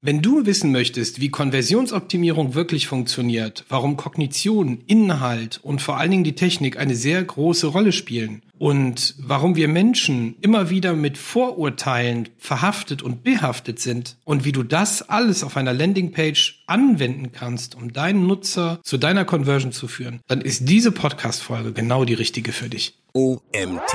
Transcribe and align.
Wenn 0.00 0.22
du 0.22 0.46
wissen 0.46 0.70
möchtest, 0.70 1.20
wie 1.20 1.28
Konversionsoptimierung 1.28 2.54
wirklich 2.54 2.86
funktioniert, 2.86 3.64
warum 3.68 3.96
Kognition, 3.96 4.78
Inhalt 4.86 5.58
und 5.60 5.82
vor 5.82 5.96
allen 5.96 6.12
Dingen 6.12 6.22
die 6.22 6.36
Technik 6.36 6.78
eine 6.78 6.94
sehr 6.94 7.20
große 7.24 7.66
Rolle 7.66 7.90
spielen 7.90 8.42
und 8.58 9.16
warum 9.18 9.56
wir 9.56 9.66
Menschen 9.66 10.36
immer 10.40 10.70
wieder 10.70 10.94
mit 10.94 11.18
Vorurteilen 11.18 12.28
verhaftet 12.38 13.02
und 13.02 13.24
behaftet 13.24 13.80
sind 13.80 14.16
und 14.24 14.44
wie 14.44 14.52
du 14.52 14.62
das 14.62 15.08
alles 15.08 15.42
auf 15.42 15.56
einer 15.56 15.74
Landingpage 15.74 16.62
anwenden 16.68 17.32
kannst, 17.32 17.74
um 17.74 17.92
deinen 17.92 18.28
Nutzer 18.28 18.78
zu 18.84 18.98
deiner 18.98 19.24
Conversion 19.24 19.72
zu 19.72 19.88
führen, 19.88 20.20
dann 20.28 20.42
ist 20.42 20.68
diese 20.68 20.92
Podcast-Folge 20.92 21.72
genau 21.72 22.04
die 22.04 22.14
richtige 22.14 22.52
für 22.52 22.68
dich. 22.68 22.94
OMT 23.14 23.94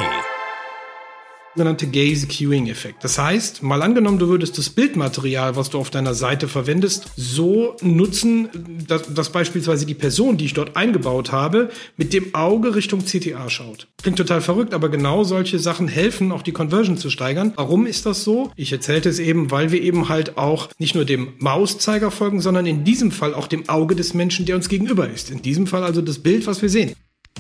sogenannte 1.56 1.88
Gaze 1.88 2.28
Queuing 2.28 2.68
Effekt. 2.68 3.04
Das 3.04 3.18
heißt, 3.18 3.62
mal 3.64 3.82
angenommen, 3.82 4.18
du 4.18 4.28
würdest 4.28 4.58
das 4.58 4.70
Bildmaterial, 4.70 5.56
was 5.56 5.70
du 5.70 5.78
auf 5.78 5.90
deiner 5.90 6.14
Seite 6.14 6.48
verwendest, 6.48 7.12
so 7.16 7.76
nutzen, 7.82 8.50
dass, 8.88 9.14
dass 9.14 9.32
beispielsweise 9.32 9.86
die 9.86 9.94
Person, 9.94 10.38
die 10.38 10.46
ich 10.46 10.54
dort 10.54 10.76
eingebaut 10.76 11.32
habe, 11.32 11.70
mit 11.96 12.14
dem 12.14 12.34
Auge 12.34 12.76
Richtung 12.76 13.06
CTA 13.06 13.50
schaut. 13.50 13.88
Klingt 14.02 14.18
total 14.18 14.42
verrückt, 14.42 14.74
aber 14.74 14.90
genau 14.90 15.24
solche 15.24 15.60
Sachen 15.60 15.88
helfen, 15.88 16.32
auch 16.32 16.42
die 16.42 16.52
Conversion 16.52 16.98
zu 16.98 17.10
steigern. 17.10 17.54
Warum 17.56 17.86
ist 17.86 18.06
das 18.06 18.24
so? 18.24 18.52
Ich 18.56 18.72
erzählte 18.72 19.10
es 19.10 19.20
eben, 19.20 19.52
weil 19.52 19.72
wir 19.72 19.82
eben 19.82 20.10
halt 20.10 20.38
auch 20.38 20.70
nicht 20.80 20.96
nur 20.96 21.06
dem 21.06 21.34
Mauszeiger 21.40 22.12
folgen, 22.12 22.42
sondern 22.42 22.66
in 22.66 22.84
diesem 22.84 23.12
Fall 23.12 23.34
auch 23.34 23.48
dem 23.48 23.70
Auge 23.70 23.96
des 23.96 24.14
Menschen, 24.14 24.46
der 24.46 24.56
uns 24.56 24.70
gegenüber 24.70 25.10
ist. 25.10 25.30
In 25.30 25.42
diesem 25.42 25.68
Fall 25.68 25.84
also 25.84 26.02
das 26.02 26.20
Bild, 26.20 26.48
was 26.48 26.62
wir 26.62 26.70
sehen. 26.70 26.94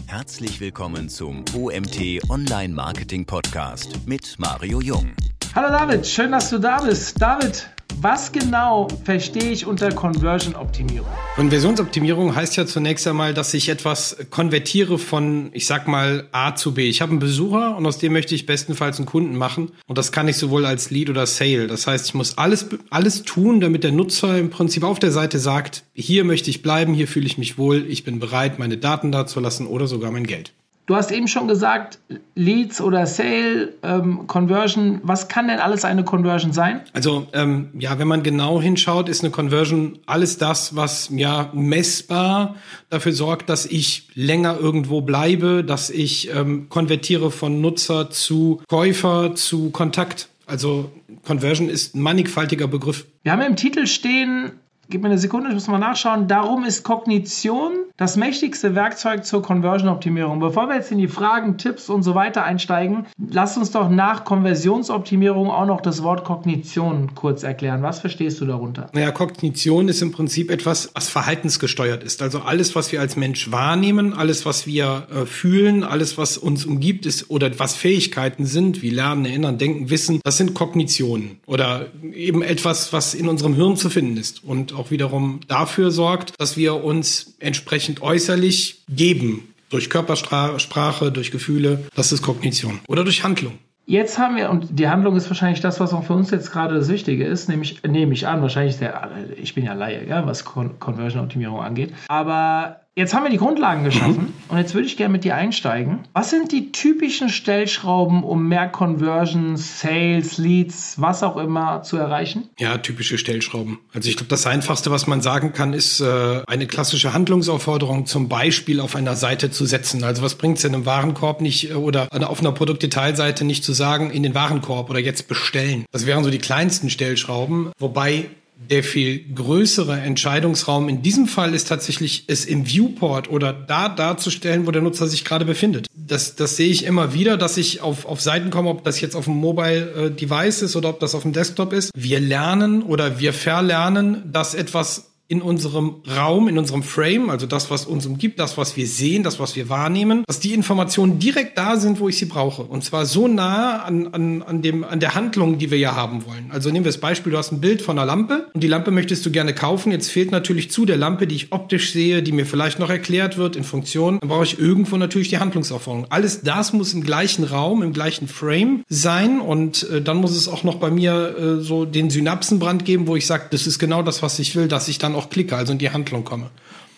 Herzlich 0.07 0.59
willkommen 0.59 1.09
zum 1.09 1.43
OMT 1.55 2.29
Online 2.29 2.73
Marketing 2.73 3.25
Podcast 3.25 4.05
mit 4.05 4.35
Mario 4.37 4.81
Jung. 4.81 5.13
Hallo 5.55 5.69
David, 5.69 6.07
schön, 6.07 6.31
dass 6.31 6.49
du 6.49 6.57
da 6.57 6.81
bist. 6.81 7.21
David, 7.21 7.69
was 8.01 8.31
genau 8.31 8.87
verstehe 9.05 9.51
ich 9.51 9.67
unter 9.67 9.91
Conversion-Optimierung? 9.91 11.07
Konversionsoptimierung 11.35 12.35
heißt 12.35 12.55
ja 12.55 12.65
zunächst 12.65 13.05
einmal, 13.05 13.35
dass 13.35 13.53
ich 13.53 13.69
etwas 13.69 14.17
konvertiere 14.31 14.97
von, 14.97 15.51
ich 15.53 15.67
sag 15.67 15.87
mal, 15.87 16.27
A 16.31 16.55
zu 16.55 16.73
B. 16.73 16.89
Ich 16.89 17.03
habe 17.03 17.11
einen 17.11 17.19
Besucher 17.19 17.77
und 17.77 17.85
aus 17.85 17.99
dem 17.99 18.13
möchte 18.13 18.33
ich 18.33 18.47
bestenfalls 18.47 18.97
einen 18.97 19.05
Kunden 19.05 19.35
machen. 19.35 19.71
Und 19.85 19.99
das 19.99 20.11
kann 20.11 20.27
ich 20.27 20.37
sowohl 20.37 20.65
als 20.65 20.89
Lead 20.89 21.11
oder 21.11 21.27
Sale. 21.27 21.67
Das 21.67 21.85
heißt, 21.85 22.07
ich 22.07 22.13
muss 22.15 22.35
alles, 22.39 22.69
alles 22.89 23.21
tun, 23.21 23.61
damit 23.61 23.83
der 23.83 23.91
Nutzer 23.91 24.39
im 24.39 24.49
Prinzip 24.49 24.83
auf 24.83 24.97
der 24.97 25.11
Seite 25.11 25.37
sagt, 25.37 25.83
hier 25.93 26.23
möchte 26.23 26.49
ich 26.49 26.63
bleiben, 26.63 26.95
hier 26.95 27.07
fühle 27.07 27.27
ich 27.27 27.37
mich 27.37 27.59
wohl, 27.59 27.85
ich 27.87 28.03
bin 28.03 28.17
bereit, 28.17 28.57
meine 28.57 28.77
Daten 28.77 29.11
da 29.11 29.27
zu 29.27 29.39
lassen 29.39 29.67
oder 29.67 29.85
sogar 29.85 30.09
mein 30.09 30.25
Geld. 30.25 30.51
Du 30.85 30.95
hast 30.95 31.11
eben 31.11 31.29
schon 31.29 31.47
gesagt, 31.47 31.99
Leads 32.35 32.81
oder 32.81 33.05
Sale, 33.05 33.73
ähm, 33.83 34.27
Conversion. 34.27 34.99
Was 35.03 35.29
kann 35.29 35.47
denn 35.47 35.59
alles 35.59 35.85
eine 35.85 36.03
Conversion 36.03 36.51
sein? 36.51 36.81
Also 36.91 37.27
ähm, 37.31 37.69
ja, 37.79 37.97
wenn 37.99 38.07
man 38.09 38.21
genau 38.21 38.61
hinschaut, 38.61 39.07
ist 39.07 39.23
eine 39.23 39.31
Conversion 39.31 39.99
alles 40.05 40.37
das, 40.37 40.75
was 40.75 41.09
ja 41.09 41.49
messbar 41.53 42.55
dafür 42.89 43.13
sorgt, 43.13 43.49
dass 43.49 43.65
ich 43.65 44.09
länger 44.13 44.57
irgendwo 44.59 44.99
bleibe, 44.99 45.63
dass 45.63 45.89
ich 45.89 46.29
ähm, 46.35 46.67
konvertiere 46.67 47.31
von 47.31 47.61
Nutzer 47.61 48.09
zu 48.09 48.61
Käufer 48.67 49.35
zu 49.35 49.69
Kontakt. 49.71 50.27
Also 50.45 50.91
Conversion 51.25 51.69
ist 51.69 51.95
ein 51.95 52.01
mannigfaltiger 52.01 52.67
Begriff. 52.67 53.05
Wir 53.23 53.31
haben 53.31 53.41
im 53.41 53.55
Titel 53.55 53.87
stehen 53.87 54.51
Gib 54.89 55.01
mir 55.01 55.07
eine 55.07 55.17
Sekunde, 55.17 55.47
ich 55.47 55.53
muss 55.53 55.67
mal 55.67 55.77
nachschauen. 55.77 56.27
Darum 56.27 56.65
ist 56.65 56.83
Kognition 56.83 57.71
das 57.95 58.17
mächtigste 58.17 58.75
Werkzeug 58.75 59.25
zur 59.25 59.41
Conversion-Optimierung. 59.41 60.39
Bevor 60.39 60.67
wir 60.67 60.75
jetzt 60.75 60.91
in 60.91 60.97
die 60.97 61.07
Fragen, 61.07 61.57
Tipps 61.57 61.89
und 61.89 62.03
so 62.03 62.15
weiter 62.15 62.43
einsteigen, 62.43 63.05
lasst 63.29 63.57
uns 63.57 63.71
doch 63.71 63.89
nach 63.89 64.25
Konversionsoptimierung 64.25 65.49
auch 65.49 65.65
noch 65.65 65.79
das 65.79 66.03
Wort 66.03 66.25
Kognition 66.25 67.11
kurz 67.15 67.43
erklären. 67.43 67.81
Was 67.81 67.99
verstehst 67.99 68.41
du 68.41 68.45
darunter? 68.45 68.89
Naja, 68.93 69.11
Kognition 69.11 69.87
ist 69.87 70.01
im 70.01 70.11
Prinzip 70.11 70.51
etwas, 70.51 70.91
was 70.95 71.07
verhaltensgesteuert 71.07 72.03
ist. 72.03 72.21
Also 72.21 72.41
alles, 72.41 72.75
was 72.75 72.91
wir 72.91 72.99
als 72.99 73.15
Mensch 73.15 73.51
wahrnehmen, 73.51 74.13
alles, 74.13 74.45
was 74.45 74.67
wir 74.67 75.07
äh, 75.13 75.25
fühlen, 75.25 75.83
alles, 75.83 76.17
was 76.17 76.37
uns 76.37 76.65
umgibt, 76.65 77.05
ist 77.05 77.29
oder 77.29 77.57
was 77.57 77.73
Fähigkeiten 77.73 78.45
sind, 78.45 78.81
wie 78.81 78.89
Lernen, 78.89 79.25
Erinnern, 79.25 79.57
Denken, 79.57 79.89
Wissen, 79.89 80.19
das 80.23 80.37
sind 80.37 80.55
Kognitionen 80.55 81.39
oder 81.45 81.85
eben 82.13 82.41
etwas, 82.41 82.91
was 82.91 83.13
in 83.13 83.29
unserem 83.29 83.53
Hirn 83.53 83.77
zu 83.77 83.89
finden 83.89 84.17
ist. 84.17 84.43
Und 84.43 84.72
auch 84.73 84.91
wiederum 84.91 85.39
dafür 85.47 85.91
sorgt, 85.91 86.33
dass 86.39 86.57
wir 86.57 86.83
uns 86.83 87.35
entsprechend 87.39 88.01
äußerlich 88.01 88.83
geben. 88.89 89.53
Durch 89.69 89.89
Körpersprache, 89.89 91.11
durch 91.11 91.31
Gefühle, 91.31 91.85
das 91.95 92.11
ist 92.11 92.21
Kognition. 92.21 92.79
Oder 92.87 93.03
durch 93.03 93.23
Handlung. 93.23 93.53
Jetzt 93.85 94.17
haben 94.17 94.37
wir, 94.37 94.49
und 94.49 94.79
die 94.79 94.87
Handlung 94.87 95.15
ist 95.17 95.29
wahrscheinlich 95.29 95.59
das, 95.59 95.79
was 95.79 95.93
auch 95.93 96.05
für 96.05 96.13
uns 96.13 96.31
jetzt 96.31 96.51
gerade 96.51 96.75
das 96.75 96.87
Wichtige 96.87 97.25
ist, 97.25 97.49
nämlich, 97.49 97.83
nehme 97.83 98.13
ich 98.13 98.27
an, 98.27 98.41
wahrscheinlich 98.41 98.77
der, 98.77 99.09
ich 99.35 99.55
bin 99.55 99.65
ja 99.65 99.73
Laie, 99.73 100.07
ja, 100.07 100.25
was 100.25 100.45
Conversion-Optimierung 100.45 101.59
angeht. 101.59 101.93
Aber 102.07 102.82
Jetzt 102.95 103.15
haben 103.15 103.23
wir 103.23 103.31
die 103.31 103.37
Grundlagen 103.37 103.83
geschaffen 103.83 104.21
mhm. 104.25 104.33
und 104.49 104.57
jetzt 104.59 104.75
würde 104.75 104.85
ich 104.85 104.97
gerne 104.97 105.11
mit 105.11 105.23
dir 105.23 105.35
einsteigen. 105.35 106.01
Was 106.13 106.29
sind 106.29 106.51
die 106.51 106.71
typischen 106.71 107.29
Stellschrauben, 107.29 108.23
um 108.23 108.47
mehr 108.47 108.69
Conversions, 108.69 109.79
Sales, 109.79 110.37
Leads, 110.37 111.01
was 111.01 111.23
auch 111.23 111.37
immer 111.37 111.81
zu 111.81 111.97
erreichen? 111.97 112.49
Ja, 112.59 112.77
typische 112.77 113.17
Stellschrauben. 113.17 113.79
Also 113.95 114.09
ich 114.09 114.15
glaube, 114.15 114.29
das 114.29 114.45
Einfachste, 114.45 114.91
was 114.91 115.07
man 115.07 115.21
sagen 115.21 115.53
kann, 115.53 115.73
ist 115.73 116.01
äh, 116.01 116.43
eine 116.45 116.67
klassische 116.67 117.13
Handlungsaufforderung 117.13 118.05
zum 118.05 118.29
Beispiel 118.29 118.79
auf 118.79 118.95
einer 118.95 119.15
Seite 119.15 119.49
zu 119.49 119.65
setzen. 119.65 120.03
Also 120.03 120.21
was 120.21 120.35
bringt 120.35 120.59
es 120.59 120.63
in 120.63 120.75
einem 120.75 120.85
Warenkorb 120.85 121.41
nicht 121.41 121.71
äh, 121.71 121.73
oder 121.73 122.09
auf 122.29 122.41
einer 122.41 122.51
Produktdetailseite 122.51 123.43
nicht 123.43 123.63
zu 123.63 123.73
sagen, 123.73 124.11
in 124.11 124.21
den 124.21 124.35
Warenkorb 124.35 124.91
oder 124.91 124.99
jetzt 124.99 125.27
bestellen. 125.27 125.85
Das 125.91 126.05
wären 126.05 126.23
so 126.23 126.29
die 126.29 126.37
kleinsten 126.37 126.91
Stellschrauben, 126.91 127.71
wobei 127.79 128.29
der 128.69 128.83
viel 128.83 129.33
größere 129.33 129.99
Entscheidungsraum 129.99 130.89
in 130.89 131.01
diesem 131.01 131.27
Fall 131.27 131.53
ist 131.53 131.67
tatsächlich 131.67 132.25
es 132.27 132.45
im 132.45 132.67
Viewport 132.67 133.29
oder 133.29 133.53
da 133.53 133.89
darzustellen, 133.89 134.65
wo 134.65 134.71
der 134.71 134.81
Nutzer 134.81 135.07
sich 135.07 135.25
gerade 135.25 135.45
befindet. 135.45 135.87
Das, 135.95 136.35
das 136.35 136.55
sehe 136.55 136.69
ich 136.69 136.85
immer 136.85 137.13
wieder, 137.13 137.37
dass 137.37 137.57
ich 137.57 137.81
auf, 137.81 138.05
auf 138.05 138.21
Seiten 138.21 138.49
komme, 138.49 138.69
ob 138.69 138.83
das 138.83 139.01
jetzt 139.01 139.15
auf 139.15 139.25
dem 139.25 139.35
Mobile 139.35 139.91
äh, 139.91 140.11
Device 140.11 140.61
ist 140.61 140.75
oder 140.75 140.89
ob 140.89 140.99
das 140.99 141.15
auf 141.15 141.23
dem 141.23 141.33
Desktop 141.33 141.73
ist. 141.73 141.91
Wir 141.95 142.19
lernen 142.19 142.83
oder 142.83 143.19
wir 143.19 143.33
verlernen, 143.33 144.23
dass 144.31 144.53
etwas 144.53 145.12
in 145.29 145.41
unserem 145.41 146.03
Raum, 146.15 146.47
in 146.47 146.57
unserem 146.57 146.83
Frame, 146.83 147.29
also 147.29 147.47
das, 147.47 147.71
was 147.71 147.85
uns 147.85 148.05
umgibt, 148.05 148.39
das, 148.39 148.57
was 148.57 148.75
wir 148.75 148.85
sehen, 148.85 149.23
das, 149.23 149.39
was 149.39 149.55
wir 149.55 149.69
wahrnehmen, 149.69 150.23
dass 150.27 150.39
die 150.39 150.53
Informationen 150.53 151.17
direkt 151.17 151.57
da 151.57 151.77
sind, 151.77 151.99
wo 151.99 152.09
ich 152.09 152.17
sie 152.17 152.25
brauche. 152.25 152.63
Und 152.63 152.83
zwar 152.83 153.05
so 153.05 153.27
nah 153.27 153.83
an, 153.83 154.07
an, 154.13 154.41
an, 154.43 154.61
dem, 154.61 154.83
an 154.83 154.99
der 154.99 155.15
Handlung, 155.15 155.57
die 155.57 155.71
wir 155.71 155.77
ja 155.77 155.95
haben 155.95 156.25
wollen. 156.25 156.51
Also 156.51 156.69
nehmen 156.69 156.85
wir 156.85 156.91
das 156.91 156.99
Beispiel, 156.99 157.31
du 157.31 157.37
hast 157.37 157.51
ein 157.51 157.61
Bild 157.61 157.81
von 157.81 157.97
einer 157.97 158.05
Lampe 158.05 158.47
und 158.53 158.61
die 158.61 158.67
Lampe 158.67 158.91
möchtest 158.91 159.25
du 159.25 159.31
gerne 159.31 159.55
kaufen. 159.55 159.91
Jetzt 159.91 160.11
fehlt 160.11 160.31
natürlich 160.31 160.71
zu 160.71 160.85
der 160.85 160.97
Lampe, 160.97 161.25
die 161.25 161.35
ich 161.35 161.51
optisch 161.51 161.93
sehe, 161.93 162.21
die 162.21 162.33
mir 162.33 162.45
vielleicht 162.45 162.79
noch 162.79 162.89
erklärt 162.89 163.37
wird 163.37 163.55
in 163.55 163.63
Funktion. 163.63 164.19
Dann 164.19 164.29
brauche 164.29 164.43
ich 164.43 164.59
irgendwo 164.59 164.97
natürlich 164.97 165.29
die 165.29 165.39
Handlungsaufforderung. 165.39 166.07
Alles 166.11 166.41
das 166.41 166.73
muss 166.73 166.93
im 166.93 167.03
gleichen 167.03 167.45
Raum, 167.45 167.81
im 167.81 167.93
gleichen 167.93 168.27
Frame 168.27 168.83
sein 168.89 169.39
und 169.39 169.89
äh, 169.89 170.01
dann 170.01 170.17
muss 170.17 170.35
es 170.35 170.47
auch 170.47 170.63
noch 170.63 170.75
bei 170.75 170.91
mir 170.91 171.35
äh, 171.37 171.63
so 171.63 171.85
den 171.85 172.09
Synapsenbrand 172.09 172.85
geben, 172.85 173.07
wo 173.07 173.15
ich 173.15 173.25
sage, 173.25 173.45
das 173.51 173.65
ist 173.67 173.79
genau 173.79 174.03
das, 174.03 174.21
was 174.21 174.37
ich 174.39 174.55
will, 174.55 174.67
dass 174.67 174.87
ich 174.87 174.97
dann 174.97 175.12
dann 175.13 175.21
auch 175.21 175.29
klicke, 175.29 175.55
also 175.55 175.73
in 175.73 175.79
die 175.79 175.89
Handlung 175.89 176.23
komme. 176.23 176.49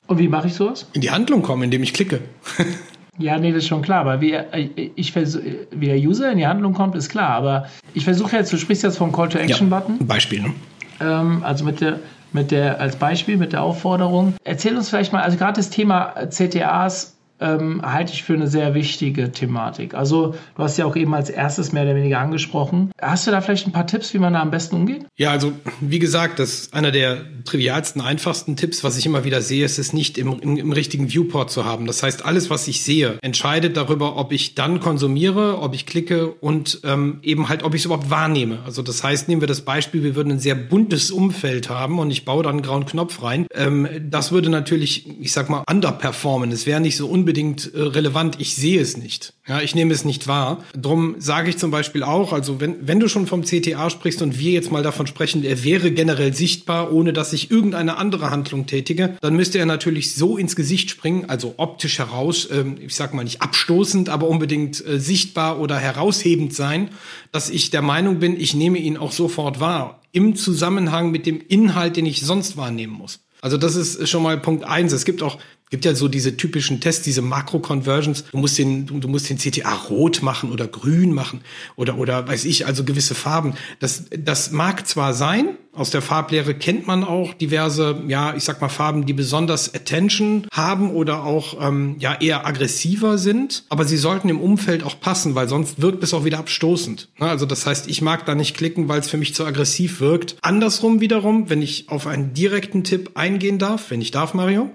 Und 0.07 0.19
wie 0.19 0.27
mache 0.27 0.47
ich 0.47 0.53
sowas? 0.53 0.87
In 0.93 1.01
die 1.01 1.11
Handlung 1.11 1.41
komme, 1.41 1.65
indem 1.65 1.83
ich 1.83 1.93
klicke. 1.93 2.21
ja, 3.17 3.37
nee, 3.37 3.51
das 3.51 3.63
ist 3.63 3.67
schon 3.67 3.81
klar. 3.81 4.01
Aber 4.01 4.21
wie, 4.21 4.33
äh, 4.33 4.91
ich 4.95 5.15
wie 5.15 5.85
der 5.85 5.97
User 5.97 6.31
in 6.31 6.37
die 6.37 6.47
Handlung 6.47 6.73
kommt, 6.73 6.95
ist 6.95 7.09
klar. 7.09 7.29
Aber 7.29 7.67
ich 7.93 8.03
versuche 8.03 8.35
jetzt, 8.35 8.53
du 8.53 8.57
sprichst 8.57 8.83
jetzt 8.83 8.97
vom 8.97 9.11
Call 9.11 9.29
to 9.29 9.37
Action 9.37 9.69
Button. 9.69 9.97
Ja, 9.99 10.05
Beispiel, 10.05 10.41
ne? 10.41 10.53
Ähm, 11.01 11.43
also 11.43 11.65
mit 11.65 11.81
der, 11.81 11.99
mit 12.33 12.51
der, 12.51 12.79
als 12.79 12.95
Beispiel, 12.97 13.37
mit 13.37 13.53
der 13.53 13.63
Aufforderung. 13.63 14.35
Erzähl 14.43 14.75
uns 14.77 14.89
vielleicht 14.89 15.11
mal, 15.11 15.21
also 15.21 15.37
gerade 15.37 15.53
das 15.53 15.69
Thema 15.69 16.13
CTAs 16.29 17.14
ähm, 17.39 17.81
halte 17.83 18.13
ich 18.13 18.23
für 18.23 18.33
eine 18.33 18.47
sehr 18.47 18.73
wichtige 18.73 19.31
Thematik. 19.31 19.93
Also 19.93 20.35
du 20.55 20.63
hast 20.63 20.77
ja 20.77 20.85
auch 20.85 20.95
eben 20.95 21.13
als 21.13 21.29
erstes 21.29 21.71
mehr 21.71 21.83
oder 21.83 21.95
weniger 21.95 22.19
angesprochen. 22.19 22.91
Hast 23.01 23.27
du 23.27 23.31
da 23.31 23.41
vielleicht 23.41 23.67
ein 23.67 23.71
paar 23.71 23.87
Tipps, 23.87 24.13
wie 24.13 24.19
man 24.19 24.33
da 24.33 24.41
am 24.41 24.51
besten 24.51 24.75
umgeht? 24.75 25.05
Ja, 25.17 25.31
also 25.31 25.51
wie 25.81 25.99
gesagt, 25.99 26.39
das 26.39 26.53
ist 26.53 26.73
einer 26.73 26.91
der 26.91 27.17
trivialsten, 27.43 28.01
einfachsten 28.01 28.55
Tipps, 28.55 28.83
was 28.83 28.97
ich 28.97 29.05
immer 29.05 29.23
wieder 29.25 29.41
sehe, 29.41 29.65
ist 29.65 29.79
es 29.79 29.93
nicht 29.93 30.17
im, 30.17 30.39
im, 30.39 30.57
im 30.57 30.71
richtigen 30.71 31.11
Viewport 31.11 31.51
zu 31.51 31.65
haben. 31.65 31.85
Das 31.85 32.03
heißt, 32.03 32.25
alles, 32.25 32.49
was 32.49 32.67
ich 32.67 32.83
sehe, 32.83 33.17
entscheidet 33.21 33.75
darüber, 33.75 34.15
ob 34.15 34.31
ich 34.31 34.55
dann 34.55 34.79
konsumiere, 34.79 35.59
ob 35.59 35.73
ich 35.73 35.85
klicke 35.85 36.29
und 36.29 36.79
ähm, 36.83 37.19
eben 37.21 37.49
halt, 37.49 37.63
ob 37.63 37.73
ich 37.73 37.81
es 37.81 37.85
überhaupt 37.85 38.09
wahrnehme. 38.09 38.59
Also 38.65 38.81
das 38.81 39.03
heißt, 39.03 39.27
nehmen 39.27 39.41
wir 39.41 39.47
das 39.47 39.61
Beispiel, 39.61 40.03
wir 40.03 40.15
würden 40.15 40.31
ein 40.31 40.39
sehr 40.39 40.55
buntes 40.55 41.11
Umfeld 41.11 41.69
haben 41.69 41.99
und 41.99 42.11
ich 42.11 42.23
baue 42.25 42.43
da 42.43 42.49
einen 42.49 42.61
grauen 42.61 42.85
Knopf 42.85 43.21
rein. 43.21 43.47
Ähm, 43.53 43.87
das 44.09 44.31
würde 44.31 44.49
natürlich, 44.49 45.07
ich 45.19 45.33
sag 45.33 45.49
mal, 45.49 45.63
underperformen. 45.69 46.51
Es 46.51 46.65
wäre 46.65 46.79
nicht 46.79 46.95
so 46.97 47.09
un 47.09 47.24
unbedingt 47.25 47.73
äh, 47.73 47.81
relevant. 47.81 48.35
Ich 48.39 48.55
sehe 48.55 48.79
es 48.79 48.97
nicht. 48.97 49.33
Ja, 49.47 49.59
ich 49.59 49.73
nehme 49.73 49.91
es 49.95 50.05
nicht 50.05 50.27
wahr. 50.27 50.63
Drum 50.79 51.15
sage 51.17 51.49
ich 51.49 51.57
zum 51.57 51.71
Beispiel 51.71 52.03
auch, 52.03 52.33
also 52.33 52.61
wenn, 52.61 52.87
wenn 52.87 52.99
du 52.99 53.07
schon 53.07 53.25
vom 53.25 53.43
CTA 53.43 53.89
sprichst 53.89 54.21
und 54.21 54.37
wir 54.37 54.51
jetzt 54.51 54.71
mal 54.71 54.83
davon 54.83 55.07
sprechen, 55.07 55.43
er 55.43 55.63
wäre 55.63 55.89
generell 55.89 56.35
sichtbar, 56.35 56.93
ohne 56.93 57.13
dass 57.13 57.33
ich 57.33 57.49
irgendeine 57.49 57.97
andere 57.97 58.29
Handlung 58.29 58.67
tätige, 58.67 59.17
dann 59.21 59.35
müsste 59.35 59.57
er 59.57 59.65
natürlich 59.65 60.13
so 60.13 60.37
ins 60.37 60.55
Gesicht 60.55 60.91
springen, 60.91 61.25
also 61.27 61.55
optisch 61.57 61.97
heraus, 61.97 62.47
ähm, 62.51 62.77
ich 62.79 62.93
sag 62.93 63.15
mal 63.15 63.23
nicht 63.23 63.41
abstoßend, 63.41 64.09
aber 64.09 64.27
unbedingt 64.27 64.85
äh, 64.85 64.99
sichtbar 64.99 65.59
oder 65.59 65.77
heraushebend 65.77 66.53
sein, 66.53 66.91
dass 67.31 67.49
ich 67.49 67.71
der 67.71 67.81
Meinung 67.81 68.19
bin, 68.19 68.39
ich 68.39 68.53
nehme 68.53 68.77
ihn 68.77 68.97
auch 68.97 69.11
sofort 69.11 69.59
wahr 69.59 69.99
im 70.11 70.35
Zusammenhang 70.35 71.09
mit 71.09 71.25
dem 71.25 71.41
Inhalt, 71.47 71.97
den 71.97 72.05
ich 72.05 72.21
sonst 72.21 72.55
wahrnehmen 72.55 72.93
muss. 72.93 73.25
Also 73.45 73.57
das 73.57 73.75
ist 73.75 74.09
schon 74.09 74.23
mal 74.23 74.39
Punkt 74.39 74.63
eins. 74.63 74.91
Es 74.91 75.05
gibt 75.05 75.21
auch 75.21 75.37
gibt 75.69 75.85
ja 75.85 75.95
so 75.95 76.07
diese 76.07 76.37
typischen 76.37 76.79
Tests, 76.79 77.03
diese 77.03 77.21
Makro-Conversions. 77.21 78.25
Du 78.31 78.37
musst 78.37 78.57
den, 78.57 78.85
du, 78.85 79.07
musst 79.07 79.29
den 79.29 79.37
CTA 79.37 79.73
rot 79.73 80.21
machen 80.21 80.51
oder 80.51 80.67
grün 80.67 81.11
machen 81.11 81.41
oder, 81.75 81.97
oder 81.97 82.27
weiß 82.27 82.45
ich, 82.45 82.65
also 82.65 82.83
gewisse 82.83 83.15
Farben. 83.15 83.55
Das, 83.79 84.05
das 84.11 84.51
mag 84.51 84.87
zwar 84.87 85.13
sein, 85.13 85.57
aus 85.75 85.89
der 85.89 86.01
Farblehre 86.01 86.53
kennt 86.53 86.87
man 86.87 87.03
auch 87.03 87.33
diverse, 87.33 88.01
ja, 88.07 88.33
ich 88.35 88.43
sag 88.43 88.61
mal 88.61 88.69
Farben, 88.69 89.05
die 89.05 89.13
besonders 89.13 89.73
Attention 89.75 90.47
haben 90.53 90.91
oder 90.91 91.23
auch, 91.23 91.57
ähm, 91.59 91.97
ja, 91.99 92.15
eher 92.15 92.47
aggressiver 92.47 93.17
sind. 93.17 93.65
Aber 93.67 93.83
sie 93.83 93.97
sollten 93.97 94.29
im 94.29 94.39
Umfeld 94.39 94.83
auch 94.83 94.99
passen, 94.99 95.35
weil 95.35 95.49
sonst 95.49 95.81
wirkt 95.81 96.03
es 96.03 96.13
auch 96.13 96.23
wieder 96.23 96.39
abstoßend. 96.39 97.09
Ne? 97.19 97.27
Also 97.27 97.45
das 97.45 97.65
heißt, 97.65 97.89
ich 97.89 98.01
mag 98.01 98.25
da 98.25 98.35
nicht 98.35 98.55
klicken, 98.55 98.87
weil 98.87 98.99
es 98.99 99.09
für 99.09 99.17
mich 99.17 99.35
zu 99.35 99.45
aggressiv 99.45 99.99
wirkt. 99.99 100.37
Andersrum 100.41 101.01
wiederum, 101.01 101.49
wenn 101.49 101.61
ich 101.61 101.89
auf 101.89 102.07
einen 102.07 102.33
direkten 102.33 102.83
Tipp 102.83 103.11
eingehen 103.15 103.59
darf, 103.59 103.91
wenn 103.91 103.99
ich 103.99 104.11
darf, 104.11 104.33
Mario, 104.33 104.71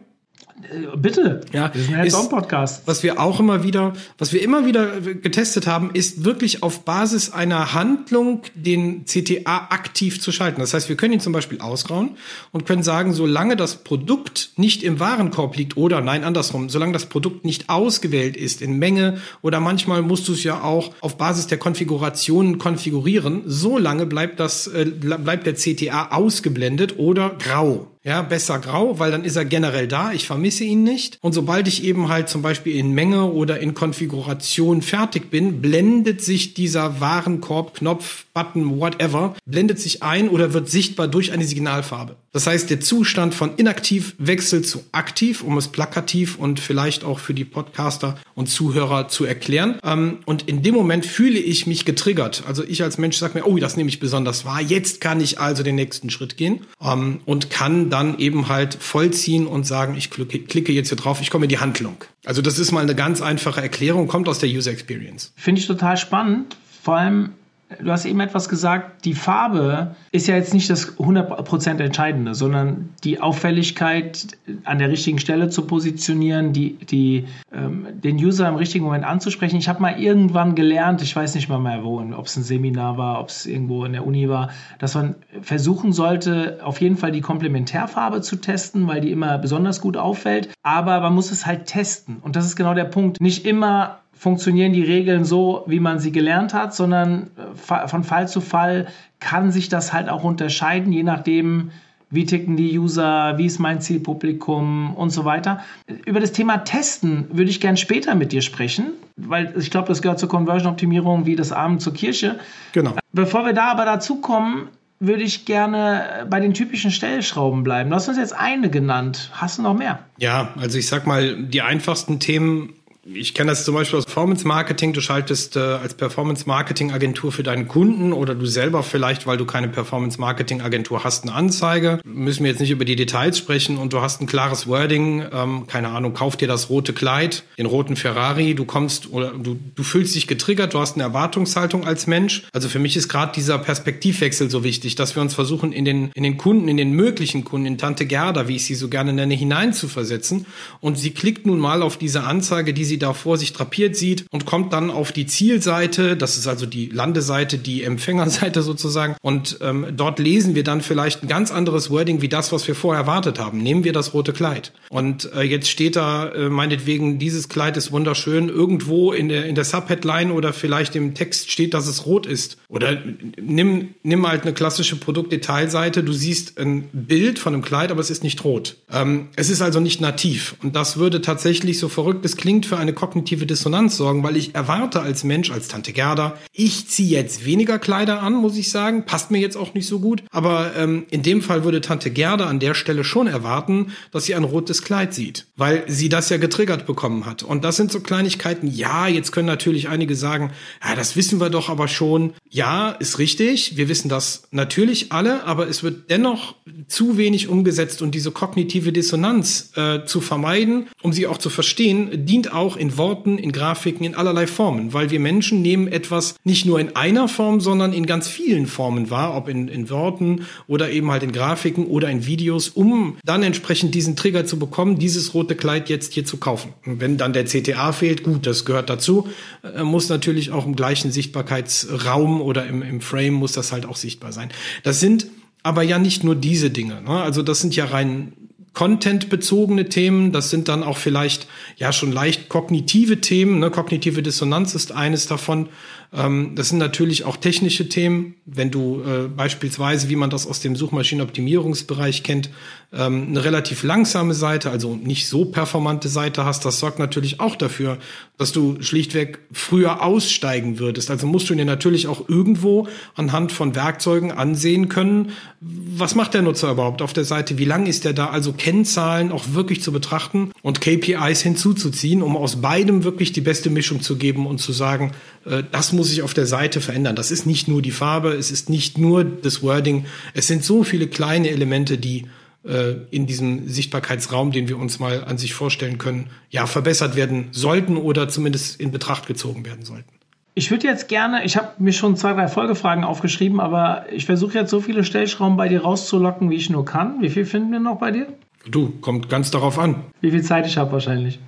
bitte. 0.97 1.41
Ja, 1.53 1.73
wir 1.75 1.83
sind 1.83 2.05
jetzt 2.05 2.31
Podcast. 2.31 2.83
Was 2.87 3.03
wir 3.03 3.21
auch 3.21 3.41
immer 3.41 3.63
wieder, 3.63 3.93
was 4.19 4.33
wir 4.33 4.43
immer 4.43 4.67
wieder 4.67 5.01
getestet 5.01 5.67
haben, 5.67 5.91
ist 5.93 6.25
wirklich 6.25 6.63
auf 6.63 6.85
Basis 6.85 7.33
einer 7.33 7.75
Handlung 7.75 8.43
den 8.55 9.05
CTA 9.05 9.69
aktiv 9.71 10.21
zu 10.21 10.33
schalten. 10.33 10.61
Das 10.61 10.75
heißt, 10.75 10.89
wir 10.89 10.97
können 10.97 11.15
ihn 11.15 11.21
zum 11.21 11.33
Beispiel 11.33 11.61
ausrauen 11.61 12.17
und 12.53 12.67
können 12.67 12.83
sagen, 12.83 13.13
solange 13.13 13.57
das 13.57 13.77
Produkt 13.77 14.51
nicht 14.57 14.83
im 14.83 15.01
Warenkorb 15.01 15.57
liegt 15.57 15.77
oder 15.77 16.01
nein, 16.01 16.25
andersrum, 16.25 16.69
solange 16.69 16.93
das 16.93 17.07
Produkt 17.07 17.45
nicht 17.45 17.69
ausgewählt 17.69 18.37
ist 18.37 18.63
in 18.63 18.79
Menge 18.79 19.19
oder 19.43 19.61
manchmal 19.61 20.03
musst 20.03 20.29
du 20.29 20.33
es 20.33 20.45
ja 20.45 20.63
auch 20.63 20.93
auf 21.01 21.17
Basis 21.19 21.47
der 21.47 21.59
Konfigurationen 21.59 22.59
konfigurieren, 22.59 23.43
solange 23.47 24.07
bleibt 24.07 24.41
das, 24.41 24.67
äh, 24.67 24.85
bleibt 24.85 25.47
der 25.47 25.55
CTA 25.55 26.09
ausgeblendet 26.13 26.99
oder 26.99 27.31
grau. 27.39 27.89
Ja, 28.03 28.23
besser 28.23 28.59
grau, 28.61 28.99
weil 28.99 29.11
dann 29.11 29.25
ist 29.25 29.37
er 29.37 29.45
generell 29.45 29.87
da. 29.87 30.13
Ich 30.13 30.27
vermisse 30.27 30.65
ihn 30.65 30.83
nicht. 30.85 31.19
Und 31.21 31.35
sobald 31.35 31.69
ich 31.69 31.85
eben 31.85 32.09
halt 32.09 32.31
zum 32.31 32.41
Beispiel 32.41 32.77
in 32.77 32.93
Menge 32.93 33.25
oder 33.25 33.61
in 33.61 33.75
Konfiguration 33.75 34.81
fertig 34.81 35.31
bin, 35.31 35.61
blendet 35.61 36.23
sich 36.23 36.55
dieser 36.55 37.01
Warenkorb, 37.01 37.75
Knopf, 37.75 38.25
Button, 38.33 38.81
whatever, 38.81 39.35
blendet 39.45 39.81
sich 39.81 40.03
ein 40.03 40.31
oder 40.31 40.55
wird 40.55 40.71
sichtbar 40.71 41.09
durch 41.09 41.33
eine 41.33 41.45
Signalfarbe. 41.45 42.17
Das 42.33 42.47
heißt, 42.47 42.71
der 42.71 42.81
Zustand 42.81 43.35
von 43.35 43.57
inaktiv 43.57 44.15
wechselt 44.19 44.67
zu 44.67 44.85
aktiv, 44.93 45.43
um 45.43 45.59
es 45.59 45.69
plakativ 45.69 46.39
und 46.39 46.61
vielleicht 46.61 47.03
auch 47.03 47.19
für 47.19 47.35
die 47.35 47.45
Podcaster 47.45 48.17
und 48.35 48.49
Zuhörer 48.49 49.09
zu 49.09 49.25
erklären. 49.25 49.79
Ähm, 49.85 50.19
und 50.27 50.49
in 50.49 50.63
dem 50.63 50.75
Moment 50.75 51.05
fühle 51.05 51.41
ich 51.41 51.67
mich 51.67 51.85
getriggert. 51.85 52.45
Also 52.47 52.63
ich 52.63 52.83
als 52.85 52.99
Mensch 52.99 53.17
sage 53.17 53.39
mir, 53.39 53.47
oh, 53.47 53.59
das 53.59 53.77
nehme 53.77 53.89
ich 53.89 53.99
besonders 53.99 54.45
wahr. 54.45 54.61
Jetzt 54.61 55.01
kann 55.01 55.21
ich 55.21 55.41
also 55.41 55.65
den 55.65 55.75
nächsten 55.75 56.09
Schritt 56.09 56.37
gehen 56.37 56.61
ähm, 56.81 57.21
und 57.27 57.51
kann 57.51 57.90
dann 57.91 58.19
eben 58.19 58.49
halt 58.49 58.75
vollziehen 58.75 59.47
und 59.47 59.67
sagen, 59.67 59.97
ich 59.97 60.11
klicke 60.11 60.73
jetzt 60.73 60.89
hier 60.89 60.97
drauf, 60.97 61.21
ich 61.21 61.31
komme 61.31 61.45
in 61.45 61.49
die 61.49 61.59
Handlung. 61.59 61.97
Also 62.25 62.43
das 62.43 62.59
ist 62.59 62.73
mal 62.73 62.83
eine 62.83 62.95
ganz 62.95 63.21
einfache 63.21 63.61
Erklärung, 63.61 64.07
kommt 64.09 64.29
aus 64.29 64.39
der 64.39 64.49
User 64.49 64.71
Experience. 64.71 65.33
Finde 65.37 65.61
ich 65.61 65.67
total 65.67 65.97
spannend. 65.97 66.57
Vor 66.83 66.97
allem 66.97 67.31
du 67.79 67.91
hast 67.91 68.05
eben 68.05 68.21
etwas 68.21 68.49
gesagt, 68.49 69.05
die 69.05 69.15
Farbe 69.15 69.95
ist 70.11 70.27
ja 70.27 70.35
jetzt 70.35 70.53
nicht 70.55 70.69
das 70.71 70.99
100% 70.99 71.81
Entscheidende, 71.81 72.35
sondern 72.35 72.91
die 73.05 73.21
Auffälligkeit 73.21 74.27
an 74.65 74.79
der 74.79 74.91
richtigen 74.91 75.19
Stelle 75.19 75.49
zu 75.49 75.67
positionieren, 75.67 76.53
die, 76.53 76.75
die, 76.75 77.27
ähm, 77.53 77.87
den 77.93 78.17
User 78.17 78.49
im 78.49 78.57
richtigen 78.57 78.85
Moment 78.85 79.05
anzusprechen. 79.05 79.57
Ich 79.57 79.69
habe 79.69 79.81
mal 79.81 80.01
irgendwann 80.01 80.55
gelernt, 80.55 81.03
ich 81.03 81.15
weiß 81.15 81.35
nicht 81.35 81.49
mal 81.49 81.59
mehr 81.59 81.85
wo, 81.85 82.01
ob 82.01 82.27
es 82.27 82.37
ein 82.37 82.43
Seminar 82.43 82.99
war, 82.99 83.21
ob 83.21 83.29
es 83.29 83.47
irgendwo 83.47 83.85
in 83.85 83.93
der 83.93 84.07
Uni 84.07 84.29
war, 84.29 84.51
dass 84.79 84.95
man 84.95 85.15
versuchen 85.41 85.93
sollte, 85.93 86.59
auf 86.63 86.81
jeden 86.81 86.97
Fall 86.97 87.13
die 87.13 87.21
Komplementärfarbe 87.21 88.21
zu 88.21 88.37
testen, 88.37 88.89
weil 88.89 89.01
die 89.01 89.13
immer 89.13 89.39
besonders 89.39 89.81
gut 89.81 89.97
auffällt. 89.97 90.49
Aber 90.63 91.01
man 91.01 91.15
muss 91.15 91.31
es 91.31 91.47
halt 91.47 91.67
testen. 91.67 92.19
Und 92.21 92.37
das 92.37 92.47
ist 92.47 92.57
genau 92.57 92.75
der 92.75 92.85
Punkt. 92.85 93.21
Nicht 93.21 93.47
immer 93.47 94.01
funktionieren 94.21 94.75
die 94.75 94.83
Regeln 94.83 95.25
so, 95.25 95.65
wie 95.67 95.81
man 95.81 95.99
sie 95.99 96.13
gelernt 96.13 96.53
hat, 96.53 96.75
sondern 96.75 97.31
äh, 97.39 97.89
von 97.89 98.05
Fall 98.05 98.29
zu 98.29 98.43
Fall 98.43 98.87
kann 99.19 99.51
sich 99.51 99.71
das 99.71 99.95
halt 99.95 100.11
auch 100.11 100.25
unterscheiden, 100.25 100.93
je 100.93 101.03
nachdem, 101.03 101.71
wie 102.11 102.27
ticken 102.27 102.55
die 102.55 102.79
User, 102.79 103.39
wie 103.39 103.47
ist 103.47 103.59
mein 103.61 103.81
Zielpublikum 103.81 104.95
und 104.95 105.09
so 105.09 105.25
weiter. 105.25 105.61
Über 106.05 106.21
das 106.21 106.33
Thema 106.33 106.59
Testen 106.59 107.29
würde 107.33 107.51
ich 107.51 107.63
gern 107.63 107.79
später 107.79 108.15
mit 108.15 108.33
dir 108.33 108.43
sprechen, 108.43 108.93
weil 109.17 109.55
ich 109.57 109.71
glaube, 109.71 109.89
das 109.89 110.03
gehört 110.03 110.19
zur 110.19 110.29
Conversion-Optimierung 110.29 111.25
wie 111.25 111.35
das 111.35 111.51
Abend 111.51 111.81
zur 111.81 111.95
Kirche. 111.95 112.39
Genau. 112.73 112.97
Bevor 113.15 113.47
wir 113.47 113.55
da 113.55 113.71
aber 113.71 113.87
dazu 113.87 114.17
kommen, 114.17 114.69
würde 114.99 115.23
ich 115.23 115.47
gerne 115.47 116.27
bei 116.29 116.41
den 116.41 116.53
typischen 116.53 116.91
Stellschrauben 116.91 117.63
bleiben. 117.63 117.89
Du 117.89 117.97
hast 117.97 118.07
uns 118.07 118.19
jetzt 118.19 118.35
eine 118.35 118.69
genannt. 118.69 119.31
Hast 119.33 119.57
du 119.57 119.63
noch 119.63 119.73
mehr? 119.73 120.01
Ja, 120.19 120.51
also 120.61 120.77
ich 120.77 120.89
sag 120.89 121.07
mal, 121.07 121.43
die 121.43 121.63
einfachsten 121.63 122.21
Themen 122.21 122.75
ich 123.03 123.33
kenne 123.33 123.51
das 123.51 123.65
zum 123.65 123.75
Beispiel 123.75 123.99
aus 123.99 124.05
Performance 124.05 124.47
Marketing. 124.47 124.93
Du 124.93 125.01
schaltest 125.01 125.57
äh, 125.57 125.61
als 125.61 125.95
Performance 125.95 126.45
Marketing 126.47 126.93
Agentur 126.93 127.33
für 127.33 127.43
deinen 127.43 127.67
Kunden 127.67 128.13
oder 128.13 128.35
du 128.35 128.45
selber 128.45 128.83
vielleicht, 128.83 129.27
weil 129.27 129.39
du 129.39 129.47
keine 129.47 129.69
Performance 129.69 130.21
Marketing 130.21 130.61
Agentur 130.61 131.03
hast, 131.03 131.25
eine 131.25 131.33
Anzeige. 131.33 132.01
Müssen 132.05 132.45
wir 132.45 132.51
jetzt 132.51 132.61
nicht 132.61 132.71
über 132.71 132.85
die 132.85 132.97
Details 132.97 133.39
sprechen 133.39 133.79
und 133.79 133.95
du 133.95 134.03
hast 134.03 134.21
ein 134.21 134.27
klares 134.27 134.67
Wording. 134.67 135.25
Ähm, 135.33 135.67
keine 135.67 135.89
Ahnung, 135.89 136.13
kauf 136.13 136.37
dir 136.37 136.47
das 136.47 136.69
rote 136.69 136.93
Kleid, 136.93 137.45
den 137.57 137.65
roten 137.65 137.97
Ferrari. 137.97 138.55
Du 138.55 138.67
kommst 138.67 139.11
oder 139.11 139.31
du, 139.31 139.59
du 139.75 139.83
fühlst 139.83 140.15
dich 140.15 140.27
getriggert. 140.27 140.75
Du 140.75 140.79
hast 140.79 140.97
eine 140.97 141.05
Erwartungshaltung 141.05 141.87
als 141.87 142.07
Mensch. 142.07 142.49
Also 142.53 142.69
für 142.69 142.81
mich 142.81 142.99
ist 142.99 143.09
gerade 143.09 143.33
dieser 143.35 143.59
Perspektivwechsel 143.59 144.51
so 144.51 144.63
wichtig, 144.63 144.95
dass 144.95 145.17
wir 145.17 145.23
uns 145.23 145.35
versuchen, 145.35 145.73
in 145.73 145.87
den, 145.87 146.11
in 146.15 146.23
den 146.23 146.37
Kunden, 146.37 146.69
in 146.69 146.77
den 146.77 146.93
möglichen 146.93 147.45
Kunden, 147.45 147.67
in 147.67 147.79
Tante 147.79 148.05
Gerda, 148.05 148.47
wie 148.47 148.57
ich 148.57 148.67
sie 148.67 148.75
so 148.75 148.89
gerne 148.89 149.15
nenne, 149.15 149.33
hineinzuversetzen. 149.33 150.45
Und 150.81 150.99
sie 150.99 151.13
klickt 151.13 151.47
nun 151.47 151.59
mal 151.59 151.81
auf 151.81 151.97
diese 151.97 152.25
Anzeige, 152.25 152.75
die 152.75 152.85
sie 152.85 152.90
da 152.99 153.13
vor 153.13 153.39
sich 153.39 153.53
drapiert 153.53 153.97
sieht 153.97 154.25
und 154.31 154.47
kommt 154.47 154.73
dann 154.73 154.91
auf 154.91 155.13
die 155.13 155.27
Zielseite, 155.27 156.17
das 156.17 156.37
ist 156.37 156.47
also 156.47 156.67
die 156.67 156.87
Landeseite, 156.87 157.59
die 157.59 157.83
Empfängerseite 157.83 158.63
sozusagen. 158.71 159.17
Und 159.23 159.59
ähm, 159.61 159.87
dort 159.97 160.19
lesen 160.19 160.55
wir 160.55 160.65
dann 160.65 160.81
vielleicht 160.81 161.23
ein 161.23 161.29
ganz 161.29 161.51
anderes 161.51 161.91
Wording 161.91 162.23
wie 162.23 162.29
das, 162.29 162.53
was 162.53 162.67
wir 162.67 162.75
vorher 162.75 163.03
erwartet 163.03 163.39
haben. 163.39 163.59
Nehmen 163.59 163.85
wir 163.85 163.93
das 163.93 164.15
rote 164.15 164.33
Kleid. 164.33 164.73
Und 164.91 165.33
äh, 165.35 165.43
jetzt 165.43 165.69
steht 165.69 165.97
da 165.97 166.29
äh, 166.29 166.49
meinetwegen, 166.49 167.19
dieses 167.19 167.49
Kleid 167.49 167.77
ist 167.77 167.93
wunderschön. 167.93 168.49
Irgendwo 168.49 169.13
in 169.13 169.29
der, 169.29 169.47
in 169.47 169.55
der 169.55 169.65
Subheadline 169.65 170.33
oder 170.33 170.53
vielleicht 170.53 170.97
im 170.97 171.15
Text 171.15 171.51
steht, 171.51 171.75
dass 171.75 171.87
es 171.87 172.07
rot 172.07 172.27
ist. 172.27 172.59
Oder 172.69 172.99
nimm, 173.41 173.95
nimm 174.03 174.27
halt 174.27 174.43
eine 174.43 174.53
klassische 174.53 174.97
Produktdetailseite. 174.97 176.03
Du 176.03 176.13
siehst 176.13 176.59
ein 176.59 176.89
Bild 176.93 177.39
von 177.39 177.55
einem 177.55 177.63
Kleid, 177.63 177.91
aber 177.91 178.01
es 178.01 178.11
ist 178.11 178.25
nicht 178.25 178.45
rot. 178.45 178.77
Ähm, 178.93 179.29
es 179.37 179.51
ist 179.51 179.63
also 179.63 179.81
nicht 179.81 180.01
nativ. 180.01 180.57
Und 180.63 180.77
das 180.77 180.97
würde 180.97 181.21
tatsächlich, 181.21 181.79
so 181.79 181.89
verrückt 181.89 182.25
es 182.25 182.37
klingt, 182.37 182.67
für 182.67 182.77
eine 182.81 182.93
kognitive 182.93 183.47
Dissonanz 183.47 183.97
sorgen, 183.97 184.23
weil 184.23 184.37
ich 184.37 184.55
erwarte 184.55 185.01
als 185.01 185.25
Mensch, 185.25 185.51
als 185.51 185.69
Tante 185.69 185.93
Gerda, 185.93 186.37
ich 186.53 186.89
ziehe 186.89 187.11
jetzt 187.11 187.45
weniger 187.45 187.79
Kleider 187.79 188.23
an, 188.23 188.35
muss 188.35 188.57
ich 188.57 188.71
sagen. 188.71 189.05
Passt 189.07 189.31
mir 189.31 189.39
jetzt 189.39 189.57
auch 189.57 189.75
nicht 189.75 189.87
so 189.87 190.01
gut. 190.01 190.23
Aber 190.31 190.73
ähm, 190.77 191.07
in 191.11 191.23
dem 191.23 191.43
Fall 191.43 191.65
würde 191.65 191.81
Tante 191.81 192.11
Gerda 192.11 192.47
an 192.47 192.59
der 192.59 192.75
Stelle 192.75 193.05
schon 193.05 193.27
erwarten, 193.27 193.93
dass 194.11 194.25
sie 194.25 194.35
ein 194.35 194.45
rotes 194.45 194.83
Kleid 194.83 195.15
sieht, 195.15 195.47
weil 195.57 195.85
sie 195.87 196.09
das 196.09 196.29
ja 196.31 196.39
getriggert 196.39 196.87
bekommen 196.87 197.27
hat. 197.27 197.43
Und 197.43 197.65
das 197.65 197.77
sind 197.77 197.93
so 197.93 198.01
Kleinigkeiten. 198.01 198.67
Ja, 198.67 199.07
jetzt 199.07 199.33
können 199.33 199.47
natürlich 199.47 199.89
einige 199.89 200.17
sagen, 200.17 200.53
ja, 200.83 200.95
das 200.95 201.17
wissen 201.17 201.41
wir 201.41 201.51
doch 201.51 201.69
aber 201.69 201.89
schon. 201.89 202.33
Ja, 202.49 202.91
ist 202.91 203.19
richtig. 203.19 203.77
Wir 203.77 203.89
wissen 203.89 204.09
das 204.09 204.43
natürlich 204.51 205.13
alle, 205.13 205.45
aber 205.45 205.69
es 205.69 205.83
wird 205.83 206.11
dennoch 206.11 206.55
zu 206.89 207.17
wenig 207.17 207.49
umgesetzt 207.49 208.03
und 208.03 208.15
diese 208.15 208.31
kognitive 208.31 208.93
Dissonanz 208.93 209.73
äh, 209.77 210.05
zu 210.05 210.21
vermeiden, 210.21 210.89
um 211.03 211.13
sie 211.13 211.27
auch 211.27 211.39
zu 211.39 211.51
verstehen, 211.51 212.27
dient 212.27 212.53
auch 212.53 212.70
in 212.77 212.97
Worten, 212.97 213.39
in 213.39 213.53
Grafiken, 213.53 214.05
in 214.05 214.15
allerlei 214.15 214.47
Formen, 214.47 214.93
weil 214.93 215.11
wir 215.11 215.21
Menschen 215.21 215.63
nehmen 215.63 215.89
etwas 215.89 216.35
nicht 216.45 216.67
nur 216.67 216.81
in 216.81 216.97
einer 216.97 217.29
Form, 217.29 217.61
sondern 217.61 217.93
in 217.93 218.07
ganz 218.07 218.29
vielen 218.29 218.67
Formen 218.67 219.11
wahr, 219.11 219.37
ob 219.37 219.49
in, 219.49 219.69
in 219.69 219.91
Worten 219.91 220.47
oder 220.67 220.91
eben 220.91 221.11
halt 221.11 221.23
in 221.23 221.33
Grafiken 221.33 221.87
oder 221.87 222.11
in 222.11 222.27
Videos, 222.27 222.69
um 222.69 223.17
dann 223.25 223.43
entsprechend 223.43 223.95
diesen 223.95 224.17
Trigger 224.17 224.45
zu 224.45 224.59
bekommen, 224.59 224.99
dieses 224.99 225.35
rote 225.35 225.55
Kleid 225.55 225.89
jetzt 225.89 226.15
hier 226.15 226.25
zu 226.25 226.37
kaufen. 226.37 226.73
Und 226.87 227.01
wenn 227.01 227.17
dann 227.17 227.33
der 227.33 227.45
CTA 227.45 227.93
fehlt, 227.93 228.23
gut, 228.23 228.47
das 228.47 228.65
gehört 228.65 228.91
dazu, 228.91 229.29
äh, 229.63 229.83
muss 229.83 230.09
natürlich 230.09 230.51
auch 230.53 230.67
im 230.67 230.77
gleichen 230.77 231.13
Sichtbarkeitsraum 231.13 232.41
oder 232.41 232.67
im, 232.67 232.83
im 232.83 233.01
Frame 233.01 233.35
muss 233.35 233.53
das 233.53 233.73
halt 233.73 233.87
auch 233.87 233.97
sichtbar 233.97 234.33
sein. 234.33 234.51
Das 234.83 235.01
sind 235.01 235.27
aber 235.63 235.83
ja 235.83 235.99
nicht 235.99 236.25
nur 236.25 236.35
diese 236.35 236.71
Dinge. 236.71 237.03
Ne? 237.03 237.11
Also 237.11 237.43
das 237.43 237.61
sind 237.61 237.77
ja 237.77 237.85
rein 237.85 238.33
Content-bezogene 238.73 239.89
Themen. 239.89 240.33
Das 240.33 240.51
sind 240.51 240.69
dann 240.69 240.83
auch 240.83 240.97
vielleicht 240.97 241.47
ja 241.77 241.93
schon 241.93 242.13
leicht 242.13 242.49
kognitive 242.49 243.21
Themen. 243.21 243.59
Ne? 243.59 243.71
Kognitive 243.71 244.23
Dissonanz 244.23 244.75
ist 244.75 244.93
eines 244.93 245.27
davon. 245.27 245.69
Ähm, 246.13 246.53
das 246.55 246.71
sind 246.71 246.79
natürlich 246.79 247.25
auch 247.25 247.37
technische 247.37 247.89
Themen. 247.89 248.35
Wenn 248.45 248.71
du 248.71 249.03
äh, 249.03 249.29
beispielsweise, 249.29 250.09
wie 250.09 250.17
man 250.17 250.31
das 250.31 250.47
aus 250.47 250.61
dem 250.61 250.75
Suchmaschinenoptimierungsbereich 250.75 252.23
kennt, 252.23 252.51
ähm, 252.93 253.29
eine 253.29 253.45
relativ 253.45 253.85
langsame 253.85 254.35
Seite, 254.35 254.71
also 254.71 254.97
nicht 254.97 255.29
so 255.29 255.45
performante 255.45 256.09
Seite 256.09 256.45
hast, 256.45 256.65
das 256.65 256.81
sorgt 256.81 256.99
natürlich 256.99 257.39
auch 257.39 257.55
dafür, 257.55 257.99
dass 258.37 258.51
du 258.53 258.83
schlichtweg 258.83 259.39
früher 259.53 260.03
aussteigen 260.03 260.79
würdest. 260.81 261.11
Also 261.11 261.27
musst 261.27 261.49
du 261.51 261.55
dir 261.55 261.65
natürlich 261.65 262.09
auch 262.09 262.29
irgendwo 262.29 262.89
anhand 263.15 263.53
von 263.53 263.77
Werkzeugen 263.77 264.33
ansehen 264.33 264.89
können, 264.89 265.33
was 265.61 266.15
macht 266.15 266.35
der 266.35 266.43
Nutzer 266.43 266.73
überhaupt 266.73 267.03
auf 267.03 267.13
der 267.13 267.25
Seite, 267.25 267.59
wie 267.59 267.67
lang 267.67 267.87
ist 267.87 268.05
der 268.05 268.15
da, 268.15 268.31
also 268.31 268.53
Kennzahlen 268.55 269.31
auch 269.31 269.45
wirklich 269.53 269.83
zu 269.83 269.93
betrachten 269.93 270.51
und 270.63 270.81
KPIs 270.81 271.43
hinzuzuziehen, 271.43 272.23
um 272.23 272.37
aus 272.37 272.63
beidem 272.63 273.05
wirklich 273.05 273.33
die 273.33 273.43
beste 273.43 273.69
Mischung 273.69 274.01
zu 274.01 274.17
geben 274.17 274.47
und 274.47 274.59
zu 274.59 274.73
sagen, 274.73 275.13
äh, 275.45 275.63
das 275.71 275.93
muss 275.93 276.00
sich 276.03 276.23
auf 276.23 276.35
der 276.35 276.47
Seite 276.47 276.81
verändern. 276.81 277.17
Das 277.17 277.31
ist 277.31 277.47
nicht 277.47 277.69
nur 277.69 277.83
die 277.83 277.91
Farbe, 277.91 278.31
es 278.31 278.51
ist 278.51 278.69
nicht 278.69 278.99
nur 278.99 279.25
das 279.25 279.63
Wording, 279.63 280.07
es 280.35 280.47
sind 280.47 280.65
so 280.65 280.85
viele 280.85 281.07
kleine 281.09 281.51
Elemente, 281.51 281.99
die 281.99 282.27
äh, 282.65 282.95
in 283.11 283.27
diesem 283.27 283.69
Sichtbarkeitsraum, 283.69 284.53
den 284.53 284.69
wir 284.69 284.79
uns 284.79 284.99
mal 284.99 285.25
an 285.25 285.39
sich 285.39 285.55
vorstellen 285.55 285.99
können, 285.99 286.29
ja, 286.51 286.67
verbessert 286.67 287.17
werden 287.17 287.49
sollten 287.53 287.97
oder 287.97 288.29
zumindest 288.29 288.81
in 288.81 288.91
Betracht 288.91 289.27
gezogen 289.27 289.65
werden 289.65 289.85
sollten. 289.85 290.11
Ich 290.55 290.71
würde 290.71 290.87
jetzt 290.87 291.09
gerne, 291.09 291.45
ich 291.45 291.57
habe 291.57 291.69
mir 291.79 291.93
schon 291.93 292.17
zwei, 292.17 292.35
drei 292.35 292.49
Folgefragen 292.49 293.05
aufgeschrieben, 293.05 293.61
aber 293.61 294.05
ich 294.13 294.27
versuche 294.27 294.59
jetzt 294.59 294.71
so 294.71 294.81
viele 294.81 295.05
Stellschrauben 295.05 295.57
bei 295.57 295.69
dir 295.69 295.83
rauszulocken, 295.83 296.51
wie 296.51 296.57
ich 296.57 296.69
nur 296.69 296.85
kann. 296.85 297.23
Wie 297.23 297.31
viel 297.31 297.47
finden 297.47 297.73
wir 297.73 297.81
noch 297.81 297.99
bei 297.99 298.11
dir? 298.11 298.27
Du, 298.69 298.91
kommt 299.01 299.31
ganz 299.31 299.51
darauf 299.51 299.79
an. 299.79 300.05
Wie 300.21 300.31
viel 300.31 300.43
Zeit 300.43 300.67
ich 300.67 300.77
habe 300.77 300.93
wahrscheinlich. 300.93 301.39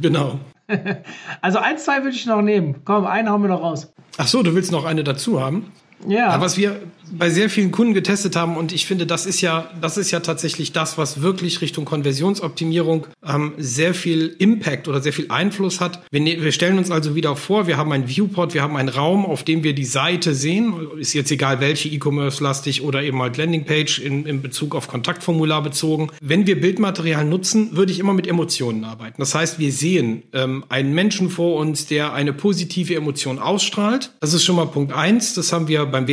Genau. 0.00 0.38
also 1.40 1.58
eins, 1.58 1.84
zwei 1.84 2.02
würde 2.02 2.16
ich 2.16 2.26
noch 2.26 2.42
nehmen. 2.42 2.82
Komm, 2.84 3.06
einen 3.06 3.28
hauen 3.28 3.42
wir 3.42 3.48
noch 3.48 3.62
raus. 3.62 3.92
Ach 4.16 4.26
so, 4.26 4.42
du 4.42 4.54
willst 4.54 4.72
noch 4.72 4.84
eine 4.84 5.04
dazu 5.04 5.40
haben? 5.40 5.72
Ja. 6.06 6.30
ja. 6.32 6.40
Was 6.40 6.56
wir 6.56 6.82
bei 7.10 7.30
sehr 7.30 7.50
vielen 7.50 7.70
Kunden 7.70 7.94
getestet 7.94 8.36
haben 8.36 8.56
und 8.56 8.72
ich 8.72 8.86
finde, 8.86 9.06
das 9.06 9.26
ist 9.26 9.40
ja, 9.40 9.70
das 9.80 9.96
ist 9.96 10.10
ja 10.10 10.20
tatsächlich 10.20 10.72
das, 10.72 10.98
was 10.98 11.22
wirklich 11.22 11.60
Richtung 11.60 11.84
Konversionsoptimierung 11.84 13.06
ähm, 13.26 13.52
sehr 13.58 13.94
viel 13.94 14.34
Impact 14.38 14.88
oder 14.88 15.00
sehr 15.00 15.12
viel 15.12 15.26
Einfluss 15.28 15.80
hat. 15.80 16.02
Wir, 16.10 16.20
ne 16.20 16.42
wir 16.42 16.52
stellen 16.52 16.78
uns 16.78 16.90
also 16.90 17.14
wieder 17.14 17.36
vor, 17.36 17.66
wir 17.66 17.76
haben 17.76 17.92
ein 17.92 18.08
Viewport, 18.08 18.54
wir 18.54 18.62
haben 18.62 18.76
einen 18.76 18.88
Raum, 18.88 19.24
auf 19.26 19.42
dem 19.44 19.62
wir 19.62 19.74
die 19.74 19.84
Seite 19.84 20.34
sehen. 20.34 20.74
Ist 20.98 21.12
jetzt 21.14 21.30
egal, 21.30 21.60
welche 21.60 21.88
E-Commerce-lastig 21.88 22.82
oder 22.82 23.02
eben 23.02 23.20
halt 23.20 23.36
Landingpage 23.36 23.98
in, 23.98 24.26
in 24.26 24.42
Bezug 24.42 24.74
auf 24.74 24.88
Kontaktformular 24.88 25.62
bezogen. 25.62 26.10
Wenn 26.20 26.46
wir 26.46 26.60
Bildmaterial 26.60 27.24
nutzen, 27.24 27.76
würde 27.76 27.92
ich 27.92 27.98
immer 27.98 28.14
mit 28.14 28.26
Emotionen 28.26 28.84
arbeiten. 28.84 29.16
Das 29.18 29.34
heißt, 29.34 29.58
wir 29.58 29.72
sehen 29.72 30.22
ähm, 30.32 30.64
einen 30.68 30.94
Menschen 30.94 31.30
vor 31.30 31.56
uns, 31.56 31.86
der 31.86 32.12
eine 32.12 32.32
positive 32.32 32.94
Emotion 32.94 33.38
ausstrahlt. 33.38 34.12
Das 34.20 34.34
ist 34.34 34.44
schon 34.44 34.56
mal 34.56 34.66
Punkt 34.66 34.92
eins. 34.92 35.34
Das 35.34 35.52
haben 35.52 35.68
wir 35.68 35.86
beim 35.86 36.06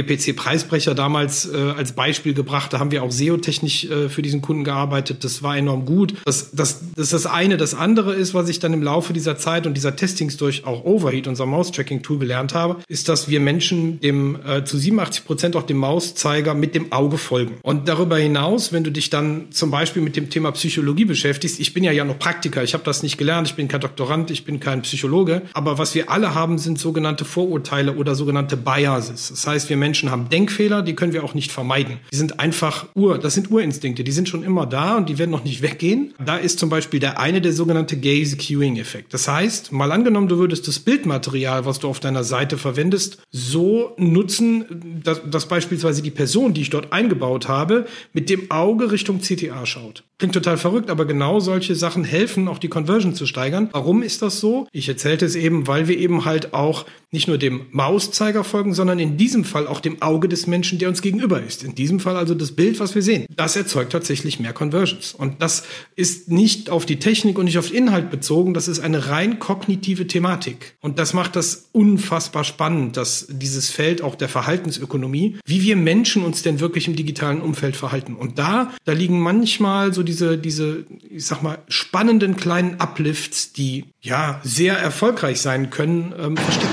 WPC-Preisbrecher 0.82 0.96
damals 0.96 1.52
äh, 1.52 1.58
als 1.78 1.94
Beispiel 1.94 2.34
gebracht. 2.34 2.74
Da 2.74 2.80
haben 2.80 2.92
wir 2.92 3.04
auch 3.04 3.12
SEO-technisch 3.12 3.86
äh, 3.86 4.10
für 4.10 4.22
diesen 4.22 4.42
Kunden 4.42 4.64
gearbeitet. 4.64 5.24
Das 5.24 5.44
war 5.44 5.58
enorm 5.58 5.86
gut. 5.86 6.16
Das, 6.26 6.52
das, 6.52 6.82
das 6.96 7.06
ist 7.06 7.14
das 7.14 7.26
eine. 7.26 7.58
Das 7.58 7.74
andere 7.74 8.14
ist, 8.14 8.34
was 8.34 8.50
ich 8.50 8.60
dann 8.60 8.74
im 8.74 8.84
Laufe 8.84 9.14
dieser 9.14 9.38
Zeit 9.38 9.68
und 9.68 9.76
dieser 9.76 9.96
Testings 9.96 10.38
durch 10.38 10.66
auch 10.66 10.84
Overheat, 10.84 11.28
unser 11.28 11.46
Mouse-Tracking-Tool, 11.46 12.20
gelernt 12.20 12.54
habe, 12.54 12.78
ist, 12.88 13.10
dass 13.10 13.30
wir 13.30 13.40
Menschen 13.40 14.00
dem 14.00 14.38
äh, 14.46 14.64
zu 14.64 14.78
87 14.78 15.26
Prozent 15.26 15.56
auch 15.56 15.64
dem 15.64 15.78
Mauszeiger 15.78 16.54
mit 16.54 16.76
dem 16.76 16.92
Auge 16.92 17.18
folgen. 17.18 17.58
Und 17.64 17.88
darüber 17.88 18.18
hinaus, 18.18 18.74
wenn 18.74 18.84
du 18.84 18.92
dich 18.92 19.10
dann 19.10 19.52
zum 19.52 19.72
Beispiel 19.72 20.02
mit 20.02 20.16
dem 20.16 20.30
Thema 20.30 20.52
Psychologie 20.52 21.06
beschäftigst, 21.06 21.60
ich 21.60 21.74
bin 21.74 21.84
ja 21.84 21.92
ja 21.92 22.04
noch 22.04 22.20
Praktiker, 22.20 22.64
ich 22.64 22.74
habe 22.74 22.84
das 22.84 23.04
nicht 23.04 23.18
gelernt, 23.18 23.48
ich 23.48 23.56
bin 23.56 23.68
kein 23.68 23.82
Doktorand, 23.82 24.30
ich 24.30 24.46
bin 24.46 24.60
kein 24.60 24.82
Psychologe, 24.82 25.44
aber 25.54 25.78
was 25.78 25.96
wir 25.96 26.12
alle 26.12 26.36
haben, 26.36 26.58
sind 26.58 26.80
sogenannte 26.80 27.26
Vorurteile 27.26 27.96
oder 27.96 28.16
sogenannte 28.16 28.58
Biases. 28.58 29.30
Das 29.30 29.48
heißt, 29.48 29.70
wir 29.70 29.78
Menschen 29.78 30.12
haben 30.12 30.30
Denkfehler, 30.30 30.71
die 30.80 30.96
können 30.96 31.12
wir 31.12 31.26
auch 31.26 31.34
nicht 31.34 31.52
vermeiden. 31.52 32.00
Die 32.14 32.16
sind 32.16 32.40
einfach 32.40 32.86
Ur, 32.96 33.18
das 33.18 33.34
sind 33.34 33.52
Urinstinkte, 33.52 34.06
die 34.06 34.12
sind 34.14 34.30
schon 34.30 34.44
immer 34.44 34.66
da 34.66 34.96
und 34.96 35.10
die 35.10 35.18
werden 35.18 35.32
noch 35.32 35.44
nicht 35.44 35.62
weggehen. 35.62 36.14
Da 36.26 36.38
ist 36.38 36.60
zum 36.60 36.70
Beispiel 36.70 37.02
der 37.02 37.20
eine 37.20 37.42
der 37.42 37.52
sogenannte 37.52 37.98
Gaze 37.98 38.38
Queuing 38.38 38.78
Effekt. 38.78 39.14
Das 39.14 39.28
heißt, 39.28 39.74
mal 39.74 39.92
angenommen, 39.92 40.30
du 40.30 40.38
würdest 40.38 40.70
das 40.70 40.80
Bildmaterial, 40.80 41.66
was 41.66 41.80
du 41.80 41.90
auf 41.90 42.00
deiner 42.00 42.24
Seite 42.24 42.58
verwendest, 42.58 43.18
so 43.32 43.94
nutzen, 43.98 45.02
dass, 45.04 45.22
dass 45.30 45.48
beispielsweise 45.48 46.02
die 46.02 46.12
Person, 46.12 46.54
die 46.54 46.62
ich 46.62 46.70
dort 46.70 46.94
eingebaut 46.94 47.50
habe, 47.50 47.86
mit 48.14 48.30
dem 48.30 48.50
Auge 48.50 48.92
Richtung 48.92 49.20
CTA 49.20 49.66
schaut. 49.66 50.04
Klingt 50.22 50.36
total 50.36 50.58
verrückt, 50.58 50.92
aber 50.92 51.06
genau 51.06 51.40
solche 51.40 51.74
Sachen 51.74 52.04
helfen, 52.04 52.48
auch 52.48 52.60
die 52.60 52.68
Conversion 52.68 53.16
zu 53.16 53.26
steigern. 53.26 53.70
Warum 53.72 54.04
ist 54.04 54.22
das 54.22 54.40
so? 54.40 54.68
Ich 54.72 54.88
erzählte 54.88 55.26
es 55.26 55.34
eben, 55.34 55.66
weil 55.66 55.88
wir 55.88 55.98
eben 55.98 56.26
halt 56.26 56.54
auch 56.54 56.86
nicht 57.14 57.28
nur 57.28 57.38
dem 57.38 57.66
Mauszeiger 57.72 58.44
folgen, 58.44 58.74
sondern 58.74 59.00
in 59.00 59.18
diesem 59.18 59.44
Fall 59.44 59.68
auch 59.68 59.82
dem 59.82 60.02
Auge 60.02 60.30
des 60.30 60.48
Menschen, 60.48 60.80
der 60.80 60.88
uns 60.88 61.02
gegenüber 61.02 61.42
ist. 61.42 61.64
In 61.64 61.76
diesem 61.76 62.00
Fall 62.00 62.16
also 62.16 62.36
das 62.36 62.54
Bild, 62.54 62.80
was 62.80 62.96
wir 62.96 63.02
sehen. 63.02 63.26
Das 63.36 63.56
erzeugt 63.58 63.92
tatsächlich 63.92 64.40
mehr 64.40 64.54
Conversions. 64.54 65.14
Und 65.14 65.42
das 65.42 65.64
ist 65.96 66.30
nicht 66.30 66.70
auf 66.70 66.86
die 66.86 67.00
Technik 67.00 67.38
und 67.38 67.46
nicht 67.46 67.58
auf 67.58 67.68
den 67.68 67.88
Inhalt 67.88 68.12
bezogen. 68.12 68.54
Das 68.54 68.70
ist 68.70 68.80
eine 68.80 69.10
rein 69.10 69.40
kognitive 69.40 70.08
Thematik. 70.08 70.76
Und 70.80 71.00
das 71.00 71.14
macht 71.14 71.36
das 71.36 71.68
unfassbar 71.74 72.46
spannend, 72.46 72.96
dass 72.96 73.28
dieses 73.30 73.70
Feld 73.70 74.02
auch 74.02 74.16
der 74.16 74.30
Verhaltensökonomie, 74.30 75.38
wie 75.46 75.64
wir 75.64 75.76
Menschen 75.76 76.24
uns 76.24 76.44
denn 76.44 76.62
wirklich 76.62 76.88
im 76.88 76.96
digitalen 76.96 77.42
Umfeld 77.42 77.76
verhalten. 77.76 78.16
Und 78.16 78.40
da, 78.40 78.72
da 78.86 78.94
liegen 78.94 79.20
manchmal 79.20 79.94
so 79.94 80.04
die 80.04 80.11
diese, 80.12 80.38
diese, 80.38 80.84
ich 81.10 81.26
sag 81.26 81.42
mal, 81.42 81.60
spannenden 81.70 82.36
kleinen 82.36 82.82
Uplifts, 82.82 83.54
die 83.54 83.86
ja 84.02 84.42
sehr 84.44 84.78
erfolgreich 84.78 85.40
sein 85.40 85.70
können, 85.70 86.14
ähm, 86.20 86.36
versteckt. 86.36 86.70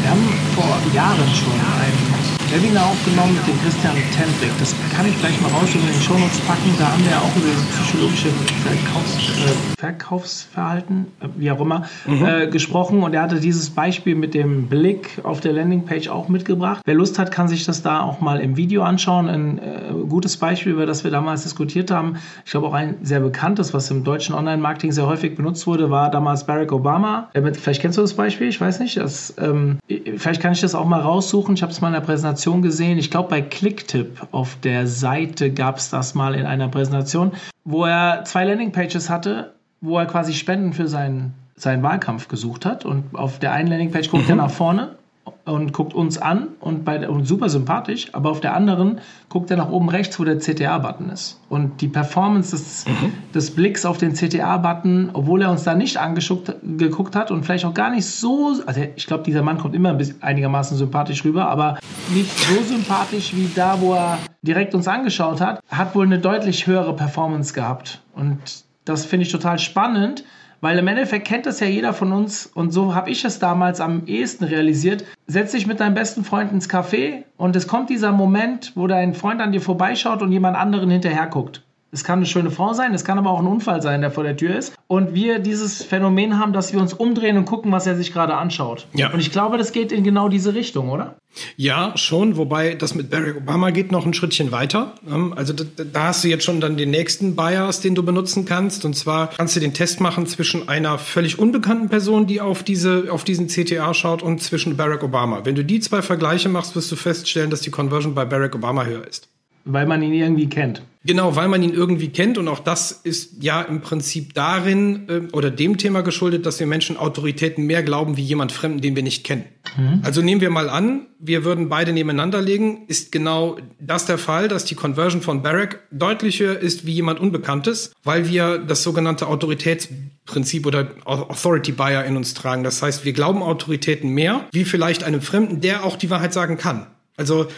Wir 0.00 0.10
haben 0.10 0.28
vor 0.56 0.92
Jahren 0.92 1.34
schon 1.34 1.52
ein 1.52 2.25
Webinar 2.56 2.86
aufgenommen 2.86 3.34
mit 3.34 3.46
dem 3.46 3.60
Christian 3.60 3.94
Tendrick. 4.16 4.50
Das 4.58 4.74
kann 4.96 5.06
ich 5.06 5.20
gleich 5.20 5.38
mal 5.42 5.50
raus 5.50 5.68
in 5.74 5.82
den 5.82 6.00
Shownotes 6.00 6.40
packen. 6.40 6.72
Da 6.78 6.90
haben 6.90 7.04
wir 7.04 7.18
auch 7.18 7.36
über 7.36 7.52
das 7.52 7.84
psychologische 7.84 8.28
Verkaufs, 8.64 9.28
äh, 9.44 9.78
Verkaufsverhalten, 9.78 11.06
äh, 11.20 11.28
wie 11.36 11.50
auch 11.50 11.60
immer, 11.60 11.84
mhm. 12.06 12.24
äh, 12.24 12.46
gesprochen. 12.46 13.02
Und 13.02 13.12
er 13.12 13.20
hatte 13.20 13.40
dieses 13.40 13.68
Beispiel 13.68 14.14
mit 14.14 14.32
dem 14.32 14.68
Blick 14.68 15.20
auf 15.22 15.40
der 15.40 15.52
Landingpage 15.52 16.08
auch 16.08 16.28
mitgebracht. 16.28 16.80
Wer 16.86 16.94
Lust 16.94 17.18
hat, 17.18 17.30
kann 17.30 17.46
sich 17.46 17.66
das 17.66 17.82
da 17.82 18.00
auch 18.00 18.22
mal 18.22 18.40
im 18.40 18.56
Video 18.56 18.84
anschauen. 18.84 19.28
Ein 19.28 19.58
äh, 19.58 19.62
gutes 20.08 20.38
Beispiel, 20.38 20.72
über 20.72 20.86
das 20.86 21.04
wir 21.04 21.10
damals 21.10 21.42
diskutiert 21.42 21.90
haben. 21.90 22.16
Ich 22.46 22.52
glaube 22.52 22.68
auch 22.68 22.74
ein 22.74 22.94
sehr 23.02 23.20
bekanntes, 23.20 23.74
was 23.74 23.90
im 23.90 24.02
deutschen 24.02 24.34
Online-Marketing 24.34 24.92
sehr 24.92 25.06
häufig 25.06 25.36
benutzt 25.36 25.66
wurde, 25.66 25.90
war 25.90 26.10
damals 26.10 26.46
Barack 26.46 26.72
Obama. 26.72 27.28
Vielleicht 27.34 27.82
kennst 27.82 27.98
du 27.98 28.02
das 28.02 28.14
Beispiel, 28.14 28.48
ich 28.48 28.58
weiß 28.58 28.80
nicht. 28.80 28.96
Das, 28.96 29.34
ähm, 29.38 29.78
vielleicht 30.16 30.40
kann 30.40 30.52
ich 30.52 30.62
das 30.62 30.74
auch 30.74 30.86
mal 30.86 31.02
raussuchen. 31.02 31.54
Ich 31.54 31.62
habe 31.62 31.70
es 31.70 31.82
mal 31.82 31.88
in 31.88 31.94
der 31.94 32.00
Präsentation 32.00 32.45
Präsentation 32.46 32.62
gesehen. 32.62 32.98
Ich 32.98 33.10
glaube, 33.10 33.28
bei 33.28 33.42
Clicktip 33.42 34.28
auf 34.30 34.56
der 34.62 34.86
Seite 34.86 35.52
gab 35.52 35.78
es 35.78 35.90
das 35.90 36.14
mal 36.14 36.34
in 36.34 36.46
einer 36.46 36.68
Präsentation, 36.68 37.32
wo 37.64 37.84
er 37.84 38.24
zwei 38.24 38.44
Landingpages 38.44 39.10
hatte, 39.10 39.54
wo 39.80 39.98
er 39.98 40.06
quasi 40.06 40.32
Spenden 40.32 40.72
für 40.72 40.86
seinen, 40.86 41.34
seinen 41.56 41.82
Wahlkampf 41.82 42.28
gesucht 42.28 42.64
hat. 42.64 42.84
Und 42.84 43.14
auf 43.14 43.40
der 43.40 43.52
einen 43.52 43.68
Landingpage 43.68 44.10
guckt 44.10 44.24
mhm. 44.24 44.30
er 44.30 44.36
nach 44.36 44.50
vorne 44.50 44.95
und 45.44 45.72
guckt 45.72 45.94
uns 45.94 46.18
an 46.18 46.48
und, 46.60 46.84
bei, 46.84 47.08
und 47.08 47.24
super 47.24 47.48
sympathisch, 47.48 48.08
aber 48.12 48.30
auf 48.30 48.40
der 48.40 48.54
anderen 48.54 49.00
guckt 49.28 49.50
er 49.50 49.56
nach 49.56 49.70
oben 49.70 49.88
rechts, 49.88 50.18
wo 50.18 50.24
der 50.24 50.38
CTA-Button 50.38 51.10
ist. 51.10 51.40
Und 51.48 51.80
die 51.80 51.88
Performance 51.88 52.50
des, 52.50 52.84
mhm. 52.86 53.12
des 53.34 53.52
Blicks 53.52 53.84
auf 53.84 53.98
den 53.98 54.14
CTA-Button, 54.14 55.10
obwohl 55.12 55.42
er 55.42 55.50
uns 55.50 55.64
da 55.64 55.74
nicht 55.74 55.98
angeguckt 55.98 57.16
hat 57.16 57.30
und 57.30 57.44
vielleicht 57.44 57.64
auch 57.64 57.74
gar 57.74 57.90
nicht 57.90 58.06
so, 58.06 58.54
also 58.66 58.80
ich 58.96 59.06
glaube, 59.06 59.24
dieser 59.24 59.42
Mann 59.42 59.58
kommt 59.58 59.74
immer 59.74 59.90
ein 59.90 59.98
bisschen 59.98 60.22
einigermaßen 60.22 60.76
sympathisch 60.76 61.24
rüber, 61.24 61.48
aber 61.48 61.78
nicht 62.12 62.30
so 62.38 62.62
sympathisch 62.62 63.34
wie 63.34 63.48
da, 63.54 63.80
wo 63.80 63.94
er 63.94 64.18
direkt 64.42 64.74
uns 64.74 64.88
angeschaut 64.88 65.40
hat, 65.40 65.60
hat 65.68 65.94
wohl 65.94 66.06
eine 66.06 66.18
deutlich 66.18 66.66
höhere 66.66 66.94
Performance 66.94 67.52
gehabt. 67.52 68.00
Und 68.14 68.38
das 68.84 69.04
finde 69.04 69.26
ich 69.26 69.32
total 69.32 69.58
spannend, 69.58 70.24
weil 70.60 70.78
im 70.78 70.88
Endeffekt 70.88 71.26
kennt 71.26 71.46
das 71.46 71.60
ja 71.60 71.66
jeder 71.66 71.92
von 71.92 72.12
uns 72.12 72.46
und 72.46 72.72
so 72.72 72.94
habe 72.94 73.10
ich 73.10 73.24
es 73.24 73.38
damals 73.38 73.80
am 73.80 74.06
ehesten 74.06 74.44
realisiert. 74.44 75.04
Setz 75.26 75.52
dich 75.52 75.66
mit 75.66 75.80
deinem 75.80 75.94
besten 75.94 76.24
Freund 76.24 76.52
ins 76.52 76.70
Café 76.70 77.24
und 77.36 77.56
es 77.56 77.68
kommt 77.68 77.90
dieser 77.90 78.12
Moment, 78.12 78.72
wo 78.74 78.86
dein 78.86 79.14
Freund 79.14 79.40
an 79.40 79.52
dir 79.52 79.60
vorbeischaut 79.60 80.22
und 80.22 80.32
jemand 80.32 80.56
anderen 80.56 80.90
hinterher 80.90 81.26
guckt. 81.26 81.62
Es 81.92 82.04
kann 82.04 82.18
eine 82.18 82.26
schöne 82.26 82.50
Frau 82.50 82.72
sein, 82.72 82.94
es 82.94 83.04
kann 83.04 83.16
aber 83.16 83.30
auch 83.30 83.40
ein 83.40 83.46
Unfall 83.46 83.80
sein, 83.80 84.00
der 84.00 84.10
vor 84.10 84.24
der 84.24 84.36
Tür 84.36 84.56
ist. 84.56 84.74
Und 84.88 85.14
wir 85.14 85.38
dieses 85.38 85.82
Phänomen 85.82 86.38
haben, 86.38 86.52
dass 86.52 86.72
wir 86.72 86.80
uns 86.80 86.92
umdrehen 86.92 87.36
und 87.36 87.44
gucken, 87.44 87.72
was 87.72 87.86
er 87.86 87.96
sich 87.96 88.12
gerade 88.12 88.34
anschaut. 88.34 88.86
Ja. 88.92 89.12
Und 89.12 89.20
ich 89.20 89.30
glaube, 89.30 89.56
das 89.56 89.72
geht 89.72 89.92
in 89.92 90.04
genau 90.04 90.28
diese 90.28 90.54
Richtung, 90.54 90.90
oder? 90.90 91.16
Ja, 91.56 91.92
schon, 91.96 92.36
wobei 92.36 92.74
das 92.74 92.94
mit 92.94 93.10
Barack 93.10 93.36
Obama 93.36 93.70
geht 93.70 93.92
noch 93.92 94.06
ein 94.06 94.14
Schrittchen 94.14 94.52
weiter. 94.52 94.94
Ähm, 95.08 95.32
also 95.34 95.52
da, 95.52 95.64
da, 95.84 96.04
hast 96.04 96.24
du 96.24 96.28
jetzt 96.28 96.44
schon 96.44 96.60
dann 96.60 96.76
den 96.76 96.90
nächsten 96.90 97.36
Bias, 97.36 97.80
den 97.80 97.94
du 97.94 98.02
benutzen 98.02 98.44
kannst. 98.44 98.84
Und 98.84 98.94
zwar 98.94 99.28
kannst 99.28 99.54
du 99.56 99.60
den 99.60 99.74
Test 99.74 100.00
machen 100.00 100.26
zwischen 100.26 100.68
einer 100.68 100.98
völlig 100.98 101.38
unbekannten 101.38 101.88
Person, 101.88 102.26
die 102.26 102.40
auf, 102.40 102.62
diese, 102.62 103.06
auf 103.10 103.24
diesen 103.24 103.48
CTA 103.48 103.92
schaut, 103.94 104.22
und 104.22 104.42
zwischen 104.42 104.76
Barack 104.76 105.02
Obama. 105.02 105.44
Wenn 105.44 105.54
du 105.54 105.64
die 105.64 105.80
zwei 105.80 106.02
Vergleiche 106.02 106.48
machst, 106.48 106.74
wirst 106.74 106.90
du 106.90 106.96
feststellen, 106.96 107.50
dass 107.50 107.60
die 107.60 107.70
Conversion 107.70 108.14
bei 108.14 108.24
Barack 108.24 108.54
Obama 108.54 108.84
höher 108.84 109.06
ist. 109.06 109.28
Weil 109.66 109.86
man 109.86 110.02
ihn 110.02 110.14
irgendwie 110.14 110.48
kennt. 110.48 110.82
Genau, 111.06 111.36
weil 111.36 111.46
man 111.46 111.62
ihn 111.62 111.72
irgendwie 111.72 112.08
kennt 112.08 112.36
und 112.36 112.48
auch 112.48 112.58
das 112.58 112.90
ist 112.90 113.40
ja 113.40 113.62
im 113.62 113.80
Prinzip 113.80 114.34
darin 114.34 115.08
äh, 115.08 115.20
oder 115.32 115.52
dem 115.52 115.78
Thema 115.78 116.02
geschuldet, 116.02 116.46
dass 116.46 116.58
wir 116.58 116.66
Menschen 116.66 116.96
Autoritäten 116.96 117.64
mehr 117.64 117.84
glauben 117.84 118.16
wie 118.16 118.22
jemand 118.22 118.50
Fremden, 118.50 118.80
den 118.80 118.96
wir 118.96 119.04
nicht 119.04 119.22
kennen. 119.22 119.44
Mhm. 119.76 120.00
Also 120.02 120.20
nehmen 120.20 120.40
wir 120.40 120.50
mal 120.50 120.68
an, 120.68 121.06
wir 121.20 121.44
würden 121.44 121.68
beide 121.68 121.92
nebeneinander 121.92 122.42
legen, 122.42 122.86
ist 122.88 123.12
genau 123.12 123.56
das 123.78 124.06
der 124.06 124.18
Fall, 124.18 124.48
dass 124.48 124.64
die 124.64 124.74
Conversion 124.74 125.22
von 125.22 125.42
Barrack 125.42 125.80
deutlich 125.92 126.40
höher 126.40 126.58
ist 126.58 126.86
wie 126.86 126.92
jemand 126.92 127.20
Unbekanntes, 127.20 127.92
weil 128.02 128.28
wir 128.28 128.58
das 128.58 128.82
sogenannte 128.82 129.28
Autoritätsprinzip 129.28 130.66
oder 130.66 130.88
Authority 131.04 131.70
Buyer 131.70 132.04
in 132.04 132.16
uns 132.16 132.34
tragen. 132.34 132.64
Das 132.64 132.82
heißt, 132.82 133.04
wir 133.04 133.12
glauben 133.12 133.44
Autoritäten 133.44 134.10
mehr, 134.10 134.46
wie 134.50 134.64
vielleicht 134.64 135.04
einem 135.04 135.20
Fremden, 135.20 135.60
der 135.60 135.84
auch 135.84 135.94
die 135.94 136.10
Wahrheit 136.10 136.32
sagen 136.32 136.58
kann. 136.58 136.88
Also 137.16 137.48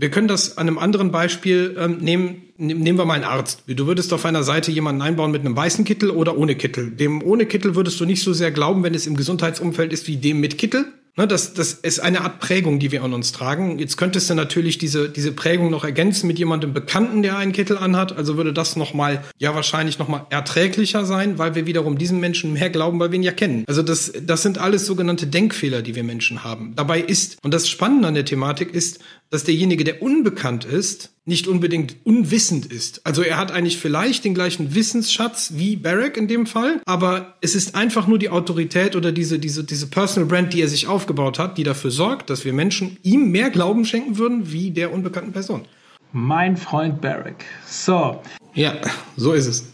wir 0.00 0.10
können 0.10 0.28
das 0.28 0.58
an 0.58 0.68
einem 0.68 0.78
anderen 0.78 1.10
Beispiel 1.10 1.76
ähm, 1.76 1.98
nehmen. 1.98 2.42
Nehmen 2.56 2.98
wir 2.98 3.04
mal 3.04 3.14
einen 3.14 3.24
Arzt. 3.24 3.64
Du 3.66 3.86
würdest 3.86 4.12
auf 4.12 4.24
einer 4.24 4.42
Seite 4.42 4.70
jemanden 4.72 5.02
einbauen 5.02 5.30
mit 5.30 5.42
einem 5.42 5.56
weißen 5.56 5.84
Kittel 5.84 6.10
oder 6.10 6.36
ohne 6.36 6.56
Kittel. 6.56 6.90
Dem 6.90 7.22
ohne 7.22 7.46
Kittel 7.46 7.76
würdest 7.76 8.00
du 8.00 8.04
nicht 8.04 8.22
so 8.22 8.32
sehr 8.32 8.50
glauben, 8.50 8.82
wenn 8.82 8.94
es 8.94 9.06
im 9.06 9.16
Gesundheitsumfeld 9.16 9.92
ist, 9.92 10.08
wie 10.08 10.16
dem 10.16 10.40
mit 10.40 10.58
Kittel. 10.58 10.86
Ne, 11.18 11.26
das, 11.26 11.52
das 11.52 11.72
ist 11.72 11.98
eine 11.98 12.20
Art 12.20 12.38
Prägung, 12.38 12.78
die 12.78 12.92
wir 12.92 13.02
an 13.02 13.12
uns 13.12 13.32
tragen. 13.32 13.80
Jetzt 13.80 13.96
könntest 13.96 14.30
du 14.30 14.34
natürlich 14.34 14.78
diese, 14.78 15.08
diese 15.08 15.32
Prägung 15.32 15.68
noch 15.68 15.82
ergänzen 15.82 16.28
mit 16.28 16.38
jemandem 16.38 16.72
Bekannten, 16.72 17.22
der 17.22 17.36
einen 17.36 17.50
Kittel 17.50 17.76
anhat. 17.76 18.16
Also 18.16 18.36
würde 18.36 18.52
das 18.52 18.76
nochmal, 18.76 19.24
ja, 19.36 19.52
wahrscheinlich 19.52 19.98
nochmal 19.98 20.26
erträglicher 20.30 21.04
sein, 21.04 21.36
weil 21.36 21.56
wir 21.56 21.66
wiederum 21.66 21.98
diesen 21.98 22.20
Menschen 22.20 22.52
mehr 22.52 22.70
glauben, 22.70 23.00
weil 23.00 23.10
wir 23.10 23.16
ihn 23.16 23.24
ja 23.24 23.32
kennen. 23.32 23.64
Also 23.66 23.82
das, 23.82 24.12
das 24.22 24.42
sind 24.42 24.58
alles 24.58 24.86
sogenannte 24.86 25.26
Denkfehler, 25.26 25.82
die 25.82 25.96
wir 25.96 26.04
Menschen 26.04 26.44
haben. 26.44 26.74
Dabei 26.76 27.00
ist, 27.00 27.38
und 27.42 27.52
das 27.52 27.68
Spannende 27.68 28.06
an 28.06 28.14
der 28.14 28.24
Thematik 28.24 28.72
ist, 28.72 29.00
dass 29.30 29.44
derjenige, 29.44 29.84
der 29.84 30.02
unbekannt 30.02 30.64
ist, 30.64 31.12
nicht 31.24 31.46
unbedingt 31.46 31.96
unwissend 32.04 32.66
ist. 32.66 33.06
Also 33.06 33.22
er 33.22 33.36
hat 33.36 33.52
eigentlich 33.52 33.76
vielleicht 33.76 34.24
den 34.24 34.32
gleichen 34.32 34.74
Wissensschatz 34.74 35.52
wie 35.56 35.76
Barrack 35.76 36.16
in 36.16 36.28
dem 36.28 36.46
Fall, 36.46 36.80
aber 36.86 37.34
es 37.42 37.54
ist 37.54 37.74
einfach 37.74 38.06
nur 38.06 38.18
die 38.18 38.30
Autorität 38.30 38.96
oder 38.96 39.12
diese, 39.12 39.38
diese, 39.38 39.64
diese 39.64 39.88
Personal 39.88 40.28
Brand, 40.28 40.54
die 40.54 40.62
er 40.62 40.68
sich 40.68 40.86
aufgebaut 40.86 41.38
hat, 41.38 41.58
die 41.58 41.64
dafür 41.64 41.90
sorgt, 41.90 42.30
dass 42.30 42.44
wir 42.46 42.54
Menschen 42.54 42.96
ihm 43.02 43.30
mehr 43.30 43.50
Glauben 43.50 43.84
schenken 43.84 44.16
würden 44.16 44.50
wie 44.52 44.70
der 44.70 44.92
unbekannten 44.92 45.32
Person. 45.32 45.66
Mein 46.12 46.56
Freund 46.56 47.02
Barrack. 47.02 47.44
So. 47.66 48.22
Ja, 48.54 48.72
so 49.16 49.34
ist 49.34 49.46
es. 49.46 49.66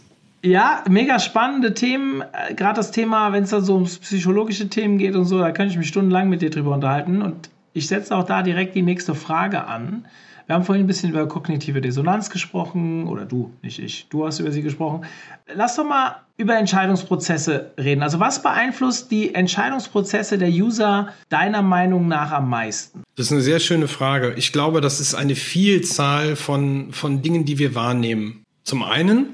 Ja, 0.43 0.83
mega 0.87 1.17
spannende 1.19 1.73
Themen. 1.73 2.21
Äh, 2.21 2.53
Gerade 2.53 2.75
das 2.75 2.91
Thema, 2.91 3.31
wenn 3.31 3.45
es 3.45 3.49
da 3.49 3.61
so 3.61 3.77
um 3.77 3.85
psychologische 3.85 4.69
Themen 4.69 4.99
geht 4.99 5.15
und 5.15 5.25
so, 5.25 5.39
da 5.39 5.51
könnte 5.51 5.71
ich 5.71 5.77
mich 5.77 5.87
stundenlang 5.87 6.29
mit 6.29 6.41
dir 6.41 6.51
drüber 6.51 6.75
unterhalten. 6.75 7.23
Und 7.23 7.49
ich 7.75 7.87
setze 7.87 8.15
auch 8.15 8.23
da 8.23 8.41
direkt 8.41 8.73
die 8.73 8.81
nächste 8.81 9.13
Frage 9.13 9.65
an. 9.65 10.05
Wir 10.47 10.55
haben 10.55 10.63
vorhin 10.63 10.85
ein 10.85 10.87
bisschen 10.87 11.09
über 11.09 11.27
kognitive 11.27 11.81
Dissonanz 11.81 12.29
gesprochen, 12.29 13.07
oder 13.07 13.25
du, 13.25 13.51
nicht 13.63 13.79
ich, 13.79 14.07
du 14.09 14.25
hast 14.25 14.39
über 14.39 14.51
sie 14.51 14.61
gesprochen. 14.61 15.05
Lass 15.53 15.75
doch 15.75 15.83
mal 15.83 16.21
über 16.37 16.55
Entscheidungsprozesse 16.55 17.71
reden. 17.77 18.01
Also 18.03 18.19
was 18.19 18.41
beeinflusst 18.41 19.11
die 19.11 19.33
Entscheidungsprozesse 19.33 20.37
der 20.37 20.49
User 20.49 21.09
deiner 21.29 21.63
Meinung 21.63 22.07
nach 22.07 22.31
am 22.31 22.49
meisten? 22.49 23.03
Das 23.15 23.27
ist 23.27 23.31
eine 23.31 23.41
sehr 23.41 23.59
schöne 23.59 23.87
Frage. 23.87 24.33
Ich 24.37 24.53
glaube, 24.53 24.81
das 24.81 24.99
ist 24.99 25.15
eine 25.15 25.35
Vielzahl 25.35 26.35
von, 26.35 26.93
von 26.93 27.21
Dingen, 27.21 27.43
die 27.45 27.57
wir 27.57 27.75
wahrnehmen. 27.75 28.43
Zum 28.63 28.83
einen 28.83 29.33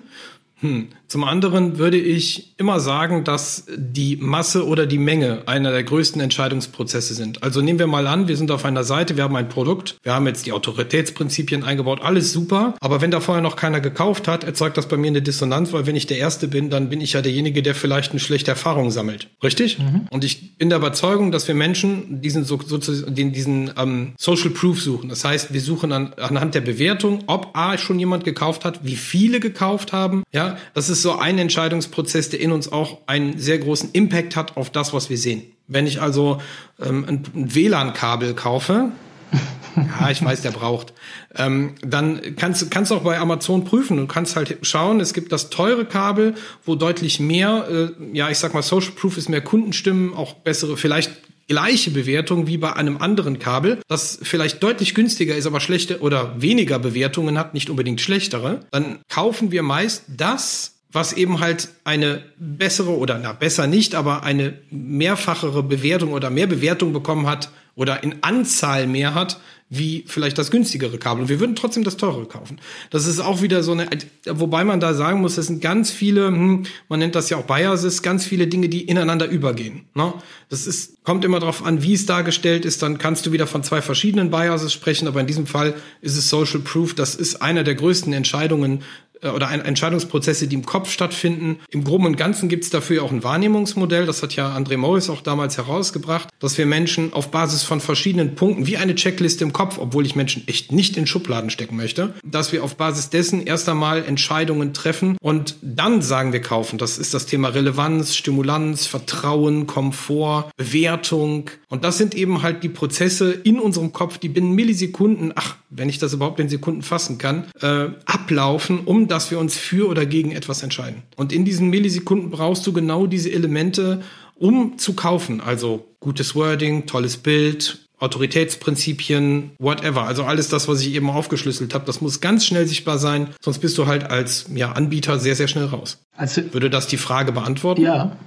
hm. 0.62 0.90
Zum 1.12 1.26
anderen 1.26 1.78
würde 1.78 1.98
ich 1.98 2.54
immer 2.56 2.80
sagen, 2.80 3.26
dass 3.26 3.66
die 3.76 4.16
Masse 4.16 4.66
oder 4.66 4.86
die 4.86 4.98
Menge 4.98 5.44
einer 5.46 5.70
der 5.70 5.84
größten 5.84 6.22
Entscheidungsprozesse 6.22 7.16
sind. 7.16 7.44
Also 7.44 7.60
nehmen 7.60 7.80
wir 7.80 7.88
mal 7.88 8.08
an, 8.08 8.30
wir 8.30 8.38
sind 8.38 8.50
auf 8.50 8.64
einer 8.64 8.86
Seite, 8.86 9.18
wir 9.18 9.26
haben 9.26 9.36
ein 9.36 9.50
Produkt, 9.50 9.98
wir 10.04 10.14
haben 10.14 10.26
jetzt 10.26 10.46
die 10.46 10.54
Autoritätsprinzipien 10.54 11.66
eingebaut, 11.66 12.00
alles 12.02 12.32
super. 12.32 12.76
Aber 12.80 13.02
wenn 13.02 13.12
da 13.12 13.20
vorher 13.20 13.42
noch 13.42 13.58
keiner 13.58 13.82
gekauft 13.82 14.30
hat, 14.30 14.46
erzeugt 14.46 14.78
das 14.78 14.88
bei 14.88 14.96
mir 14.96 15.08
eine 15.10 15.22
Dissonanz, 15.22 15.74
weil 15.74 15.86
wenn 15.86 15.98
ich 15.98 16.08
der 16.08 16.18
Erste 16.18 16.48
bin, 16.48 16.70
dann 16.70 16.88
bin 16.88 17.02
ich 17.02 17.12
ja 17.12 17.22
derjenige, 17.22 17.62
der 17.62 17.76
vielleicht 17.76 18.12
eine 18.12 18.22
schlechte 18.22 18.52
Erfahrung 18.52 18.90
sammelt. 18.90 19.28
Richtig? 19.44 19.80
Mhm. 19.80 20.08
Und 20.12 20.24
ich 20.24 20.58
bin 20.60 20.70
der 20.70 20.78
Überzeugung, 20.78 21.34
dass 21.34 21.46
wir 21.46 21.56
Menschen 21.56 22.22
diesen, 22.22 22.46
so, 22.46 22.58
so, 22.66 22.78
diesen 22.78 23.72
ähm, 23.78 24.14
Social 24.18 24.52
Proof 24.52 24.80
suchen. 24.80 25.10
Das 25.10 25.26
heißt, 25.26 25.52
wir 25.54 25.60
suchen 25.60 25.92
an, 25.92 26.14
anhand 26.14 26.56
der 26.56 26.62
Bewertung, 26.62 27.26
ob 27.28 27.50
A 27.52 27.78
schon 27.78 28.00
jemand 28.00 28.24
gekauft 28.24 28.64
hat, 28.64 28.86
wie 28.86 28.96
viele 28.96 29.42
gekauft 29.42 29.92
haben. 29.92 30.24
Ja, 30.32 30.58
das 30.74 30.88
ist 30.88 31.01
so 31.02 31.18
ein 31.18 31.38
Entscheidungsprozess, 31.38 32.30
der 32.30 32.40
in 32.40 32.52
uns 32.52 32.72
auch 32.72 33.00
einen 33.08 33.40
sehr 33.40 33.60
großen 33.60 33.92
Impact 33.94 34.36
hat 34.36 34.58
auf 34.58 34.70
das, 34.70 34.94
was 34.94 35.10
wir 35.10 35.18
sehen. 35.18 35.44
Wenn 35.68 35.88
ich 35.88 36.02
also 36.02 36.42
ähm, 36.82 37.06
ein, 37.08 37.24
ein 37.34 37.56
WLAN-Kabel 37.56 38.34
kaufe, 38.34 38.92
ja, 39.76 40.10
ich 40.10 40.24
weiß, 40.24 40.42
der 40.42 40.52
braucht. 40.52 40.94
Ähm, 41.36 41.76
dann 41.82 42.36
kannst, 42.36 42.70
kannst 42.72 42.92
du 42.92 42.96
auch 42.96 43.04
bei 43.04 43.18
Amazon 43.18 43.64
prüfen. 43.64 43.98
Du 43.98 44.08
kannst 44.08 44.36
halt 44.36 44.58
schauen, 44.64 45.00
es 45.00 45.14
gibt 45.14 45.32
das 45.32 45.50
teure 45.50 45.86
Kabel, 45.86 46.36
wo 46.66 46.76
deutlich 46.76 47.20
mehr, 47.20 47.68
äh, 47.70 48.18
ja, 48.18 48.30
ich 48.30 48.38
sag 48.38 48.54
mal, 48.54 48.62
Social 48.62 48.92
Proof 48.92 49.18
ist 49.18 49.30
mehr 49.30 49.42
Kundenstimmen, 49.42 50.14
auch 50.14 50.34
bessere, 50.34 50.76
vielleicht 50.78 51.12
gleiche 51.48 51.92
Bewertung 51.92 52.48
wie 52.48 52.58
bei 52.58 52.74
einem 52.74 52.98
anderen 52.98 53.38
Kabel, 53.38 53.82
das 53.90 54.20
vielleicht 54.22 54.64
deutlich 54.64 54.96
günstiger 54.96 55.36
ist, 55.36 55.46
aber 55.46 55.60
schlechte 55.60 56.00
oder 56.00 56.42
weniger 56.42 56.80
Bewertungen 56.80 57.38
hat, 57.38 57.54
nicht 57.54 57.70
unbedingt 57.70 58.00
schlechtere, 58.00 58.62
dann 58.72 59.00
kaufen 59.10 59.52
wir 59.52 59.62
meist 59.62 60.04
das, 60.08 60.71
was 60.92 61.14
eben 61.14 61.40
halt 61.40 61.70
eine 61.84 62.24
bessere 62.38 62.98
oder 62.98 63.18
na 63.18 63.34
besser 63.34 63.68
nicht, 63.68 63.96
aber 63.96 64.24
eine 64.24 64.54
mehrfachere 64.70 65.64
Bewertung 65.64 66.12
oder 66.14 66.30
mehr 66.30 66.48
Bewertung 66.48 66.94
bekommen 66.94 67.28
hat 67.28 67.52
oder 67.76 68.04
in 68.04 68.16
Anzahl 68.22 68.88
mehr 68.88 69.14
hat, 69.14 69.40
wie 69.74 70.04
vielleicht 70.06 70.38
das 70.38 70.52
günstigere 70.52 70.98
Kabel. 70.98 71.24
Und 71.24 71.30
wir 71.30 71.40
würden 71.40 71.56
trotzdem 71.56 71.86
das 71.86 71.96
teure 71.96 72.26
kaufen. 72.26 72.60
Das 72.90 73.08
ist 73.08 73.22
auch 73.22 73.42
wieder 73.42 73.64
so 73.64 73.72
eine, 73.72 73.88
wobei 74.26 74.66
man 74.66 74.82
da 74.82 74.94
sagen 74.94 75.22
muss, 75.22 75.36
das 75.36 75.48
sind 75.48 75.62
ganz 75.62 75.92
viele, 75.92 76.28
hm, 76.28 76.64
man 76.90 77.00
nennt 77.00 77.16
das 77.16 77.30
ja 77.30 77.38
auch 77.38 77.46
Biases, 77.46 78.02
ganz 78.02 78.26
viele 78.26 78.48
Dinge, 78.48 78.68
die 78.68 78.82
ineinander 78.82 79.28
übergehen. 79.28 79.86
Ne? 79.96 80.14
Das 80.50 80.68
ist, 80.68 81.02
kommt 81.06 81.24
immer 81.24 81.40
darauf 81.40 81.64
an, 81.64 81.82
wie 81.84 81.94
es 81.94 82.06
dargestellt 82.06 82.66
ist, 82.66 82.84
dann 82.84 82.98
kannst 82.98 83.26
du 83.26 83.32
wieder 83.32 83.48
von 83.48 83.64
zwei 83.64 83.82
verschiedenen 83.82 84.30
Biases 84.30 84.74
sprechen, 84.74 85.08
aber 85.08 85.22
in 85.22 85.28
diesem 85.28 85.48
Fall 85.48 85.74
ist 86.02 86.18
es 86.18 86.30
Social 86.30 86.60
Proof, 86.60 86.94
das 86.94 87.16
ist 87.16 87.42
einer 87.42 87.64
der 87.64 87.76
größten 87.76 88.12
Entscheidungen, 88.12 88.84
äh, 89.22 89.30
oder 89.30 89.52
Entscheidungsprozesse, 89.52 90.48
die 90.48 90.56
im 90.56 90.66
Kopf 90.66 90.90
stattfinden. 90.90 91.60
Im 91.70 91.84
Groben 91.84 92.06
und 92.06 92.18
Ganzen 92.18 92.50
gibt 92.50 92.64
es 92.64 92.70
dafür 92.70 93.04
auch 93.04 93.12
ein 93.12 93.24
Wahrnehmungsmodell, 93.24 94.06
das 94.06 94.24
hat 94.24 94.36
ja 94.36 94.56
André 94.56 94.78
Morris 94.78 95.10
auch 95.10 95.22
damals 95.22 95.58
herausgebracht, 95.58 96.30
dass 96.40 96.58
wir 96.58 96.66
Menschen 96.66 97.14
auf 97.14 97.32
Basis 97.32 97.64
von 97.64 97.80
verschiedenen 97.80 98.36
Punkten, 98.36 98.68
wie 98.68 98.78
eine 98.78 98.96
Checkliste 98.96 99.44
im 99.44 99.54
Kopf, 99.54 99.78
obwohl 99.78 100.06
ich 100.06 100.16
Menschen 100.16 100.48
echt 100.48 100.72
nicht 100.72 100.98
in 100.98 101.08
Schubladen 101.08 101.50
stecken 101.50 101.76
möchte, 101.76 102.14
dass 102.24 102.52
wir 102.52 102.64
auf 102.64 102.76
Basis 102.76 103.10
dessen 103.10 103.46
erst 103.46 103.70
einmal 103.70 104.04
Entscheidungen 104.04 104.74
treffen 104.74 105.18
und 105.22 105.56
dann 105.62 106.02
sagen 106.02 106.34
wir 106.34 106.42
kaufen. 106.42 106.78
Das 106.78 106.98
ist 106.98 107.14
das 107.14 107.26
Thema 107.26 107.50
Relevanz, 107.50 108.16
Stimulanz, 108.16 108.86
Vertrauen, 108.86 109.68
Komfort, 109.68 110.52
Bewertung. 110.58 111.50
Und 111.72 111.86
das 111.86 111.98
sind 111.98 112.16
eben 112.16 112.42
halt 112.42 112.64
die 112.64 112.70
Prozesse 112.70 113.32
in 113.32 113.58
unserem 113.58 113.94
Kopf, 113.94 114.18
die 114.18 114.28
binnen 114.28 114.52
Millisekunden, 114.52 115.32
ach, 115.34 115.56
wenn 115.70 115.88
ich 115.88 116.00
das 116.00 116.12
überhaupt 116.12 116.42
in 116.42 116.50
Sekunden 116.50 116.82
fassen 116.82 117.18
kann, 117.18 117.46
äh, 117.62 117.88
ablaufen, 118.06 118.82
um 118.82 119.08
dass 119.08 119.32
wir 119.32 119.40
uns 119.40 119.56
für 119.56 119.88
oder 119.88 120.06
gegen 120.06 120.34
etwas 120.34 120.64
entscheiden. 120.64 121.04
Und 121.16 121.32
in 121.32 121.46
diesen 121.46 121.70
Millisekunden 121.70 122.30
brauchst 122.30 122.68
du 122.68 122.74
genau 122.74 123.08
diese 123.08 123.32
Elemente, 123.32 124.02
um 124.36 124.78
zu 124.80 124.96
kaufen. 124.96 125.40
Also 125.40 125.88
gutes 126.02 126.36
Wording, 126.36 126.88
tolles 126.88 127.16
Bild, 127.16 127.88
Autoritätsprinzipien, 128.00 129.52
whatever. 129.58 130.04
Also 130.04 130.26
alles 130.26 130.50
das, 130.50 130.68
was 130.68 130.82
ich 130.82 130.94
eben 130.94 131.10
aufgeschlüsselt 131.10 131.74
habe, 131.74 131.86
das 131.86 132.02
muss 132.02 132.20
ganz 132.20 132.46
schnell 132.46 132.68
sichtbar 132.68 132.98
sein, 132.98 133.30
sonst 133.40 133.60
bist 133.60 133.78
du 133.78 133.88
halt 133.88 134.04
als 134.04 134.48
ja, 134.54 134.74
Anbieter 134.74 135.20
sehr, 135.20 135.38
sehr 135.38 135.48
schnell 135.48 135.68
raus. 135.68 136.00
Also, 136.18 136.42
Würde 136.52 136.70
das 136.70 136.88
die 136.88 136.98
Frage 136.98 137.32
beantworten? 137.32 137.82
Ja. 137.82 138.18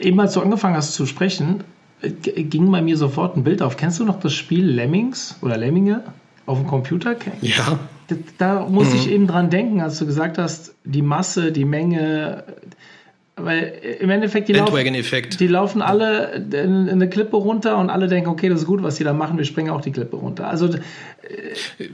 Eben 0.00 0.18
als 0.18 0.32
du 0.32 0.40
angefangen 0.40 0.74
hast 0.74 0.94
zu 0.94 1.06
sprechen, 1.06 1.62
ging 2.02 2.70
bei 2.70 2.82
mir 2.82 2.96
sofort 2.96 3.36
ein 3.36 3.44
Bild 3.44 3.62
auf. 3.62 3.76
Kennst 3.76 4.00
du 4.00 4.04
noch 4.04 4.20
das 4.20 4.32
Spiel 4.32 4.64
Lemmings 4.64 5.36
oder 5.42 5.56
Lemminge 5.56 6.02
auf 6.46 6.58
dem 6.58 6.66
Computer? 6.66 7.16
Ja 7.40 7.78
da 8.38 8.66
muss 8.68 8.90
mhm. 8.90 8.96
ich 8.96 9.10
eben 9.10 9.26
dran 9.26 9.50
denken, 9.50 9.80
als 9.80 9.98
du 9.98 10.06
gesagt 10.06 10.38
hast, 10.38 10.74
die 10.84 11.02
Masse, 11.02 11.52
die 11.52 11.64
Menge, 11.64 12.44
weil 13.36 13.72
im 14.00 14.10
Endeffekt 14.10 14.48
die, 14.48 14.52
laufen, 14.52 14.74
die 15.38 15.46
laufen 15.46 15.82
alle 15.82 16.34
in 16.34 16.88
eine 16.88 17.08
Klippe 17.08 17.36
runter 17.36 17.78
und 17.78 17.90
alle 17.90 18.08
denken, 18.08 18.28
okay, 18.28 18.48
das 18.48 18.60
ist 18.60 18.66
gut, 18.66 18.82
was 18.82 18.96
die 18.96 19.04
da 19.04 19.12
machen, 19.12 19.38
wir 19.38 19.44
springen 19.44 19.70
auch 19.70 19.80
die 19.80 19.92
Klippe 19.92 20.16
runter. 20.16 20.48
Also 20.48 20.66
äh, 20.68 21.88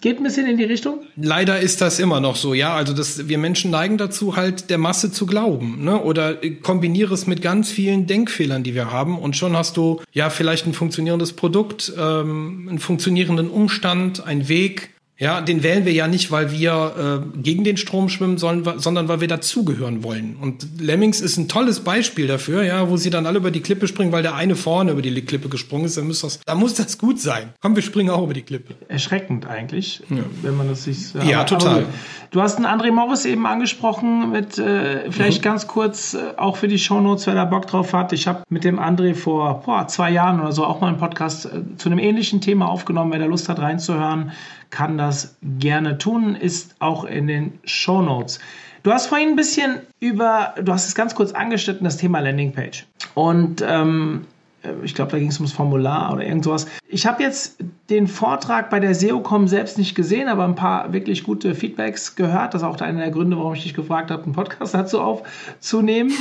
geht 0.00 0.18
ein 0.18 0.22
bisschen 0.22 0.46
in 0.46 0.56
die 0.56 0.64
Richtung? 0.64 1.00
Leider 1.16 1.60
ist 1.60 1.80
das 1.80 1.98
immer 1.98 2.20
noch 2.20 2.36
so, 2.36 2.54
ja. 2.54 2.74
Also 2.74 2.92
das, 2.92 3.28
wir 3.28 3.38
Menschen 3.38 3.70
neigen 3.70 3.98
dazu, 3.98 4.36
halt 4.36 4.70
der 4.70 4.78
Masse 4.78 5.10
zu 5.10 5.26
glauben, 5.26 5.84
ne? 5.84 6.02
Oder 6.02 6.36
kombiniere 6.62 7.14
es 7.14 7.26
mit 7.26 7.42
ganz 7.42 7.70
vielen 7.70 8.06
Denkfehlern, 8.06 8.62
die 8.62 8.74
wir 8.74 8.90
haben, 8.90 9.18
und 9.18 9.36
schon 9.36 9.56
hast 9.56 9.76
du 9.76 10.00
ja 10.12 10.30
vielleicht 10.30 10.66
ein 10.66 10.74
funktionierendes 10.74 11.32
Produkt, 11.32 11.92
ähm, 11.98 12.66
einen 12.68 12.78
funktionierenden 12.78 13.48
Umstand, 13.48 14.24
einen 14.24 14.48
Weg, 14.48 14.90
Ja, 15.20 15.40
den 15.40 15.64
wählen 15.64 15.84
wir 15.84 15.92
ja 15.92 16.06
nicht, 16.06 16.30
weil 16.30 16.52
wir 16.52 17.24
äh, 17.34 17.38
gegen 17.40 17.64
den 17.64 17.76
Strom 17.76 18.08
schwimmen 18.08 18.38
sollen, 18.38 18.62
sondern 18.76 19.08
weil 19.08 19.20
wir 19.20 19.26
dazugehören 19.26 20.04
wollen. 20.04 20.36
Und 20.40 20.80
Lemmings 20.80 21.20
ist 21.20 21.36
ein 21.38 21.48
tolles 21.48 21.80
Beispiel 21.80 22.28
dafür, 22.28 22.62
ja, 22.62 22.88
wo 22.88 22.96
sie 22.96 23.10
dann 23.10 23.26
alle 23.26 23.38
über 23.38 23.50
die 23.50 23.58
Klippe 23.58 23.88
springen, 23.88 24.12
weil 24.12 24.22
der 24.22 24.36
eine 24.36 24.54
vorne 24.54 24.92
über 24.92 25.02
die 25.02 25.12
Klippe 25.22 25.48
gesprungen 25.48 25.86
ist. 25.86 25.96
Dann 25.96 26.06
muss 26.06 26.20
das, 26.20 26.38
da 26.46 26.54
muss 26.54 26.74
das 26.74 26.98
gut 26.98 27.20
sein. 27.20 27.48
Komm, 27.60 27.74
wir 27.74 27.82
springen 27.82 28.10
auch 28.10 28.22
über 28.22 28.32
die 28.32 28.42
Klippe. 28.42 28.76
Erschreckend 28.86 29.44
eigentlich, 29.44 30.02
ja. 30.08 30.18
wenn 30.42 30.56
man 30.56 30.68
das 30.68 30.84
sich. 30.84 31.12
Äh, 31.16 31.28
ja, 31.28 31.42
total. 31.42 31.86
du 32.30 32.40
hast 32.40 32.56
einen 32.56 32.66
André 32.66 32.92
Morris 32.92 33.24
eben 33.24 33.44
angesprochen 33.44 34.30
mit 34.30 34.56
äh, 34.56 35.10
vielleicht 35.10 35.40
mhm. 35.40 35.44
ganz 35.44 35.66
kurz 35.66 36.14
äh, 36.14 36.36
auch 36.36 36.56
für 36.56 36.68
die 36.68 36.78
Shownotes, 36.78 37.26
wer 37.26 37.34
da 37.34 37.44
Bock 37.44 37.66
drauf 37.66 37.92
hat. 37.92 38.12
Ich 38.12 38.28
habe 38.28 38.44
mit 38.50 38.62
dem 38.62 38.78
André 38.78 39.16
vor 39.16 39.62
boah, 39.66 39.88
zwei 39.88 40.12
Jahren 40.12 40.38
oder 40.38 40.52
so 40.52 40.64
auch 40.64 40.80
mal 40.80 40.86
einen 40.86 40.98
Podcast 40.98 41.46
äh, 41.46 41.76
zu 41.76 41.88
einem 41.88 41.98
ähnlichen 41.98 42.40
Thema 42.40 42.68
aufgenommen. 42.68 43.10
Wer 43.10 43.18
da 43.18 43.26
Lust 43.26 43.48
hat 43.48 43.58
reinzuhören 43.58 44.30
kann 44.70 44.98
das 44.98 45.36
gerne 45.42 45.98
tun, 45.98 46.34
ist 46.34 46.76
auch 46.78 47.04
in 47.04 47.26
den 47.26 47.58
Show 47.64 48.02
Notes. 48.02 48.38
Du 48.82 48.92
hast 48.92 49.06
vorhin 49.06 49.30
ein 49.30 49.36
bisschen 49.36 49.80
über, 50.00 50.54
du 50.62 50.72
hast 50.72 50.86
es 50.86 50.94
ganz 50.94 51.14
kurz 51.14 51.32
angeschnitten, 51.32 51.84
das 51.84 51.96
Thema 51.96 52.20
Landingpage. 52.20 52.86
Und 53.14 53.62
ähm, 53.66 54.24
äh, 54.24 54.37
ich 54.82 54.94
glaube, 54.94 55.12
da 55.12 55.18
ging 55.18 55.28
es 55.28 55.38
ums 55.38 55.52
Formular 55.52 56.12
oder 56.12 56.24
irgend 56.24 56.44
sowas. 56.44 56.66
Ich 56.88 57.06
habe 57.06 57.22
jetzt 57.22 57.58
den 57.90 58.06
Vortrag 58.06 58.70
bei 58.70 58.80
der 58.80 58.94
SEOCom 58.94 59.46
selbst 59.46 59.78
nicht 59.78 59.94
gesehen, 59.94 60.28
aber 60.28 60.44
ein 60.44 60.56
paar 60.56 60.92
wirklich 60.92 61.22
gute 61.22 61.54
Feedbacks 61.54 62.16
gehört. 62.16 62.54
Das 62.54 62.62
ist 62.62 62.66
auch 62.66 62.80
einer 62.80 63.00
der 63.00 63.10
Gründe, 63.10 63.38
warum 63.38 63.54
ich 63.54 63.62
dich 63.62 63.74
gefragt 63.74 64.10
habe, 64.10 64.24
einen 64.24 64.32
Podcast 64.32 64.74
dazu 64.74 65.00
aufzunehmen. 65.00 66.12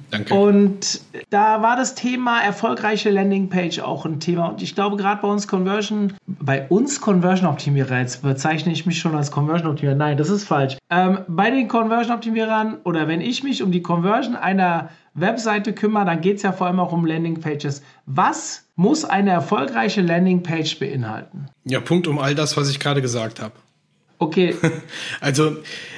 Danke. 0.10 0.34
Und 0.34 1.00
da 1.30 1.62
war 1.62 1.76
das 1.76 1.94
Thema 1.94 2.40
erfolgreiche 2.40 3.10
Landingpage 3.10 3.80
auch 3.80 4.04
ein 4.04 4.20
Thema. 4.20 4.48
Und 4.48 4.62
ich 4.62 4.74
glaube, 4.74 4.96
gerade 4.96 5.22
bei 5.22 5.28
uns 5.28 5.46
Conversion, 5.46 6.14
bei 6.26 6.66
uns 6.68 7.00
Conversion-Optimierer, 7.00 7.98
jetzt 7.98 8.22
bezeichne 8.22 8.72
ich 8.72 8.84
mich 8.86 8.98
schon 8.98 9.14
als 9.14 9.30
Conversion-Optimierer. 9.30 9.96
Nein, 9.96 10.16
das 10.16 10.30
ist 10.30 10.44
falsch. 10.44 10.76
Ähm, 10.90 11.20
bei 11.28 11.50
den 11.50 11.68
Conversion-Optimierern 11.68 12.78
oder 12.84 13.06
wenn 13.06 13.20
ich 13.20 13.42
mich 13.42 13.62
um 13.62 13.70
die 13.70 13.82
Conversion 13.82 14.36
einer 14.36 14.90
Webseite 15.14 15.72
kümmere, 15.72 16.06
dann 16.06 16.20
geht 16.20 16.36
es 16.36 16.42
ja 16.42 16.52
vor 16.52 16.66
allem 16.66 16.80
auch 16.80 16.92
um 16.92 17.04
Landingpages. 17.04 17.82
Was 18.06 18.64
muss 18.76 19.04
eine 19.04 19.30
erfolgreiche 19.30 20.00
Landingpage 20.00 20.78
beinhalten? 20.78 21.46
Ja, 21.64 21.80
Punkt 21.80 22.06
um 22.06 22.18
all 22.18 22.34
das, 22.34 22.56
was 22.56 22.70
ich 22.70 22.80
gerade 22.80 23.02
gesagt 23.02 23.40
habe. 23.40 23.54
Okay. 24.18 24.54
Also 25.20 25.56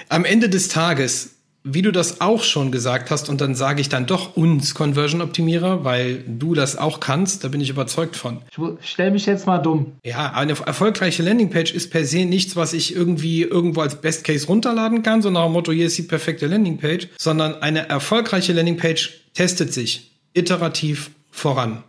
am 0.08 0.24
Ende 0.24 0.48
des 0.48 0.68
Tages 0.68 1.36
wie 1.66 1.80
du 1.80 1.92
das 1.92 2.20
auch 2.20 2.42
schon 2.42 2.70
gesagt 2.70 3.10
hast, 3.10 3.30
und 3.30 3.40
dann 3.40 3.54
sage 3.54 3.80
ich 3.80 3.88
dann 3.88 4.04
doch 4.06 4.36
uns 4.36 4.74
Conversion-Optimierer, 4.74 5.82
weil 5.82 6.22
du 6.26 6.54
das 6.54 6.76
auch 6.76 7.00
kannst, 7.00 7.42
da 7.42 7.48
bin 7.48 7.62
ich 7.62 7.70
überzeugt 7.70 8.16
von. 8.16 8.42
Ich 8.82 8.90
stell 8.90 9.10
mich 9.10 9.24
jetzt 9.24 9.46
mal 9.46 9.58
dumm. 9.58 9.92
Ja, 10.04 10.34
eine 10.34 10.52
erfolgreiche 10.52 11.22
Landingpage 11.22 11.72
ist 11.72 11.90
per 11.90 12.04
se 12.04 12.26
nichts, 12.26 12.54
was 12.54 12.74
ich 12.74 12.94
irgendwie 12.94 13.42
irgendwo 13.42 13.80
als 13.80 13.96
Best 13.96 14.24
Case 14.24 14.46
runterladen 14.46 15.02
kann, 15.02 15.22
so 15.22 15.30
nach 15.30 15.44
dem 15.44 15.52
Motto, 15.52 15.72
hier 15.72 15.86
ist 15.86 15.96
die 15.96 16.02
perfekte 16.02 16.46
Landingpage, 16.46 17.08
sondern 17.18 17.62
eine 17.62 17.88
erfolgreiche 17.88 18.52
Landingpage 18.52 19.22
testet 19.32 19.72
sich 19.72 20.10
iterativ 20.34 21.10
voran. 21.30 21.82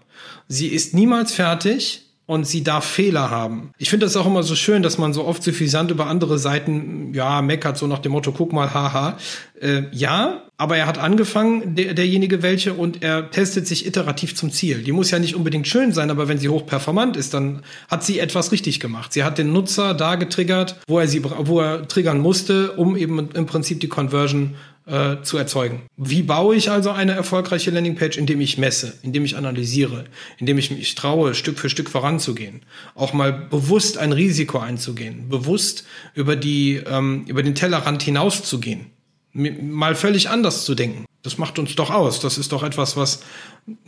Sie 0.48 0.68
ist 0.68 0.94
niemals 0.94 1.34
fertig, 1.34 2.05
und 2.26 2.48
sie 2.48 2.64
darf 2.64 2.86
Fehler 2.86 3.30
haben. 3.30 3.72
Ich 3.78 3.90
finde 3.90 4.06
das 4.06 4.18
auch 4.18 4.26
immer 4.26 4.44
so 4.44 4.56
schön, 4.56 4.82
dass 4.82 4.98
man 4.98 5.14
so 5.14 5.26
oft 5.26 5.44
suffisant 5.44 5.92
über 5.92 6.08
andere 6.08 6.40
Seiten, 6.40 7.14
ja, 7.14 7.42
meckert, 7.42 7.78
so 7.78 7.86
nach 7.88 8.00
dem 8.00 8.14
Motto, 8.14 8.32
guck 8.32 8.52
mal, 8.52 8.74
haha. 8.74 9.18
Äh, 9.62 9.84
ja, 9.92 10.42
aber 10.58 10.78
er 10.78 10.88
hat 10.88 10.98
angefangen, 10.98 11.76
der, 11.76 11.94
derjenige 11.94 12.42
welche, 12.42 12.74
und 12.74 13.04
er 13.04 13.30
testet 13.30 13.68
sich 13.68 13.86
iterativ 13.86 14.36
zum 14.36 14.52
Ziel. 14.52 14.84
Die 14.84 14.92
muss 14.92 15.12
ja 15.12 15.20
nicht 15.20 15.36
unbedingt 15.36 15.68
schön 15.68 15.92
sein, 15.92 16.10
aber 16.10 16.28
wenn 16.28 16.40
sie 16.40 16.50
hochperformant 16.50 17.16
ist, 17.16 17.34
dann 17.34 17.62
hat 17.90 18.04
sie 18.04 18.20
etwas 18.20 18.52
richtig 18.52 18.80
gemacht. 18.80 19.14
Sie 19.14 19.24
hat 19.24 19.38
den 19.38 19.54
Nutzer 19.54 19.94
da 19.94 20.16
getriggert, 20.16 20.80
wo 20.88 21.00
er 21.00 21.08
sie, 21.08 21.24
wo 21.24 21.60
er 21.60 21.88
triggern 21.88 22.20
musste, 22.20 22.72
um 22.72 22.98
eben 22.98 23.30
im 23.34 23.46
Prinzip 23.46 23.82
die 23.82 23.90
Conversion 23.90 24.56
äh, 24.86 25.22
zu 25.24 25.38
erzeugen. 25.38 25.84
Wie 25.98 26.24
baue 26.24 26.56
ich 26.56 26.70
also 26.70 26.92
eine 26.92 27.14
erfolgreiche 27.14 27.72
Landingpage? 27.72 28.18
Indem 28.18 28.42
ich 28.42 28.58
messe, 28.58 28.94
indem 29.02 29.26
ich 29.26 29.36
analysiere, 29.36 30.06
indem 30.38 30.58
ich 30.58 30.72
mich 30.72 30.96
traue, 30.96 31.34
Stück 31.34 31.60
für 31.60 31.70
Stück 31.70 31.90
voranzugehen. 31.90 32.62
Auch 32.94 33.14
mal 33.14 33.34
bewusst 33.34 33.98
ein 33.98 34.12
Risiko 34.12 34.60
einzugehen, 34.60 35.30
bewusst 35.30 35.86
über, 36.14 36.36
die, 36.36 36.76
ähm, 36.76 37.26
über 37.28 37.44
den 37.44 37.56
Tellerrand 37.56 38.04
hinauszugehen, 38.04 38.88
mal 39.34 39.96
völlig 39.96 40.30
anders 40.30 40.66
zu 40.66 40.76
denken. 40.76 41.06
Das 41.24 41.40
macht 41.40 41.58
uns 41.58 41.76
doch 41.76 41.90
aus. 41.90 42.20
Das 42.20 42.38
ist 42.38 42.52
doch 42.52 42.62
etwas, 42.62 42.96
was, 42.96 43.22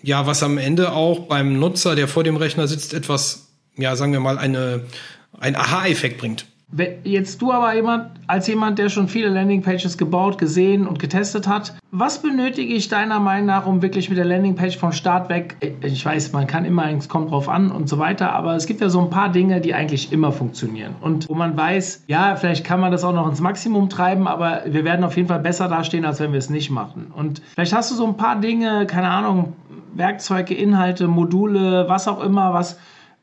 ja, 0.01 0.25
was 0.25 0.41
am 0.41 0.57
Ende 0.57 0.93
auch 0.93 1.27
beim 1.27 1.59
Nutzer, 1.59 1.95
der 1.95 2.07
vor 2.07 2.23
dem 2.23 2.37
Rechner 2.37 2.67
sitzt, 2.67 2.95
etwas, 2.95 3.49
ja, 3.77 3.95
sagen 3.95 4.11
wir 4.11 4.19
mal, 4.19 4.39
eine, 4.39 4.85
ein 5.39 5.55
Aha-Effekt 5.55 6.17
bringt. 6.17 6.47
Jetzt 7.05 7.41
du 7.41 7.53
aber 7.53 7.73
jemand, 7.75 8.11
als 8.27 8.45
jemand, 8.47 8.77
der 8.77 8.89
schon 8.89 9.07
viele 9.07 9.29
Landingpages 9.29 9.97
gebaut, 9.97 10.37
gesehen 10.37 10.85
und 10.85 10.99
getestet 10.99 11.47
hat, 11.47 11.73
was 11.91 12.21
benötige 12.21 12.73
ich 12.73 12.89
deiner 12.89 13.21
Meinung 13.21 13.45
nach, 13.45 13.65
um 13.65 13.81
wirklich 13.81 14.09
mit 14.09 14.17
der 14.17 14.25
Landingpage 14.25 14.75
vom 14.75 14.91
Start 14.91 15.29
weg, 15.29 15.55
ich 15.81 16.05
weiß, 16.05 16.33
man 16.33 16.45
kann 16.45 16.65
immer, 16.65 16.91
es 16.91 17.07
kommt 17.07 17.31
drauf 17.31 17.47
an 17.47 17.71
und 17.71 17.87
so 17.87 17.99
weiter, 17.99 18.33
aber 18.33 18.55
es 18.55 18.65
gibt 18.65 18.81
ja 18.81 18.89
so 18.89 18.99
ein 18.99 19.09
paar 19.09 19.31
Dinge, 19.31 19.61
die 19.61 19.73
eigentlich 19.73 20.11
immer 20.11 20.33
funktionieren 20.33 20.95
und 20.99 21.29
wo 21.29 21.35
man 21.35 21.55
weiß, 21.55 22.03
ja, 22.07 22.35
vielleicht 22.35 22.65
kann 22.65 22.81
man 22.81 22.91
das 22.91 23.05
auch 23.05 23.13
noch 23.13 23.29
ins 23.29 23.39
Maximum 23.39 23.87
treiben, 23.87 24.27
aber 24.27 24.63
wir 24.65 24.83
werden 24.83 25.05
auf 25.05 25.15
jeden 25.15 25.29
Fall 25.29 25.39
besser 25.39 25.69
dastehen, 25.69 26.03
als 26.03 26.19
wenn 26.19 26.33
wir 26.33 26.39
es 26.39 26.49
nicht 26.49 26.69
machen. 26.69 27.13
Und 27.15 27.41
vielleicht 27.53 27.73
hast 27.73 27.91
du 27.91 27.95
so 27.95 28.05
ein 28.05 28.17
paar 28.17 28.41
Dinge, 28.41 28.85
keine 28.87 29.07
Ahnung, 29.07 29.53
Werkzeuge, 29.93 30.53
Inhalte, 30.53 31.07
Module, 31.07 31.85
was 31.87 32.09
auch 32.09 32.21
immer, 32.21 32.53
was 32.53 32.77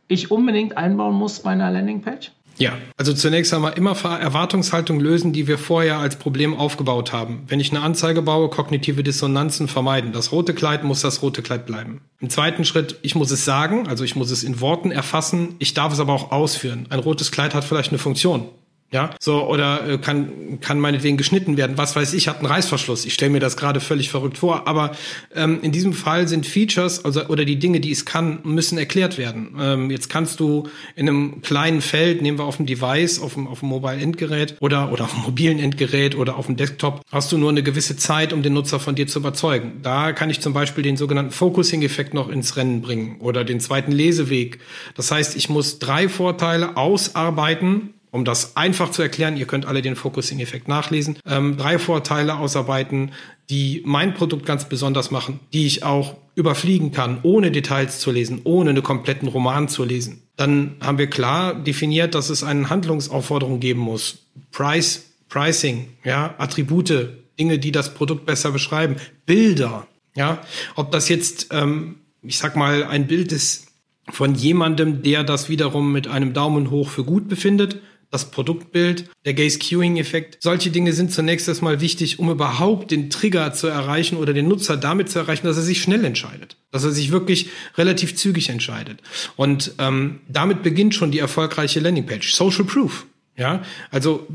ich 0.08 0.30
unbedingt 0.30 0.78
einbauen 0.78 1.14
muss 1.14 1.40
bei 1.40 1.50
einer 1.50 1.70
Landingpage? 1.70 2.32
Ja, 2.58 2.78
also 2.96 3.12
zunächst 3.12 3.52
einmal 3.52 3.72
immer 3.72 3.96
Erwartungshaltung 3.96 5.00
lösen, 5.00 5.32
die 5.32 5.46
wir 5.46 5.58
vorher 5.58 5.98
als 5.98 6.16
Problem 6.16 6.54
aufgebaut 6.56 7.12
haben. 7.12 7.42
Wenn 7.48 7.60
ich 7.60 7.70
eine 7.70 7.80
Anzeige 7.80 8.22
baue, 8.22 8.48
kognitive 8.48 9.02
Dissonanzen 9.02 9.68
vermeiden. 9.68 10.12
Das 10.12 10.32
rote 10.32 10.54
Kleid 10.54 10.84
muss 10.84 11.00
das 11.00 11.22
rote 11.22 11.42
Kleid 11.42 11.66
bleiben. 11.66 12.00
Im 12.20 12.30
zweiten 12.30 12.64
Schritt, 12.64 12.98
ich 13.02 13.14
muss 13.14 13.30
es 13.30 13.44
sagen, 13.44 13.88
also 13.88 14.04
ich 14.04 14.16
muss 14.16 14.30
es 14.30 14.44
in 14.44 14.60
Worten 14.60 14.90
erfassen, 14.90 15.56
ich 15.58 15.74
darf 15.74 15.92
es 15.92 16.00
aber 16.00 16.12
auch 16.12 16.30
ausführen. 16.30 16.86
Ein 16.90 17.00
rotes 17.00 17.32
Kleid 17.32 17.54
hat 17.54 17.64
vielleicht 17.64 17.90
eine 17.90 17.98
Funktion. 17.98 18.48
Ja, 18.94 19.10
so 19.18 19.44
oder 19.48 19.88
äh, 19.88 19.98
kann 19.98 20.60
kann 20.60 20.78
meinetwegen 20.78 21.16
geschnitten 21.16 21.56
werden. 21.56 21.76
Was 21.76 21.96
weiß 21.96 22.14
ich, 22.14 22.28
hat 22.28 22.38
einen 22.38 22.46
Reißverschluss. 22.46 23.04
Ich 23.06 23.14
stelle 23.14 23.32
mir 23.32 23.40
das 23.40 23.56
gerade 23.56 23.80
völlig 23.80 24.08
verrückt 24.08 24.38
vor, 24.38 24.68
aber 24.68 24.92
ähm, 25.34 25.58
in 25.62 25.72
diesem 25.72 25.94
Fall 25.94 26.28
sind 26.28 26.46
Features 26.46 27.04
also 27.04 27.26
oder 27.26 27.44
die 27.44 27.58
Dinge, 27.58 27.80
die 27.80 27.90
es 27.90 28.04
kann, 28.04 28.38
müssen 28.44 28.78
erklärt 28.78 29.18
werden. 29.18 29.56
Ähm, 29.60 29.90
jetzt 29.90 30.10
kannst 30.10 30.38
du 30.38 30.68
in 30.94 31.08
einem 31.08 31.42
kleinen 31.42 31.80
Feld, 31.80 32.22
nehmen 32.22 32.38
wir 32.38 32.44
auf 32.44 32.58
dem 32.58 32.66
Device, 32.66 33.20
auf 33.20 33.34
dem 33.34 33.48
auf 33.48 33.60
dem 33.60 33.70
Mobile 33.70 33.96
Endgerät 33.96 34.54
oder 34.60 34.92
oder 34.92 35.06
auf 35.06 35.12
dem 35.12 35.22
mobilen 35.22 35.58
Endgerät 35.58 36.14
oder 36.14 36.36
auf 36.36 36.46
dem 36.46 36.54
Desktop, 36.54 37.00
hast 37.10 37.32
du 37.32 37.36
nur 37.36 37.50
eine 37.50 37.64
gewisse 37.64 37.96
Zeit, 37.96 38.32
um 38.32 38.44
den 38.44 38.52
Nutzer 38.52 38.78
von 38.78 38.94
dir 38.94 39.08
zu 39.08 39.18
überzeugen. 39.18 39.80
Da 39.82 40.12
kann 40.12 40.30
ich 40.30 40.40
zum 40.40 40.52
Beispiel 40.52 40.84
den 40.84 40.96
sogenannten 40.96 41.32
Focusing-Effekt 41.32 42.14
noch 42.14 42.28
ins 42.28 42.56
Rennen 42.56 42.80
bringen 42.80 43.16
oder 43.18 43.42
den 43.42 43.58
zweiten 43.58 43.90
Leseweg. 43.90 44.60
Das 44.94 45.10
heißt, 45.10 45.34
ich 45.34 45.48
muss 45.48 45.80
drei 45.80 46.08
Vorteile 46.08 46.76
ausarbeiten 46.76 47.94
um 48.14 48.24
das 48.24 48.56
einfach 48.56 48.92
zu 48.92 49.02
erklären, 49.02 49.36
ihr 49.36 49.46
könnt 49.46 49.66
alle 49.66 49.82
den 49.82 49.96
Focusing-Effekt 49.96 50.68
nachlesen, 50.68 51.18
ähm, 51.26 51.56
drei 51.56 51.80
Vorteile 51.80 52.38
ausarbeiten, 52.38 53.10
die 53.50 53.82
mein 53.84 54.14
Produkt 54.14 54.46
ganz 54.46 54.68
besonders 54.68 55.10
machen, 55.10 55.40
die 55.52 55.66
ich 55.66 55.82
auch 55.82 56.14
überfliegen 56.36 56.92
kann, 56.92 57.18
ohne 57.24 57.50
Details 57.50 57.98
zu 57.98 58.12
lesen, 58.12 58.42
ohne 58.44 58.70
einen 58.70 58.84
kompletten 58.84 59.26
Roman 59.26 59.66
zu 59.66 59.82
lesen. 59.82 60.22
Dann 60.36 60.76
haben 60.80 60.98
wir 60.98 61.08
klar 61.08 61.54
definiert, 61.54 62.14
dass 62.14 62.30
es 62.30 62.44
eine 62.44 62.70
Handlungsaufforderung 62.70 63.58
geben 63.58 63.80
muss. 63.80 64.18
Price, 64.52 65.06
Pricing, 65.28 65.88
ja, 66.04 66.36
Attribute, 66.38 67.08
Dinge, 67.36 67.58
die 67.58 67.72
das 67.72 67.94
Produkt 67.94 68.26
besser 68.26 68.52
beschreiben, 68.52 68.94
Bilder, 69.26 69.88
ja, 70.14 70.40
ob 70.76 70.92
das 70.92 71.08
jetzt, 71.08 71.48
ähm, 71.50 71.96
ich 72.22 72.38
sag 72.38 72.54
mal, 72.54 72.84
ein 72.84 73.08
Bild 73.08 73.32
ist 73.32 73.66
von 74.08 74.36
jemandem, 74.36 75.02
der 75.02 75.24
das 75.24 75.48
wiederum 75.48 75.90
mit 75.90 76.06
einem 76.06 76.32
Daumen 76.32 76.70
hoch 76.70 76.90
für 76.90 77.02
gut 77.02 77.28
befindet 77.28 77.80
das 78.14 78.30
Produktbild, 78.30 79.10
der 79.24 79.34
Gaze-Queuing-Effekt. 79.34 80.38
Solche 80.40 80.70
Dinge 80.70 80.92
sind 80.92 81.12
zunächst 81.12 81.48
erstmal 81.48 81.80
wichtig, 81.80 82.20
um 82.20 82.30
überhaupt 82.30 82.92
den 82.92 83.10
Trigger 83.10 83.52
zu 83.52 83.66
erreichen 83.66 84.16
oder 84.16 84.32
den 84.32 84.46
Nutzer 84.46 84.76
damit 84.76 85.10
zu 85.10 85.18
erreichen, 85.18 85.46
dass 85.46 85.56
er 85.56 85.64
sich 85.64 85.82
schnell 85.82 86.04
entscheidet, 86.04 86.56
dass 86.70 86.84
er 86.84 86.92
sich 86.92 87.10
wirklich 87.10 87.48
relativ 87.76 88.14
zügig 88.14 88.48
entscheidet. 88.50 89.00
Und 89.34 89.72
ähm, 89.78 90.20
damit 90.28 90.62
beginnt 90.62 90.94
schon 90.94 91.10
die 91.10 91.18
erfolgreiche 91.18 91.80
Landingpage. 91.80 92.32
Social 92.32 92.64
Proof. 92.64 93.04
Ja, 93.36 93.62
also 93.90 94.28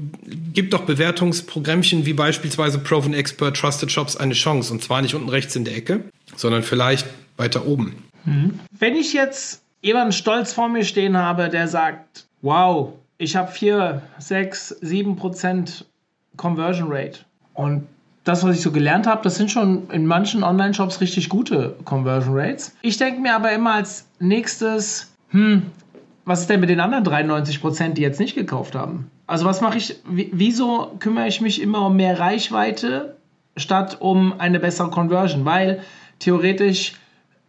gibt 0.53 0.73
doch 0.73 0.81
Bewertungsprogrammchen 0.81 2.05
wie 2.05 2.11
beispielsweise 2.11 2.79
Proven 2.79 3.13
Expert, 3.13 3.55
Trusted 3.55 3.89
Shops 3.89 4.17
eine 4.17 4.33
Chance 4.33 4.73
und 4.73 4.83
zwar 4.83 5.01
nicht 5.01 5.15
unten 5.15 5.29
rechts 5.29 5.55
in 5.55 5.63
der 5.63 5.77
Ecke, 5.77 6.03
sondern 6.35 6.63
vielleicht 6.63 7.07
weiter 7.37 7.65
oben. 7.65 8.03
Mhm. 8.25 8.59
Wenn 8.77 8.97
ich 8.97 9.13
jetzt 9.13 9.61
jemanden 9.81 10.11
stolz 10.11 10.51
vor 10.51 10.67
mir 10.67 10.83
stehen 10.83 11.15
habe, 11.15 11.47
der 11.47 11.69
sagt, 11.69 12.25
wow, 12.41 12.93
ich 13.19 13.35
habe 13.35 13.51
4, 13.51 14.01
6, 14.17 14.69
7 14.81 15.15
Prozent 15.15 15.85
Conversion 16.37 16.87
Rate. 16.89 17.19
Und 17.53 17.85
das, 18.23 18.43
was 18.43 18.55
ich 18.55 18.61
so 18.61 18.71
gelernt 18.71 19.05
habe, 19.05 19.21
das 19.23 19.35
sind 19.35 19.51
schon 19.51 19.89
in 19.91 20.05
manchen 20.05 20.43
Online-Shops 20.43 21.01
richtig 21.01 21.29
gute 21.29 21.75
Conversion 21.83 22.35
Rates. 22.35 22.75
Ich 22.81 22.97
denke 22.97 23.19
mir 23.21 23.35
aber 23.35 23.51
immer 23.51 23.73
als 23.73 24.07
nächstes, 24.19 25.11
hm, 25.29 25.63
was 26.25 26.41
ist 26.41 26.49
denn 26.49 26.61
mit 26.61 26.69
den 26.69 26.79
anderen 26.79 27.03
93 27.03 27.59
Prozent, 27.59 27.97
die 27.97 28.01
jetzt 28.01 28.19
nicht 28.19 28.35
gekauft 28.35 28.73
haben? 28.73 29.11
Also 29.27 29.45
was 29.45 29.61
mache 29.61 29.77
ich, 29.77 29.97
wieso 30.05 30.95
kümmere 30.99 31.27
ich 31.27 31.41
mich 31.41 31.61
immer 31.61 31.87
um 31.87 31.97
mehr 31.97 32.19
Reichweite 32.19 33.17
statt 33.57 33.97
um 33.99 34.39
eine 34.39 34.59
bessere 34.59 34.89
Conversion? 34.89 35.43
Weil 35.43 35.81
theoretisch 36.19 36.93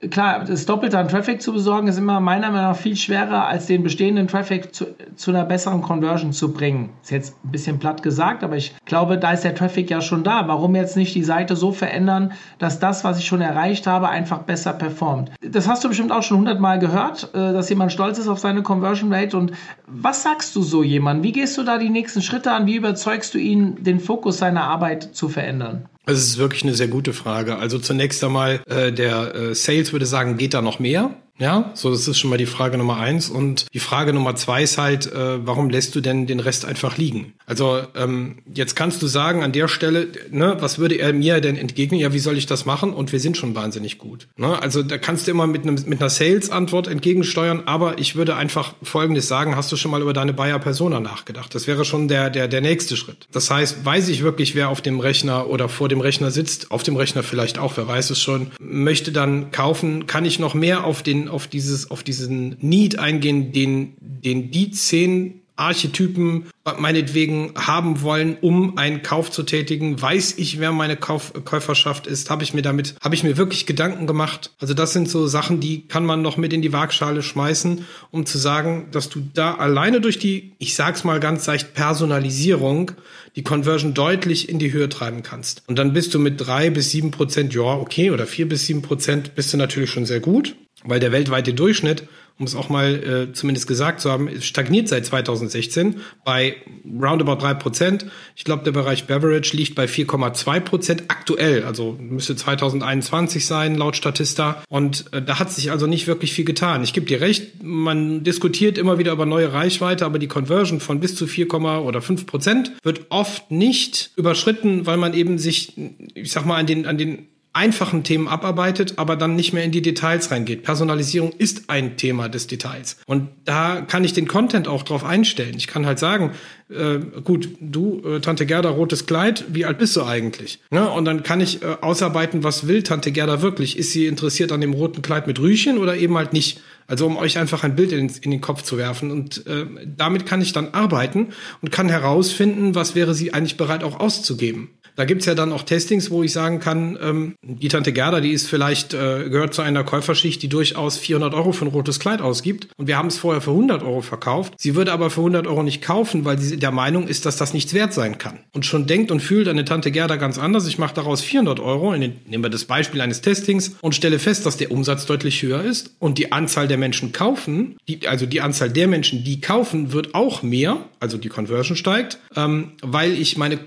klar, 0.08 0.44
das 0.44 0.64
Doppelte 0.64 0.98
an 0.98 1.08
Traffic 1.08 1.42
zu 1.42 1.52
besorgen, 1.52 1.88
ist 1.88 1.98
immer 1.98 2.20
meiner 2.20 2.50
Meinung 2.50 2.70
nach 2.70 2.76
viel 2.76 2.96
schwerer, 2.96 3.46
als 3.46 3.66
den 3.66 3.82
bestehenden 3.82 4.28
Traffic 4.28 4.74
zu, 4.74 4.86
zu 5.14 5.30
einer 5.30 5.44
besseren 5.44 5.82
Conversion 5.82 6.32
zu 6.32 6.52
bringen. 6.52 6.90
Ist 7.02 7.10
jetzt 7.10 7.36
ein 7.44 7.50
bisschen 7.50 7.78
platt 7.78 8.02
gesagt, 8.02 8.42
aber 8.42 8.56
ich 8.56 8.74
glaube, 8.86 9.18
da 9.18 9.32
ist 9.32 9.44
der 9.44 9.54
Traffic 9.54 9.90
ja 9.90 10.00
schon 10.00 10.24
da. 10.24 10.48
Warum 10.48 10.74
jetzt 10.74 10.96
nicht 10.96 11.14
die 11.14 11.22
Seite 11.22 11.54
so 11.54 11.72
verändern, 11.72 12.32
dass 12.58 12.78
das, 12.78 13.04
was 13.04 13.18
ich 13.18 13.26
schon 13.26 13.42
erreicht 13.42 13.86
habe, 13.86 14.08
einfach 14.08 14.38
besser 14.38 14.72
performt? 14.72 15.32
Das 15.42 15.68
hast 15.68 15.84
du 15.84 15.88
bestimmt 15.88 16.12
auch 16.12 16.22
schon 16.22 16.38
hundertmal 16.38 16.78
gehört, 16.78 17.34
äh, 17.34 17.52
dass 17.52 17.68
jemand 17.68 17.92
stolz 17.92 18.18
ist 18.18 18.28
auf 18.28 18.38
seine 18.38 18.62
Conversion 18.62 19.12
Rate. 19.12 19.36
Und 19.36 19.52
was 19.86 20.22
sagst 20.22 20.56
du 20.56 20.62
so 20.62 20.82
jemand? 20.82 21.22
Wie 21.22 21.32
gehst 21.32 21.58
du 21.58 21.62
da 21.62 21.76
die 21.76 21.90
nächsten 21.90 22.22
Schritte 22.22 22.52
an? 22.52 22.66
Wie 22.66 22.76
überzeugst 22.76 23.34
du 23.34 23.38
ihn, 23.38 23.82
den 23.82 24.00
Fokus 24.00 24.38
seiner 24.38 24.64
Arbeit 24.64 25.14
zu 25.14 25.28
verändern? 25.28 25.88
Das 26.06 26.18
ist 26.18 26.38
wirklich 26.38 26.62
eine 26.62 26.74
sehr 26.74 26.88
gute 26.88 27.12
Frage. 27.12 27.56
Also 27.56 27.78
zunächst 27.78 28.22
einmal, 28.24 28.62
äh, 28.66 28.92
der 28.92 29.34
äh, 29.34 29.54
Sales 29.54 29.92
würde 29.92 30.06
sagen, 30.06 30.36
geht 30.36 30.54
da 30.54 30.62
noch 30.62 30.78
mehr? 30.78 31.14
Ja, 31.40 31.70
so 31.74 31.90
das 31.90 32.06
ist 32.06 32.18
schon 32.18 32.28
mal 32.28 32.36
die 32.36 32.46
Frage 32.46 32.76
Nummer 32.76 32.98
eins. 32.98 33.30
Und 33.30 33.66
die 33.72 33.80
Frage 33.80 34.12
Nummer 34.12 34.36
zwei 34.36 34.62
ist 34.62 34.76
halt, 34.76 35.10
äh, 35.10 35.44
warum 35.46 35.70
lässt 35.70 35.94
du 35.94 36.02
denn 36.02 36.26
den 36.26 36.38
Rest 36.38 36.66
einfach 36.66 36.98
liegen? 36.98 37.32
Also 37.46 37.80
ähm, 37.96 38.38
jetzt 38.54 38.76
kannst 38.76 39.00
du 39.00 39.06
sagen 39.06 39.42
an 39.42 39.52
der 39.52 39.66
Stelle, 39.66 40.08
ne, 40.30 40.58
was 40.60 40.78
würde 40.78 40.96
er 40.96 41.14
mir 41.14 41.40
denn 41.40 41.56
entgegnen? 41.56 41.98
Ja, 41.98 42.12
wie 42.12 42.18
soll 42.18 42.36
ich 42.36 42.44
das 42.44 42.66
machen? 42.66 42.92
Und 42.92 43.10
wir 43.12 43.20
sind 43.20 43.38
schon 43.38 43.54
wahnsinnig 43.54 43.96
gut. 43.96 44.28
Ne? 44.36 44.60
Also 44.60 44.82
da 44.82 44.98
kannst 44.98 45.26
du 45.26 45.30
immer 45.30 45.46
mit, 45.46 45.62
einem, 45.62 45.76
mit 45.86 46.00
einer 46.00 46.10
Sales-Antwort 46.10 46.88
entgegensteuern, 46.88 47.62
aber 47.64 47.98
ich 47.98 48.16
würde 48.16 48.36
einfach 48.36 48.74
Folgendes 48.82 49.26
sagen, 49.26 49.56
hast 49.56 49.72
du 49.72 49.76
schon 49.76 49.90
mal 49.90 50.02
über 50.02 50.12
deine 50.12 50.34
Buyer-Persona 50.34 51.00
nachgedacht? 51.00 51.54
Das 51.54 51.66
wäre 51.66 51.86
schon 51.86 52.06
der, 52.06 52.28
der, 52.28 52.48
der 52.48 52.60
nächste 52.60 52.96
Schritt. 52.96 53.26
Das 53.32 53.50
heißt, 53.50 53.82
weiß 53.82 54.08
ich 54.08 54.22
wirklich, 54.22 54.54
wer 54.54 54.68
auf 54.68 54.82
dem 54.82 55.00
Rechner 55.00 55.48
oder 55.48 55.70
vor 55.70 55.88
dem 55.88 56.02
Rechner 56.02 56.30
sitzt, 56.30 56.70
auf 56.70 56.82
dem 56.82 56.96
Rechner 56.96 57.22
vielleicht 57.22 57.58
auch, 57.58 57.78
wer 57.78 57.88
weiß 57.88 58.10
es 58.10 58.20
schon, 58.20 58.50
möchte 58.58 59.10
dann 59.10 59.50
kaufen, 59.52 60.06
kann 60.06 60.26
ich 60.26 60.38
noch 60.38 60.52
mehr 60.52 60.84
auf 60.84 61.02
den 61.02 61.29
auf 61.30 61.46
dieses, 61.46 61.90
auf 61.90 62.02
diesen 62.02 62.56
Need 62.60 62.98
eingehen, 62.98 63.52
den, 63.52 63.94
den 64.00 64.50
die 64.50 64.70
zehn 64.70 65.40
Archetypen 65.56 66.46
meinetwegen 66.78 67.52
haben 67.56 68.02
wollen, 68.02 68.36
um 68.40 68.78
einen 68.78 69.02
Kauf 69.02 69.30
zu 69.30 69.42
tätigen? 69.42 70.00
Weiß 70.00 70.34
ich, 70.38 70.60
wer 70.60 70.72
meine 70.72 70.96
Kauf 70.96 71.32
Käuferschaft 71.44 72.06
ist? 72.06 72.30
Habe 72.30 72.42
ich 72.42 72.54
mir 72.54 72.62
damit, 72.62 72.94
habe 73.00 73.14
ich 73.14 73.22
mir 73.22 73.36
wirklich 73.36 73.66
Gedanken 73.66 74.06
gemacht? 74.06 74.52
Also 74.60 74.74
das 74.74 74.92
sind 74.92 75.08
so 75.08 75.26
Sachen, 75.26 75.60
die 75.60 75.86
kann 75.88 76.04
man 76.04 76.22
noch 76.22 76.36
mit 76.36 76.52
in 76.52 76.62
die 76.62 76.72
Waagschale 76.72 77.22
schmeißen, 77.22 77.84
um 78.10 78.26
zu 78.26 78.38
sagen, 78.38 78.88
dass 78.92 79.08
du 79.08 79.20
da 79.34 79.54
alleine 79.54 80.00
durch 80.00 80.18
die, 80.18 80.52
ich 80.58 80.74
sag's 80.74 81.04
mal 81.04 81.20
ganz 81.20 81.46
leicht, 81.46 81.74
Personalisierung 81.74 82.92
die 83.36 83.42
Conversion 83.44 83.94
deutlich 83.94 84.48
in 84.48 84.58
die 84.58 84.72
Höhe 84.72 84.88
treiben 84.88 85.22
kannst. 85.22 85.62
Und 85.66 85.78
dann 85.78 85.92
bist 85.92 86.14
du 86.14 86.18
mit 86.18 86.40
drei 86.40 86.70
bis 86.70 86.90
sieben 86.90 87.10
Prozent, 87.10 87.54
ja, 87.54 87.62
okay, 87.62 88.10
oder 88.10 88.26
vier 88.26 88.48
bis 88.48 88.66
sieben 88.66 88.82
Prozent 88.82 89.34
bist 89.34 89.52
du 89.52 89.56
natürlich 89.56 89.90
schon 89.90 90.06
sehr 90.06 90.20
gut 90.20 90.56
weil 90.84 91.00
der 91.00 91.12
weltweite 91.12 91.52
Durchschnitt, 91.52 92.04
um 92.38 92.46
es 92.46 92.54
auch 92.54 92.68
mal 92.68 93.28
äh, 93.30 93.32
zumindest 93.32 93.66
gesagt 93.66 94.00
zu 94.00 94.10
haben, 94.10 94.40
stagniert 94.40 94.88
seit 94.88 95.06
2016 95.06 95.96
bei 96.24 96.56
roundabout 96.84 97.36
drei 97.36 97.54
Prozent. 97.54 98.06
Ich 98.34 98.44
glaube, 98.44 98.64
der 98.64 98.72
Bereich 98.72 99.06
Beverage 99.06 99.56
liegt 99.56 99.74
bei 99.74 99.84
4,2 99.84 100.60
Prozent 100.60 101.04
aktuell, 101.08 101.64
also 101.64 101.96
müsste 102.00 102.36
2021 102.36 103.46
sein 103.46 103.74
laut 103.74 103.96
Statista. 103.96 104.62
Und 104.68 105.12
äh, 105.12 105.22
da 105.22 105.38
hat 105.38 105.52
sich 105.52 105.70
also 105.70 105.86
nicht 105.86 106.06
wirklich 106.06 106.32
viel 106.32 106.44
getan. 106.44 106.82
Ich 106.82 106.92
gebe 106.92 107.06
dir 107.06 107.20
recht, 107.20 107.62
man 107.62 108.24
diskutiert 108.24 108.78
immer 108.78 108.98
wieder 108.98 109.12
über 109.12 109.26
neue 109.26 109.52
Reichweite, 109.52 110.06
aber 110.06 110.18
die 110.18 110.28
Conversion 110.28 110.80
von 110.80 111.00
bis 111.00 111.14
zu 111.16 111.26
4, 111.26 111.50
oder 111.50 112.00
5 112.00 112.26
Prozent 112.26 112.72
wird 112.82 113.06
oft 113.10 113.50
nicht 113.50 114.10
überschritten, 114.16 114.86
weil 114.86 114.96
man 114.96 115.14
eben 115.14 115.38
sich, 115.38 115.74
ich 116.14 116.30
sag 116.30 116.46
mal, 116.46 116.56
an 116.56 116.66
den, 116.66 116.86
an 116.86 116.96
den 116.96 117.28
einfachen 117.52 118.04
Themen 118.04 118.28
abarbeitet, 118.28 118.94
aber 118.96 119.16
dann 119.16 119.34
nicht 119.34 119.52
mehr 119.52 119.64
in 119.64 119.72
die 119.72 119.82
Details 119.82 120.30
reingeht. 120.30 120.62
Personalisierung 120.62 121.32
ist 121.32 121.68
ein 121.68 121.96
Thema 121.96 122.28
des 122.28 122.46
Details. 122.46 122.96
Und 123.06 123.28
da 123.44 123.80
kann 123.80 124.04
ich 124.04 124.12
den 124.12 124.28
Content 124.28 124.68
auch 124.68 124.84
drauf 124.84 125.04
einstellen. 125.04 125.54
Ich 125.56 125.66
kann 125.66 125.84
halt 125.84 125.98
sagen, 125.98 126.30
äh, 126.68 127.00
gut, 127.24 127.48
du, 127.60 128.02
äh, 128.04 128.20
Tante 128.20 128.46
Gerda, 128.46 128.70
rotes 128.70 129.06
Kleid, 129.06 129.46
wie 129.48 129.64
alt 129.64 129.78
bist 129.78 129.96
du 129.96 130.04
eigentlich? 130.04 130.60
Ne? 130.70 130.88
Und 130.88 131.04
dann 131.06 131.24
kann 131.24 131.40
ich 131.40 131.62
äh, 131.62 131.76
ausarbeiten, 131.80 132.44
was 132.44 132.68
will 132.68 132.84
Tante 132.84 133.10
Gerda 133.10 133.42
wirklich? 133.42 133.76
Ist 133.76 133.90
sie 133.90 134.06
interessiert 134.06 134.52
an 134.52 134.60
dem 134.60 134.72
roten 134.72 135.02
Kleid 135.02 135.26
mit 135.26 135.40
Rüchen 135.40 135.78
oder 135.78 135.96
eben 135.96 136.16
halt 136.16 136.32
nicht? 136.32 136.60
Also 136.86 137.06
um 137.06 137.16
euch 137.16 137.38
einfach 137.38 137.64
ein 137.64 137.74
Bild 137.74 137.92
in, 137.92 138.10
in 138.20 138.30
den 138.30 138.40
Kopf 138.40 138.62
zu 138.62 138.78
werfen. 138.78 139.10
Und 139.10 139.46
äh, 139.48 139.66
damit 139.84 140.26
kann 140.26 140.40
ich 140.40 140.52
dann 140.52 140.68
arbeiten 140.72 141.28
und 141.62 141.72
kann 141.72 141.88
herausfinden, 141.88 142.76
was 142.76 142.94
wäre 142.94 143.14
sie 143.14 143.34
eigentlich 143.34 143.56
bereit 143.56 143.82
auch 143.82 143.98
auszugeben. 143.98 144.70
Da 145.00 145.06
gibt's 145.06 145.24
ja 145.24 145.34
dann 145.34 145.50
auch 145.54 145.62
Testings, 145.62 146.10
wo 146.10 146.22
ich 146.22 146.30
sagen 146.30 146.60
kann, 146.60 146.98
ähm, 147.00 147.34
die 147.40 147.68
Tante 147.68 147.90
Gerda, 147.94 148.20
die 148.20 148.32
ist 148.32 148.46
vielleicht, 148.46 148.92
äh, 148.92 149.30
gehört 149.30 149.54
zu 149.54 149.62
einer 149.62 149.82
Käuferschicht, 149.82 150.42
die 150.42 150.48
durchaus 150.48 150.98
400 150.98 151.32
Euro 151.32 151.52
für 151.52 151.64
ein 151.64 151.68
rotes 151.68 152.00
Kleid 152.00 152.20
ausgibt. 152.20 152.68
Und 152.76 152.86
wir 152.86 152.98
haben 152.98 153.08
es 153.08 153.16
vorher 153.16 153.40
für 153.40 153.52
100 153.52 153.82
Euro 153.82 154.02
verkauft. 154.02 154.52
Sie 154.58 154.74
würde 154.74 154.92
aber 154.92 155.08
für 155.08 155.22
100 155.22 155.46
Euro 155.46 155.62
nicht 155.62 155.80
kaufen, 155.80 156.26
weil 156.26 156.38
sie 156.38 156.58
der 156.58 156.70
Meinung 156.70 157.08
ist, 157.08 157.24
dass 157.24 157.38
das 157.38 157.54
nichts 157.54 157.72
wert 157.72 157.94
sein 157.94 158.18
kann. 158.18 158.40
Und 158.52 158.66
schon 158.66 158.86
denkt 158.86 159.10
und 159.10 159.20
fühlt 159.20 159.48
eine 159.48 159.64
Tante 159.64 159.90
Gerda 159.90 160.16
ganz 160.16 160.36
anders. 160.36 160.66
Ich 160.66 160.76
mache 160.76 160.92
daraus 160.92 161.22
400 161.22 161.60
Euro, 161.60 161.94
den, 161.94 162.18
nehmen 162.26 162.44
wir 162.44 162.50
das 162.50 162.66
Beispiel 162.66 163.00
eines 163.00 163.22
Testings, 163.22 163.76
und 163.80 163.94
stelle 163.94 164.18
fest, 164.18 164.44
dass 164.44 164.58
der 164.58 164.70
Umsatz 164.70 165.06
deutlich 165.06 165.40
höher 165.40 165.62
ist 165.62 165.94
und 165.98 166.18
die 166.18 166.30
Anzahl 166.30 166.68
der 166.68 166.76
Menschen 166.76 167.12
kaufen, 167.12 167.78
die, 167.88 168.06
also 168.06 168.26
die 168.26 168.42
Anzahl 168.42 168.68
der 168.68 168.86
Menschen, 168.86 169.24
die 169.24 169.40
kaufen, 169.40 169.94
wird 169.94 170.14
auch 170.14 170.42
mehr, 170.42 170.84
also 170.98 171.16
die 171.16 171.30
Conversion 171.30 171.74
steigt, 171.74 172.18
ähm, 172.36 172.72
weil 172.82 173.14
ich 173.14 173.38
meine 173.38 173.60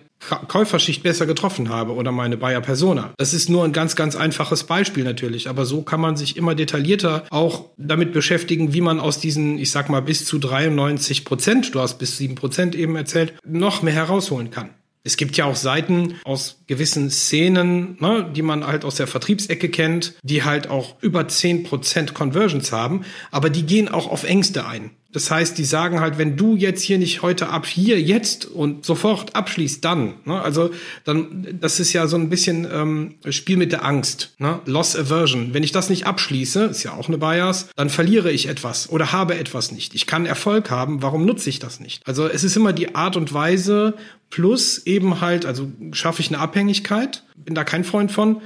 Käuferschicht 0.47 1.03
besser 1.03 1.25
getroffen 1.25 1.69
habe 1.69 1.93
oder 1.93 2.11
meine 2.11 2.37
Buyer 2.37 2.61
Persona. 2.61 3.13
Das 3.17 3.33
ist 3.33 3.49
nur 3.49 3.63
ein 3.63 3.73
ganz, 3.73 3.95
ganz 3.95 4.15
einfaches 4.15 4.63
Beispiel 4.63 5.03
natürlich, 5.03 5.49
aber 5.49 5.65
so 5.65 5.81
kann 5.81 6.01
man 6.01 6.15
sich 6.15 6.37
immer 6.37 6.55
detaillierter 6.55 7.25
auch 7.29 7.69
damit 7.77 8.13
beschäftigen, 8.13 8.73
wie 8.73 8.81
man 8.81 8.99
aus 8.99 9.19
diesen, 9.19 9.57
ich 9.57 9.71
sag 9.71 9.89
mal, 9.89 10.01
bis 10.01 10.25
zu 10.25 10.39
93 10.39 11.25
Prozent, 11.25 11.75
du 11.75 11.79
hast 11.79 11.97
bis 11.99 12.17
7 12.17 12.35
Prozent 12.35 12.75
eben 12.75 12.95
erzählt, 12.95 13.33
noch 13.45 13.81
mehr 13.81 13.93
herausholen 13.93 14.51
kann. 14.51 14.69
Es 15.05 15.17
gibt 15.17 15.35
ja 15.35 15.45
auch 15.45 15.57
Seiten 15.57 16.15
aus 16.23 16.61
gewissen 16.65 17.09
Szenen, 17.09 17.97
ne, 17.99 18.31
die 18.33 18.41
man 18.41 18.65
halt 18.65 18.85
aus 18.85 18.95
der 18.95 19.07
Vertriebsecke 19.07 19.67
kennt, 19.67 20.13
die 20.23 20.43
halt 20.43 20.69
auch 20.69 20.95
über 21.01 21.21
10% 21.21 22.13
Conversions 22.13 22.71
haben, 22.71 23.03
aber 23.29 23.49
die 23.49 23.65
gehen 23.65 23.89
auch 23.89 24.09
auf 24.09 24.23
Ängste 24.23 24.65
ein. 24.65 24.91
Das 25.13 25.31
heißt, 25.31 25.57
die 25.57 25.63
sagen 25.63 25.99
halt, 25.99 26.17
wenn 26.17 26.35
du 26.35 26.55
jetzt 26.55 26.81
hier 26.81 26.97
nicht 26.97 27.21
heute 27.21 27.49
ab, 27.49 27.65
hier, 27.65 28.01
jetzt 28.01 28.45
und 28.45 28.85
sofort 28.85 29.35
abschließt, 29.35 29.85
dann. 29.85 30.15
Ne? 30.25 30.41
Also 30.41 30.71
dann, 31.05 31.57
das 31.61 31.79
ist 31.79 31.93
ja 31.93 32.07
so 32.07 32.17
ein 32.17 32.29
bisschen 32.29 32.67
ähm, 32.71 33.15
Spiel 33.29 33.57
mit 33.57 33.71
der 33.71 33.85
Angst. 33.85 34.33
Ne? 34.39 34.59
Loss 34.65 34.95
Aversion. 34.95 35.53
Wenn 35.53 35.63
ich 35.63 35.71
das 35.71 35.89
nicht 35.89 36.05
abschließe, 36.07 36.65
ist 36.65 36.83
ja 36.83 36.93
auch 36.93 37.07
eine 37.07 37.19
Bias, 37.19 37.69
dann 37.75 37.89
verliere 37.89 38.31
ich 38.31 38.49
etwas 38.49 38.89
oder 38.89 39.11
habe 39.11 39.37
etwas 39.37 39.71
nicht. 39.71 39.93
Ich 39.93 40.07
kann 40.07 40.25
Erfolg 40.25 40.71
haben, 40.71 41.01
warum 41.01 41.25
nutze 41.25 41.49
ich 41.49 41.59
das 41.59 41.79
nicht? 41.79 42.01
Also 42.05 42.27
es 42.27 42.43
ist 42.43 42.57
immer 42.57 42.73
die 42.73 42.95
Art 42.95 43.15
und 43.15 43.33
Weise 43.33 43.93
plus 44.31 44.79
eben 44.87 45.21
halt, 45.21 45.45
also 45.45 45.71
schaffe 45.91 46.21
ich 46.21 46.29
eine 46.29 46.39
Abhängigkeit, 46.39 47.23
bin 47.35 47.53
da 47.53 47.63
kein 47.63 47.83
Freund 47.83 48.11
von, 48.11 48.41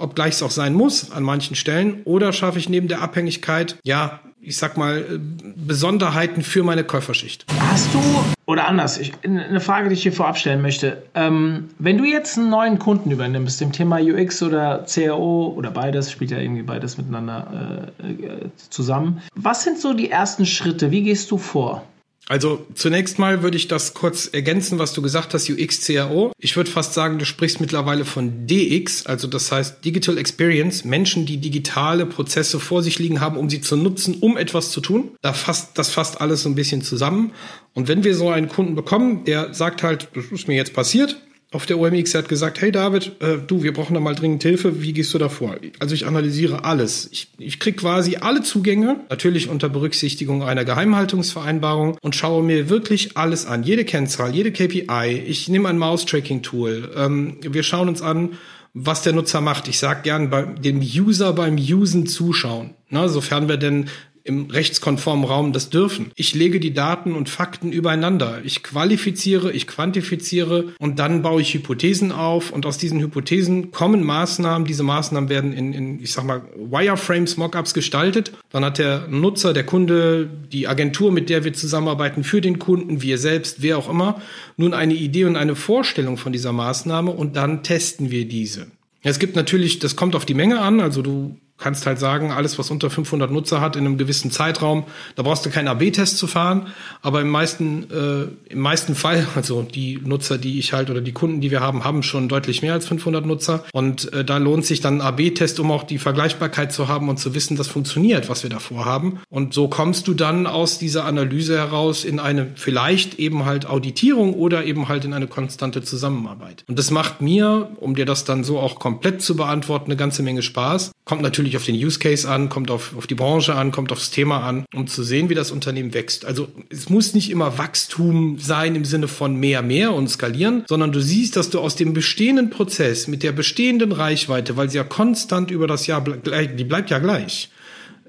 obgleich 0.00 0.34
es 0.34 0.42
auch 0.42 0.50
sein 0.50 0.74
muss 0.74 1.12
an 1.12 1.22
manchen 1.22 1.56
Stellen, 1.56 2.02
oder 2.04 2.32
schaffe 2.32 2.58
ich 2.58 2.68
neben 2.68 2.88
der 2.88 3.02
Abhängigkeit, 3.02 3.76
ja, 3.84 4.20
ich 4.42 4.56
sag 4.56 4.76
mal, 4.76 4.98
äh, 4.98 5.18
Besonderheiten 5.54 6.42
für 6.42 6.62
meine 6.62 6.84
Käuferschicht. 6.84 7.44
Hast 7.70 7.92
du, 7.92 8.00
oder 8.46 8.66
anders, 8.66 8.98
ich, 8.98 9.12
eine 9.22 9.60
Frage, 9.60 9.88
die 9.88 9.94
ich 9.94 10.02
hier 10.02 10.12
vorab 10.12 10.38
stellen 10.38 10.62
möchte. 10.62 11.02
Ähm, 11.14 11.68
wenn 11.78 11.98
du 11.98 12.04
jetzt 12.04 12.38
einen 12.38 12.48
neuen 12.48 12.78
Kunden 12.78 13.10
übernimmst, 13.10 13.60
dem 13.60 13.72
Thema 13.72 14.00
UX 14.00 14.42
oder 14.42 14.86
CRO 14.92 15.52
oder 15.56 15.70
beides, 15.70 16.10
spielt 16.10 16.30
ja 16.30 16.38
irgendwie 16.38 16.62
beides 16.62 16.96
miteinander 16.96 17.92
äh, 18.02 18.10
äh, 18.10 18.50
zusammen. 18.70 19.20
Was 19.34 19.64
sind 19.64 19.78
so 19.78 19.92
die 19.92 20.10
ersten 20.10 20.46
Schritte? 20.46 20.90
Wie 20.90 21.02
gehst 21.02 21.30
du 21.30 21.38
vor? 21.38 21.82
Also 22.28 22.64
zunächst 22.74 23.18
mal 23.18 23.42
würde 23.42 23.56
ich 23.56 23.66
das 23.66 23.92
kurz 23.92 24.28
ergänzen, 24.28 24.78
was 24.78 24.92
du 24.92 25.02
gesagt 25.02 25.34
hast, 25.34 25.50
UX, 25.50 25.84
CRO. 25.84 26.32
Ich 26.38 26.56
würde 26.56 26.70
fast 26.70 26.94
sagen, 26.94 27.18
du 27.18 27.24
sprichst 27.24 27.60
mittlerweile 27.60 28.04
von 28.04 28.46
DX, 28.46 29.06
also 29.06 29.26
das 29.26 29.50
heißt 29.50 29.84
Digital 29.84 30.16
Experience, 30.16 30.84
Menschen, 30.84 31.26
die 31.26 31.38
digitale 31.38 32.06
Prozesse 32.06 32.60
vor 32.60 32.84
sich 32.84 33.00
liegen 33.00 33.20
haben, 33.20 33.36
um 33.36 33.50
sie 33.50 33.60
zu 33.60 33.76
nutzen, 33.76 34.16
um 34.20 34.36
etwas 34.36 34.70
zu 34.70 34.80
tun. 34.80 35.10
Da 35.22 35.32
fasst, 35.32 35.70
das 35.74 35.90
fasst 35.90 36.20
alles 36.20 36.42
so 36.42 36.48
ein 36.48 36.54
bisschen 36.54 36.82
zusammen. 36.82 37.32
Und 37.74 37.88
wenn 37.88 38.04
wir 38.04 38.14
so 38.14 38.30
einen 38.30 38.48
Kunden 38.48 38.76
bekommen, 38.76 39.24
der 39.24 39.52
sagt 39.52 39.82
halt, 39.82 40.08
das 40.14 40.26
ist 40.26 40.46
mir 40.46 40.54
jetzt 40.54 40.72
passiert, 40.72 41.16
auf 41.52 41.66
der 41.66 41.78
OMX 41.80 42.14
hat 42.14 42.28
gesagt, 42.28 42.60
hey 42.60 42.70
David, 42.70 43.12
äh, 43.20 43.38
du, 43.44 43.64
wir 43.64 43.72
brauchen 43.72 43.94
da 43.94 44.00
mal 44.00 44.14
dringend 44.14 44.42
Hilfe, 44.42 44.82
wie 44.82 44.92
gehst 44.92 45.12
du 45.14 45.18
da 45.18 45.28
vor? 45.28 45.56
Also 45.80 45.94
ich 45.94 46.06
analysiere 46.06 46.64
alles. 46.64 47.08
Ich, 47.10 47.28
ich 47.38 47.58
krieg 47.58 47.78
quasi 47.78 48.16
alle 48.16 48.42
Zugänge, 48.42 49.00
natürlich 49.10 49.48
unter 49.48 49.68
Berücksichtigung 49.68 50.44
einer 50.44 50.64
Geheimhaltungsvereinbarung 50.64 51.98
und 52.02 52.14
schaue 52.14 52.44
mir 52.44 52.70
wirklich 52.70 53.16
alles 53.16 53.46
an. 53.46 53.64
Jede 53.64 53.84
Kennzahl, 53.84 54.32
jede 54.32 54.52
KPI. 54.52 55.24
Ich 55.26 55.48
nehme 55.48 55.68
ein 55.68 55.78
Mouse-Tracking-Tool. 55.78 56.92
Ähm, 56.96 57.38
wir 57.42 57.64
schauen 57.64 57.88
uns 57.88 58.00
an, 58.00 58.38
was 58.72 59.02
der 59.02 59.12
Nutzer 59.12 59.40
macht. 59.40 59.66
Ich 59.66 59.80
sage 59.80 60.02
gern 60.02 60.30
bei 60.30 60.42
dem 60.42 60.78
User 60.78 61.32
beim 61.32 61.56
Usen 61.56 62.06
zuschauen. 62.06 62.74
Ne, 62.90 63.08
sofern 63.08 63.48
wir 63.48 63.56
denn 63.56 63.88
im 64.24 64.50
rechtskonformen 64.50 65.24
Raum 65.24 65.52
das 65.52 65.70
dürfen. 65.70 66.12
Ich 66.14 66.34
lege 66.34 66.60
die 66.60 66.72
Daten 66.72 67.14
und 67.14 67.28
Fakten 67.28 67.72
übereinander. 67.72 68.40
Ich 68.44 68.62
qualifiziere, 68.62 69.52
ich 69.52 69.66
quantifiziere 69.66 70.74
und 70.78 70.98
dann 70.98 71.22
baue 71.22 71.40
ich 71.40 71.54
Hypothesen 71.54 72.12
auf 72.12 72.50
und 72.50 72.66
aus 72.66 72.78
diesen 72.78 73.00
Hypothesen 73.00 73.70
kommen 73.70 74.04
Maßnahmen. 74.04 74.66
Diese 74.66 74.82
Maßnahmen 74.82 75.28
werden 75.28 75.52
in, 75.52 75.72
in 75.72 76.02
ich 76.02 76.12
sag 76.12 76.24
mal, 76.24 76.42
Wireframes, 76.56 77.36
Mockups 77.36 77.74
gestaltet. 77.74 78.32
Dann 78.50 78.64
hat 78.64 78.78
der 78.78 79.06
Nutzer, 79.08 79.52
der 79.52 79.64
Kunde, 79.64 80.28
die 80.52 80.68
Agentur, 80.68 81.12
mit 81.12 81.30
der 81.30 81.44
wir 81.44 81.52
zusammenarbeiten, 81.52 82.24
für 82.24 82.40
den 82.40 82.58
Kunden, 82.58 83.02
wir 83.02 83.18
selbst, 83.18 83.62
wer 83.62 83.78
auch 83.78 83.88
immer, 83.88 84.20
nun 84.56 84.74
eine 84.74 84.94
Idee 84.94 85.24
und 85.24 85.36
eine 85.36 85.56
Vorstellung 85.56 86.16
von 86.16 86.32
dieser 86.32 86.52
Maßnahme 86.52 87.10
und 87.10 87.36
dann 87.36 87.62
testen 87.62 88.10
wir 88.10 88.26
diese. 88.26 88.66
Es 89.02 89.18
gibt 89.18 89.34
natürlich, 89.34 89.78
das 89.78 89.96
kommt 89.96 90.14
auf 90.14 90.26
die 90.26 90.34
Menge 90.34 90.60
an, 90.60 90.80
also 90.80 91.00
du 91.00 91.38
kannst 91.60 91.86
halt 91.86 91.98
sagen, 91.98 92.32
alles, 92.32 92.58
was 92.58 92.70
unter 92.70 92.90
500 92.90 93.30
Nutzer 93.30 93.60
hat 93.60 93.76
in 93.76 93.86
einem 93.86 93.98
gewissen 93.98 94.30
Zeitraum, 94.30 94.84
da 95.16 95.22
brauchst 95.22 95.44
du 95.46 95.50
keinen 95.50 95.68
AB-Test 95.68 96.18
zu 96.18 96.26
fahren. 96.26 96.68
Aber 97.02 97.20
im 97.20 97.28
meisten, 97.28 97.86
äh, 97.90 98.52
im 98.52 98.60
meisten 98.60 98.94
Fall, 98.94 99.26
also 99.34 99.62
die 99.62 100.00
Nutzer, 100.02 100.38
die 100.38 100.58
ich 100.58 100.72
halt 100.72 100.90
oder 100.90 101.00
die 101.00 101.12
Kunden, 101.12 101.40
die 101.40 101.50
wir 101.50 101.60
haben, 101.60 101.84
haben 101.84 102.02
schon 102.02 102.28
deutlich 102.28 102.62
mehr 102.62 102.72
als 102.72 102.86
500 102.86 103.24
Nutzer. 103.26 103.64
Und 103.72 104.12
äh, 104.12 104.24
da 104.24 104.38
lohnt 104.38 104.64
sich 104.64 104.80
dann 104.80 105.00
ein 105.00 105.06
AB-Test, 105.06 105.60
um 105.60 105.70
auch 105.70 105.84
die 105.84 105.98
Vergleichbarkeit 105.98 106.72
zu 106.72 106.88
haben 106.88 107.08
und 107.08 107.18
zu 107.18 107.34
wissen, 107.34 107.56
das 107.56 107.68
funktioniert, 107.68 108.28
was 108.28 108.42
wir 108.42 108.50
davor 108.50 108.84
haben. 108.84 109.20
Und 109.28 109.54
so 109.54 109.68
kommst 109.68 110.08
du 110.08 110.14
dann 110.14 110.46
aus 110.46 110.78
dieser 110.78 111.04
Analyse 111.04 111.56
heraus 111.56 112.04
in 112.04 112.18
eine 112.18 112.48
vielleicht 112.54 113.18
eben 113.18 113.44
halt 113.44 113.66
Auditierung 113.66 114.34
oder 114.34 114.64
eben 114.64 114.88
halt 114.88 115.04
in 115.04 115.12
eine 115.12 115.26
konstante 115.26 115.82
Zusammenarbeit. 115.82 116.64
Und 116.68 116.78
das 116.78 116.90
macht 116.90 117.20
mir, 117.20 117.70
um 117.76 117.94
dir 117.94 118.06
das 118.06 118.24
dann 118.24 118.44
so 118.44 118.58
auch 118.58 118.78
komplett 118.78 119.22
zu 119.22 119.36
beantworten, 119.36 119.86
eine 119.86 119.96
ganze 119.96 120.22
Menge 120.22 120.42
Spaß. 120.42 120.92
Kommt 121.04 121.22
natürlich 121.22 121.49
auf 121.56 121.64
den 121.64 121.74
Use 121.74 121.98
Case 121.98 122.28
an, 122.28 122.48
kommt 122.48 122.70
auf, 122.70 122.96
auf 122.96 123.06
die 123.06 123.14
Branche 123.14 123.54
an, 123.54 123.72
kommt 123.72 123.92
aufs 123.92 124.10
Thema 124.10 124.42
an, 124.42 124.64
um 124.74 124.86
zu 124.86 125.02
sehen, 125.02 125.28
wie 125.28 125.34
das 125.34 125.50
Unternehmen 125.50 125.94
wächst. 125.94 126.24
Also 126.24 126.48
es 126.68 126.88
muss 126.88 127.14
nicht 127.14 127.30
immer 127.30 127.58
Wachstum 127.58 128.38
sein 128.38 128.74
im 128.74 128.84
Sinne 128.84 129.08
von 129.08 129.36
mehr, 129.36 129.62
mehr 129.62 129.92
und 129.94 130.08
skalieren, 130.08 130.64
sondern 130.68 130.92
du 130.92 131.00
siehst, 131.00 131.36
dass 131.36 131.50
du 131.50 131.60
aus 131.60 131.76
dem 131.76 131.92
bestehenden 131.92 132.50
Prozess 132.50 133.08
mit 133.08 133.22
der 133.22 133.32
bestehenden 133.32 133.92
Reichweite, 133.92 134.56
weil 134.56 134.70
sie 134.70 134.78
ja 134.78 134.84
konstant 134.84 135.50
über 135.50 135.66
das 135.66 135.86
Jahr, 135.86 136.02
die 136.02 136.64
bleibt 136.64 136.90
ja 136.90 136.98
gleich, 136.98 137.50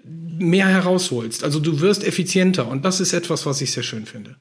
mehr 0.04 0.68
herausholst. 0.68 1.44
Also 1.44 1.60
du 1.60 1.80
wirst 1.82 2.04
effizienter 2.06 2.68
und 2.68 2.86
das 2.86 3.00
ist 3.00 3.14
etwas, 3.14 3.46
was 3.46 3.62
ich 3.62 3.72
sehr 3.72 3.84
schön 3.84 4.06
finde. 4.06 4.36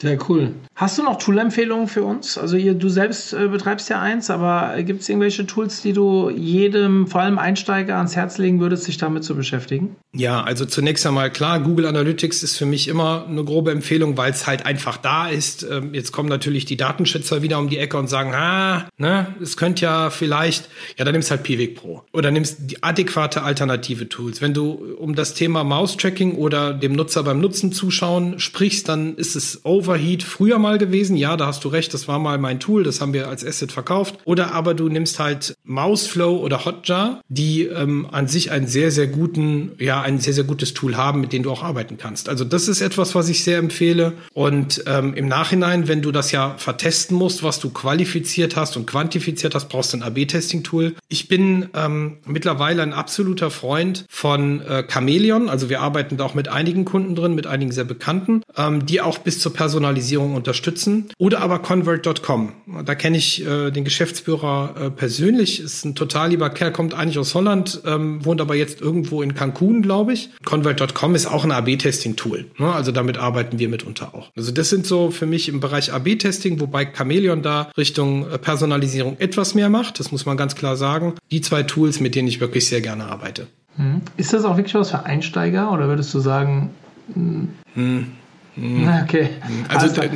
Sehr 0.00 0.18
cool. 0.28 0.54
Hast 0.74 0.96
du 0.96 1.02
noch 1.02 1.18
Tool-Empfehlungen 1.18 1.86
für 1.86 2.02
uns? 2.04 2.38
Also 2.38 2.56
ihr, 2.56 2.72
du 2.72 2.88
selbst 2.88 3.34
äh, 3.34 3.48
betreibst 3.48 3.90
ja 3.90 4.00
eins, 4.00 4.30
aber 4.30 4.82
gibt 4.82 5.02
es 5.02 5.10
irgendwelche 5.10 5.46
Tools, 5.46 5.82
die 5.82 5.92
du 5.92 6.30
jedem, 6.30 7.06
vor 7.06 7.20
allem 7.20 7.38
Einsteiger, 7.38 7.96
ans 7.96 8.16
Herz 8.16 8.38
legen 8.38 8.60
würdest, 8.60 8.84
sich 8.84 8.96
damit 8.96 9.22
zu 9.24 9.34
beschäftigen? 9.34 9.96
Ja, 10.16 10.42
also 10.42 10.64
zunächst 10.64 11.06
einmal 11.06 11.30
klar, 11.30 11.60
Google 11.60 11.84
Analytics 11.84 12.42
ist 12.42 12.56
für 12.56 12.64
mich 12.64 12.88
immer 12.88 13.26
eine 13.28 13.44
grobe 13.44 13.72
Empfehlung, 13.72 14.16
weil 14.16 14.32
es 14.32 14.46
halt 14.46 14.64
einfach 14.64 14.96
da 14.96 15.28
ist. 15.28 15.66
Ähm, 15.70 15.92
jetzt 15.92 16.12
kommen 16.12 16.30
natürlich 16.30 16.64
die 16.64 16.78
Datenschützer 16.78 17.42
wieder 17.42 17.58
um 17.58 17.68
die 17.68 17.76
Ecke 17.76 17.98
und 17.98 18.08
sagen, 18.08 18.32
ah, 18.34 18.88
ne, 18.96 19.34
es 19.42 19.58
könnte 19.58 19.84
ja 19.84 20.08
vielleicht, 20.08 20.70
ja, 20.96 21.04
dann 21.04 21.12
nimmst 21.12 21.30
halt 21.30 21.42
Piwik 21.42 21.74
Pro 21.74 22.04
oder 22.14 22.30
nimmst 22.30 22.70
die 22.70 22.82
adäquate 22.82 23.42
alternative 23.42 24.08
Tools. 24.08 24.40
Wenn 24.40 24.54
du 24.54 24.96
um 24.98 25.14
das 25.14 25.34
Thema 25.34 25.62
Mouse-Tracking 25.62 26.36
oder 26.36 26.72
dem 26.72 26.94
Nutzer 26.94 27.22
beim 27.22 27.38
Nutzen 27.38 27.72
zuschauen 27.72 28.40
sprichst, 28.40 28.88
dann 28.88 29.14
ist 29.16 29.36
es 29.36 29.60
over 29.64 29.89
Overheat 29.90 30.22
früher 30.22 30.60
mal 30.60 30.78
gewesen. 30.78 31.16
Ja, 31.16 31.36
da 31.36 31.46
hast 31.46 31.64
du 31.64 31.68
recht, 31.68 31.92
das 31.94 32.06
war 32.06 32.20
mal 32.20 32.38
mein 32.38 32.60
Tool, 32.60 32.84
das 32.84 33.00
haben 33.00 33.12
wir 33.12 33.28
als 33.28 33.44
Asset 33.44 33.72
verkauft. 33.72 34.18
Oder 34.24 34.54
aber 34.54 34.74
du 34.74 34.88
nimmst 34.88 35.18
halt 35.18 35.56
Mouseflow 35.64 36.36
oder 36.36 36.64
Hotjar, 36.64 37.20
die 37.28 37.64
ähm, 37.64 38.06
an 38.12 38.28
sich 38.28 38.52
einen 38.52 38.68
sehr, 38.68 38.92
sehr 38.92 39.08
guten, 39.08 39.72
ja, 39.78 40.00
ein 40.00 40.20
sehr, 40.20 40.32
sehr 40.32 40.44
gutes 40.44 40.74
Tool 40.74 40.96
haben, 40.96 41.20
mit 41.20 41.32
dem 41.32 41.42
du 41.42 41.50
auch 41.50 41.64
arbeiten 41.64 41.98
kannst. 41.98 42.28
Also 42.28 42.44
das 42.44 42.68
ist 42.68 42.80
etwas, 42.82 43.16
was 43.16 43.28
ich 43.28 43.42
sehr 43.42 43.58
empfehle. 43.58 44.12
Und 44.32 44.84
ähm, 44.86 45.14
im 45.14 45.26
Nachhinein, 45.26 45.88
wenn 45.88 46.02
du 46.02 46.12
das 46.12 46.30
ja 46.30 46.54
vertesten 46.56 47.16
musst, 47.16 47.42
was 47.42 47.58
du 47.58 47.70
qualifiziert 47.70 48.54
hast 48.54 48.76
und 48.76 48.86
quantifiziert 48.86 49.56
hast, 49.56 49.68
brauchst 49.68 49.92
du 49.92 49.96
ein 49.96 50.04
AB-Testing-Tool. 50.04 50.94
Ich 51.08 51.26
bin 51.26 51.68
ähm, 51.74 52.18
mittlerweile 52.26 52.82
ein 52.82 52.92
absoluter 52.92 53.50
Freund 53.50 54.04
von 54.08 54.60
äh, 54.60 54.84
Chameleon. 54.88 55.48
Also 55.48 55.68
wir 55.68 55.80
arbeiten 55.80 56.16
da 56.16 56.26
auch 56.26 56.34
mit 56.34 56.46
einigen 56.46 56.84
Kunden 56.84 57.16
drin, 57.16 57.34
mit 57.34 57.48
einigen 57.48 57.72
sehr 57.72 57.84
bekannten, 57.84 58.42
ähm, 58.56 58.86
die 58.86 59.00
auch 59.00 59.18
bis 59.18 59.40
zur 59.40 59.52
Person 59.52 59.79
Personalisierung 59.80 60.34
unterstützen. 60.34 61.08
Oder 61.16 61.40
aber 61.40 61.60
Convert.com. 61.60 62.52
Da 62.84 62.94
kenne 62.94 63.16
ich 63.16 63.46
äh, 63.46 63.70
den 63.70 63.84
Geschäftsführer 63.84 64.74
äh, 64.76 64.90
persönlich. 64.90 65.60
Ist 65.60 65.86
ein 65.86 65.94
total 65.94 66.30
lieber 66.30 66.50
Kerl, 66.50 66.70
kommt 66.70 66.92
eigentlich 66.92 67.18
aus 67.18 67.34
Holland, 67.34 67.80
ähm, 67.86 68.22
wohnt 68.22 68.42
aber 68.42 68.54
jetzt 68.54 68.82
irgendwo 68.82 69.22
in 69.22 69.34
Cancun, 69.34 69.80
glaube 69.80 70.12
ich. 70.12 70.28
Convert.com 70.44 71.14
ist 71.14 71.26
auch 71.26 71.44
ein 71.44 71.50
AB-Testing-Tool. 71.50 72.50
Ne? 72.58 72.70
Also 72.70 72.92
damit 72.92 73.16
arbeiten 73.16 73.58
wir 73.58 73.70
mitunter 73.70 74.14
auch. 74.14 74.30
Also 74.36 74.52
das 74.52 74.68
sind 74.68 74.86
so 74.86 75.10
für 75.10 75.26
mich 75.26 75.48
im 75.48 75.60
Bereich 75.60 75.94
AB-Testing, 75.94 76.60
wobei 76.60 76.84
Chameleon 76.84 77.42
da 77.42 77.70
Richtung 77.78 78.30
äh, 78.30 78.36
Personalisierung 78.36 79.16
etwas 79.18 79.54
mehr 79.54 79.70
macht. 79.70 79.98
Das 79.98 80.12
muss 80.12 80.26
man 80.26 80.36
ganz 80.36 80.56
klar 80.56 80.76
sagen. 80.76 81.14
Die 81.30 81.40
zwei 81.40 81.62
Tools, 81.62 82.00
mit 82.00 82.14
denen 82.14 82.28
ich 82.28 82.40
wirklich 82.40 82.66
sehr 82.66 82.82
gerne 82.82 83.06
arbeite. 83.06 83.46
Hm. 83.76 84.02
Ist 84.18 84.34
das 84.34 84.44
auch 84.44 84.58
wirklich 84.58 84.74
was 84.74 84.90
für 84.90 85.04
Einsteiger 85.04 85.72
oder 85.72 85.88
würdest 85.88 86.12
du 86.12 86.20
sagen, 86.20 86.70
hm. 87.14 88.12
Hm. 88.56 88.88
Okay. 89.04 89.30
Also, 89.68 90.00
also 90.00 90.10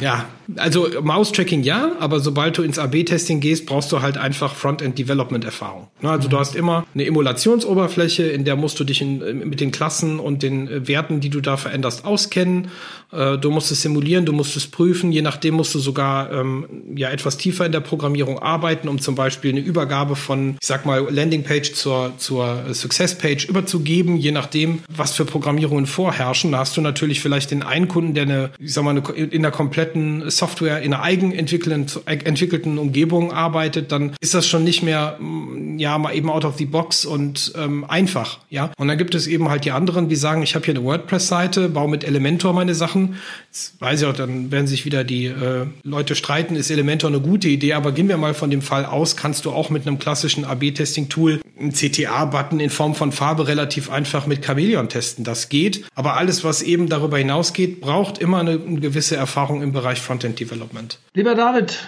ja, 0.00 0.24
also 0.56 0.88
Mouse-Tracking 1.00 1.62
ja, 1.62 1.92
aber 1.98 2.20
sobald 2.20 2.58
du 2.58 2.62
ins 2.62 2.78
AB-Testing 2.78 3.40
gehst, 3.40 3.66
brauchst 3.66 3.92
du 3.92 4.02
halt 4.02 4.16
einfach 4.16 4.54
Frontend-Development-Erfahrung. 4.54 5.88
Ne, 6.00 6.10
also 6.10 6.28
mhm. 6.28 6.30
du 6.30 6.38
hast 6.38 6.56
immer 6.56 6.86
eine 6.94 7.06
Emulationsoberfläche, 7.06 8.24
in 8.24 8.44
der 8.44 8.56
musst 8.56 8.78
du 8.80 8.84
dich 8.84 9.00
in, 9.00 9.48
mit 9.48 9.60
den 9.60 9.70
Klassen 9.70 10.20
und 10.20 10.42
den 10.42 10.68
äh, 10.68 10.88
Werten, 10.88 11.20
die 11.20 11.30
du 11.30 11.40
da 11.40 11.56
veränderst, 11.56 12.04
auskennen. 12.04 12.68
Äh, 13.12 13.38
du 13.38 13.50
musst 13.50 13.70
es 13.70 13.82
simulieren, 13.82 14.24
du 14.24 14.32
musst 14.32 14.56
es 14.56 14.66
prüfen. 14.66 15.12
Je 15.12 15.22
nachdem 15.22 15.54
musst 15.54 15.74
du 15.74 15.78
sogar 15.78 16.32
ähm, 16.32 16.66
ja 16.94 17.10
etwas 17.10 17.36
tiefer 17.36 17.66
in 17.66 17.72
der 17.72 17.80
Programmierung 17.80 18.38
arbeiten, 18.38 18.88
um 18.88 19.00
zum 19.00 19.14
Beispiel 19.14 19.50
eine 19.50 19.60
Übergabe 19.60 20.16
von, 20.16 20.56
ich 20.60 20.66
sag 20.66 20.86
mal, 20.86 21.06
Landingpage 21.10 21.72
zur, 21.72 22.12
zur 22.18 22.72
Success-Page 22.72 23.46
überzugeben, 23.46 24.16
je 24.16 24.32
nachdem, 24.32 24.80
was 24.94 25.14
für 25.14 25.24
Programmierungen 25.24 25.86
vorherrschen. 25.86 26.52
Da 26.52 26.58
hast 26.58 26.76
du 26.76 26.80
natürlich 26.80 27.20
vielleicht 27.20 27.50
den 27.50 27.62
einen 27.62 27.88
Kunden, 27.88 28.14
der 28.14 28.24
eine, 28.24 28.50
ich 28.58 28.72
sag 28.72 28.84
mal, 28.84 28.90
eine, 28.90 29.00
in 29.00 29.42
der 29.42 29.50
kompletten 29.50 30.30
Software 30.40 30.80
in 30.80 30.94
einer 30.94 31.02
eigenentwickelten 31.02 32.78
Umgebung 32.78 33.32
arbeitet, 33.32 33.92
dann 33.92 34.12
ist 34.20 34.34
das 34.34 34.48
schon 34.48 34.64
nicht 34.64 34.82
mehr, 34.82 35.18
mm, 35.20 35.78
ja, 35.78 35.96
mal 35.98 36.14
eben 36.14 36.30
out 36.30 36.44
of 36.44 36.56
the 36.56 36.64
box 36.64 37.04
und 37.04 37.52
ähm, 37.56 37.84
einfach, 37.88 38.38
ja. 38.48 38.72
Und 38.78 38.88
dann 38.88 38.98
gibt 38.98 39.14
es 39.14 39.26
eben 39.26 39.48
halt 39.48 39.64
die 39.64 39.70
anderen, 39.70 40.08
die 40.08 40.16
sagen, 40.16 40.42
ich 40.42 40.54
habe 40.54 40.64
hier 40.64 40.74
eine 40.74 40.84
WordPress-Seite, 40.84 41.68
baue 41.68 41.90
mit 41.90 42.04
Elementor 42.04 42.52
meine 42.52 42.74
Sachen. 42.74 43.16
Jetzt 43.50 43.80
weiß 43.80 44.00
ich 44.00 44.06
auch, 44.06 44.14
dann 44.14 44.50
werden 44.50 44.66
sich 44.66 44.84
wieder 44.84 45.04
die 45.04 45.26
äh, 45.26 45.66
Leute 45.82 46.14
streiten, 46.14 46.56
ist 46.56 46.70
Elementor 46.70 47.10
eine 47.10 47.20
gute 47.20 47.48
Idee, 47.48 47.74
aber 47.74 47.92
gehen 47.92 48.08
wir 48.08 48.16
mal 48.16 48.34
von 48.34 48.50
dem 48.50 48.62
Fall 48.62 48.86
aus, 48.86 49.16
kannst 49.16 49.44
du 49.44 49.52
auch 49.52 49.70
mit 49.70 49.86
einem 49.86 49.98
klassischen 49.98 50.44
AB-Testing-Tool 50.44 51.40
einen 51.58 51.72
CTA-Button 51.72 52.60
in 52.60 52.70
Form 52.70 52.94
von 52.94 53.12
Farbe 53.12 53.46
relativ 53.46 53.90
einfach 53.90 54.26
mit 54.26 54.42
Chameleon 54.42 54.88
testen. 54.88 55.24
Das 55.24 55.50
geht, 55.50 55.84
aber 55.94 56.16
alles, 56.16 56.42
was 56.44 56.62
eben 56.62 56.88
darüber 56.88 57.18
hinausgeht, 57.18 57.80
braucht 57.80 58.18
immer 58.18 58.38
eine, 58.38 58.52
eine 58.52 58.80
gewisse 58.80 59.16
Erfahrung 59.16 59.62
im 59.62 59.72
Bereich 59.72 60.00
Frontend 60.00 60.29
Content 60.30 60.40
Development. 60.40 60.98
Lieber 61.14 61.34
David, 61.34 61.78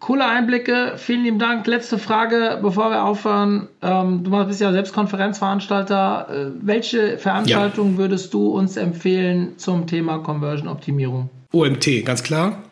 coole 0.00 0.26
Einblicke. 0.26 0.94
Vielen 0.96 1.24
lieben 1.24 1.38
Dank. 1.38 1.66
Letzte 1.66 1.98
Frage, 1.98 2.58
bevor 2.62 2.90
wir 2.90 3.04
aufhören. 3.04 3.68
Ähm, 3.82 4.24
du 4.24 4.30
bist 4.46 4.60
ja 4.60 4.72
selbst 4.72 4.92
Konferenzveranstalter. 4.92 6.28
Äh, 6.30 6.50
welche 6.60 7.18
Veranstaltung 7.18 7.92
ja. 7.92 7.98
würdest 7.98 8.34
du 8.34 8.48
uns 8.48 8.76
empfehlen 8.76 9.58
zum 9.58 9.86
Thema 9.86 10.18
Conversion-Optimierung? 10.18 11.30
OMT, 11.52 12.04
ganz 12.04 12.22
klar. 12.22 12.62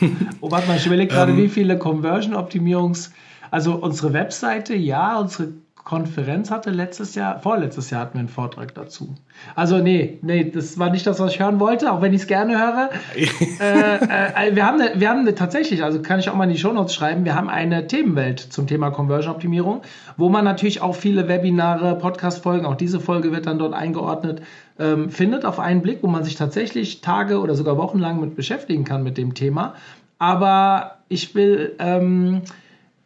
oh, 0.40 0.50
warte 0.50 0.66
mal, 0.66 0.76
ich 0.76 0.86
überlege 0.86 1.12
gerade, 1.12 1.32
ähm, 1.32 1.38
wie 1.38 1.48
viele 1.48 1.76
Conversion-Optimierungs- 1.76 3.10
also 3.50 3.74
unsere 3.76 4.12
Webseite, 4.12 4.74
ja, 4.74 5.16
unsere 5.20 5.52
Konferenz 5.84 6.50
hatte 6.50 6.70
letztes 6.70 7.14
Jahr, 7.14 7.38
vorletztes 7.40 7.90
Jahr 7.90 8.00
hatten 8.00 8.14
wir 8.14 8.20
einen 8.20 8.28
Vortrag 8.28 8.74
dazu. 8.74 9.14
Also 9.54 9.78
nee, 9.78 10.18
nee, 10.22 10.50
das 10.50 10.78
war 10.78 10.88
nicht 10.88 11.06
das, 11.06 11.20
was 11.20 11.34
ich 11.34 11.40
hören 11.40 11.60
wollte, 11.60 11.92
auch 11.92 12.00
wenn 12.00 12.14
ich 12.14 12.22
es 12.22 12.26
gerne 12.26 12.58
höre. 12.58 12.88
äh, 13.60 14.48
äh, 14.48 14.56
wir 14.56 14.66
haben, 14.66 14.80
eine, 14.80 14.98
wir 14.98 15.10
haben 15.10 15.20
eine, 15.20 15.34
tatsächlich, 15.34 15.84
also 15.84 16.00
kann 16.00 16.18
ich 16.18 16.30
auch 16.30 16.36
mal 16.36 16.44
in 16.44 16.50
die 16.50 16.58
Shownotes 16.58 16.94
schreiben, 16.94 17.26
wir 17.26 17.34
haben 17.34 17.50
eine 17.50 17.86
Themenwelt 17.86 18.40
zum 18.40 18.66
Thema 18.66 18.90
Conversion-Optimierung, 18.92 19.82
wo 20.16 20.30
man 20.30 20.46
natürlich 20.46 20.80
auch 20.80 20.94
viele 20.94 21.28
Webinare, 21.28 21.98
Podcast-Folgen, 21.98 22.64
auch 22.64 22.76
diese 22.76 22.98
Folge 22.98 23.30
wird 23.30 23.44
dann 23.44 23.58
dort 23.58 23.74
eingeordnet, 23.74 24.40
ähm, 24.78 25.10
findet 25.10 25.44
auf 25.44 25.60
einen 25.60 25.82
Blick, 25.82 25.98
wo 26.00 26.06
man 26.06 26.24
sich 26.24 26.36
tatsächlich 26.36 27.02
Tage 27.02 27.40
oder 27.40 27.54
sogar 27.54 27.76
Wochen 27.76 27.98
lang 27.98 28.20
mit 28.20 28.36
beschäftigen 28.36 28.84
kann 28.84 29.02
mit 29.02 29.18
dem 29.18 29.34
Thema. 29.34 29.74
Aber 30.18 30.96
ich 31.10 31.34
will... 31.34 31.74
Ähm, 31.78 32.40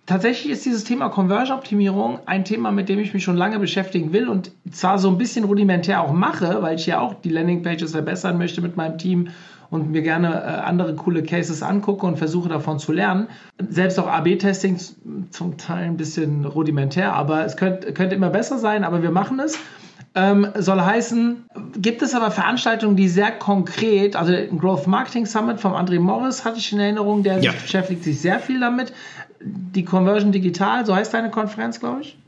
tatsächlich 0.09 0.51
ist 0.51 0.65
dieses 0.65 0.85
Thema 0.85 1.11
Conversion-Optimierung 1.11 2.19
ein 2.27 2.45
Thema, 2.45 2.73
mit 2.73 2.89
dem 2.89 2.99
ich 2.99 3.15
mich 3.15 3.23
schon 3.23 3.37
lange 3.37 3.59
beschäftigen 3.61 4.13
will 4.13 4.29
und 4.29 4.51
zwar 4.73 4.99
so 4.99 5.09
ein 5.09 5.19
bisschen 5.19 5.45
rudimentär 5.45 6.03
auch 6.03 6.13
mache, 6.13 6.63
weil 6.63 6.77
ich 6.77 6.87
ja 6.87 6.99
auch 6.99 7.15
die 7.15 7.29
Landingpages 7.29 7.93
verbessern 7.93 8.39
möchte 8.39 8.61
mit 8.61 8.77
meinem 8.77 8.99
Team 8.99 9.29
und 9.71 9.91
mir 9.91 10.01
gerne 10.01 10.29
äh, 10.29 10.47
andere 10.67 10.95
coole 10.95 11.23
Cases 11.23 11.63
angucke 11.63 12.07
und 12.07 12.17
versuche 12.17 12.49
davon 12.49 12.79
zu 12.79 12.93
lernen. 12.93 13.29
Selbst 13.69 13.99
auch 13.99 14.07
AB-Testing 14.07 14.79
zum 15.31 15.59
Teil 15.59 15.85
ein 15.85 15.99
bisschen 15.99 16.47
rudimentär, 16.47 17.13
aber 17.13 17.45
es 17.45 17.59
könnte, 17.59 17.93
könnte 17.93 18.15
immer 18.15 18.31
besser 18.31 18.59
sein, 18.59 18.83
aber 18.83 19.03
wir 19.03 19.11
machen 19.11 19.39
es. 19.41 19.59
Ähm, 20.15 20.49
soll 20.57 20.81
heißen, 20.81 21.45
gibt 21.77 22.01
es 22.01 22.15
aber 22.15 22.31
Veranstaltungen, 22.31 22.97
die 22.97 23.09
sehr 23.09 23.31
konkret, 23.31 24.17
also 24.17 24.33
ein 24.33 24.59
Growth 24.59 24.87
Marketing 24.87 25.27
Summit 25.27 25.61
vom 25.61 25.75
André 25.75 26.01
Morris 26.01 26.47
hatte 26.47 26.59
ich 26.59 26.73
in 26.73 26.81
Erinnerung, 26.81 27.23
der 27.23 27.39
ja. 27.41 27.53
beschäftigt 27.53 28.03
sich 28.03 28.21
sehr 28.21 28.41
viel 28.41 28.59
damit. 28.59 28.93
Die 29.41 29.85
Conversion 29.85 30.33
Digital, 30.33 30.85
so 30.87 30.95
heißt 30.95 31.15
deine 31.15 31.31
Konferenz, 31.31 31.81
glaube 31.81 32.03
ich. 32.03 32.19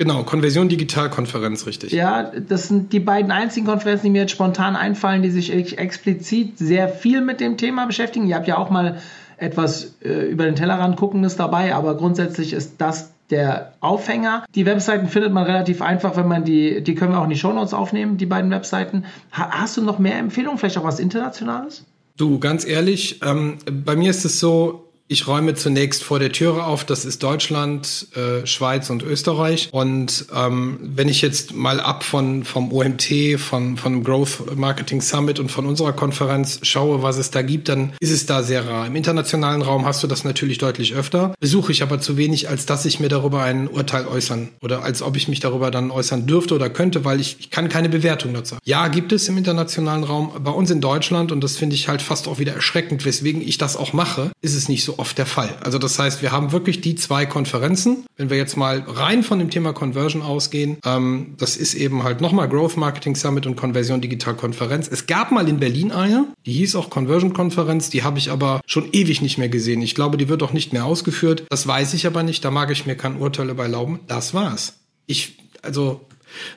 Genau, 0.00 0.22
Konversion 0.22 0.70
Digital 0.70 1.10
Konferenz, 1.10 1.66
richtig. 1.66 1.92
Ja, 1.92 2.22
das 2.22 2.68
sind 2.68 2.92
die 2.94 3.00
beiden 3.00 3.30
einzigen 3.30 3.66
Konferenzen, 3.66 4.04
die 4.06 4.10
mir 4.10 4.22
jetzt 4.22 4.30
spontan 4.30 4.74
einfallen, 4.74 5.20
die 5.20 5.30
sich 5.30 5.52
explizit 5.52 6.56
sehr 6.56 6.88
viel 6.88 7.20
mit 7.20 7.40
dem 7.40 7.58
Thema 7.58 7.84
beschäftigen. 7.86 8.26
Ihr 8.26 8.36
habt 8.36 8.48
ja 8.48 8.56
auch 8.56 8.70
mal 8.70 8.98
etwas 9.36 9.96
äh, 10.02 10.30
über 10.30 10.46
den 10.46 10.56
Tellerrand 10.56 10.96
guckendes 10.96 11.36
dabei, 11.36 11.74
aber 11.74 11.98
grundsätzlich 11.98 12.54
ist 12.54 12.76
das 12.78 13.10
der 13.28 13.74
Aufhänger. 13.80 14.44
Die 14.54 14.66
Webseiten 14.66 15.08
findet 15.08 15.32
man 15.32 15.44
relativ 15.44 15.82
einfach, 15.82 16.16
wenn 16.16 16.28
man 16.28 16.44
die, 16.44 16.82
die 16.82 16.94
können 16.94 17.12
wir 17.12 17.20
auch 17.20 17.24
in 17.24 17.30
die 17.30 17.36
Shownotes 17.36 17.74
aufnehmen, 17.74 18.16
die 18.16 18.26
beiden 18.26 18.50
Webseiten. 18.50 19.04
Ha, 19.32 19.50
hast 19.50 19.76
du 19.76 19.82
noch 19.82 19.98
mehr 19.98 20.18
Empfehlungen, 20.18 20.58
vielleicht 20.58 20.78
auch 20.78 20.84
was 20.84 20.98
Internationales? 20.98 21.84
Du, 22.16 22.38
ganz 22.38 22.66
ehrlich, 22.66 23.20
ähm, 23.22 23.58
bei 23.84 23.96
mir 23.96 24.10
ist 24.10 24.24
es 24.24 24.40
so, 24.40 24.89
ich 25.10 25.26
räume 25.26 25.54
zunächst 25.56 26.04
vor 26.04 26.20
der 26.20 26.30
Türe 26.30 26.64
auf, 26.64 26.84
das 26.84 27.04
ist 27.04 27.24
Deutschland, 27.24 28.06
äh, 28.14 28.46
Schweiz 28.46 28.90
und 28.90 29.02
Österreich. 29.02 29.68
Und 29.72 30.26
ähm, 30.32 30.78
wenn 30.80 31.08
ich 31.08 31.20
jetzt 31.20 31.52
mal 31.52 31.80
ab 31.80 32.04
von 32.04 32.44
vom 32.44 32.72
OMT, 32.72 33.36
von 33.36 33.76
von 33.76 34.04
Growth 34.04 34.56
Marketing 34.56 35.00
Summit 35.00 35.40
und 35.40 35.50
von 35.50 35.66
unserer 35.66 35.92
Konferenz 35.92 36.60
schaue, 36.62 37.02
was 37.02 37.18
es 37.18 37.32
da 37.32 37.42
gibt, 37.42 37.68
dann 37.68 37.92
ist 37.98 38.12
es 38.12 38.26
da 38.26 38.44
sehr 38.44 38.68
rar. 38.68 38.86
Im 38.86 38.94
internationalen 38.94 39.62
Raum 39.62 39.84
hast 39.84 40.00
du 40.04 40.06
das 40.06 40.22
natürlich 40.22 40.58
deutlich 40.58 40.94
öfter, 40.94 41.34
besuche 41.40 41.72
ich 41.72 41.82
aber 41.82 42.00
zu 42.00 42.16
wenig, 42.16 42.48
als 42.48 42.64
dass 42.66 42.84
ich 42.84 43.00
mir 43.00 43.08
darüber 43.08 43.42
ein 43.42 43.66
Urteil 43.66 44.06
äußern 44.06 44.50
oder 44.62 44.84
als 44.84 45.02
ob 45.02 45.16
ich 45.16 45.26
mich 45.26 45.40
darüber 45.40 45.72
dann 45.72 45.90
äußern 45.90 46.28
dürfte 46.28 46.54
oder 46.54 46.70
könnte, 46.70 47.04
weil 47.04 47.18
ich, 47.18 47.38
ich 47.40 47.50
kann 47.50 47.68
keine 47.68 47.88
Bewertung 47.88 48.32
dazu. 48.32 48.58
Ja, 48.62 48.86
gibt 48.86 49.10
es 49.10 49.28
im 49.28 49.36
internationalen 49.36 50.04
Raum. 50.04 50.30
Bei 50.44 50.52
uns 50.52 50.70
in 50.70 50.80
Deutschland 50.80 51.32
und 51.32 51.42
das 51.42 51.56
finde 51.56 51.74
ich 51.74 51.88
halt 51.88 52.00
fast 52.00 52.28
auch 52.28 52.38
wieder 52.38 52.54
erschreckend, 52.54 53.04
weswegen 53.04 53.42
ich 53.42 53.58
das 53.58 53.76
auch 53.76 53.92
mache, 53.92 54.30
ist 54.40 54.54
es 54.54 54.68
nicht 54.68 54.84
so 54.84 54.99
oft 55.00 55.18
der 55.18 55.26
Fall. 55.26 55.56
Also 55.62 55.78
das 55.78 55.98
heißt, 55.98 56.22
wir 56.22 56.30
haben 56.30 56.52
wirklich 56.52 56.80
die 56.80 56.94
zwei 56.94 57.26
Konferenzen. 57.26 58.04
Wenn 58.16 58.30
wir 58.30 58.36
jetzt 58.36 58.56
mal 58.56 58.84
rein 58.86 59.22
von 59.22 59.38
dem 59.38 59.50
Thema 59.50 59.72
Conversion 59.72 60.22
ausgehen, 60.22 60.78
ähm, 60.84 61.34
das 61.38 61.56
ist 61.56 61.74
eben 61.74 62.04
halt 62.04 62.20
nochmal 62.20 62.48
Growth 62.48 62.76
Marketing 62.76 63.16
Summit 63.16 63.46
und 63.46 63.56
Conversion 63.56 64.00
Digital 64.00 64.34
Konferenz. 64.34 64.88
Es 64.88 65.06
gab 65.06 65.32
mal 65.32 65.48
in 65.48 65.58
Berlin 65.58 65.90
eine, 65.90 66.26
die 66.46 66.52
hieß 66.52 66.76
auch 66.76 66.90
Conversion 66.90 67.32
Konferenz, 67.32 67.90
die 67.90 68.04
habe 68.04 68.18
ich 68.18 68.30
aber 68.30 68.60
schon 68.66 68.88
ewig 68.92 69.22
nicht 69.22 69.38
mehr 69.38 69.48
gesehen. 69.48 69.82
Ich 69.82 69.94
glaube, 69.94 70.18
die 70.18 70.28
wird 70.28 70.42
auch 70.42 70.52
nicht 70.52 70.72
mehr 70.72 70.84
ausgeführt. 70.84 71.44
Das 71.48 71.66
weiß 71.66 71.94
ich 71.94 72.06
aber 72.06 72.22
nicht, 72.22 72.44
da 72.44 72.50
mag 72.50 72.70
ich 72.70 72.86
mir 72.86 72.94
kein 72.94 73.16
Urteil 73.16 73.48
über 73.48 73.64
erlauben. 73.64 74.00
Das 74.06 74.34
war's. 74.34 74.74
Ich, 75.06 75.38
also 75.62 76.06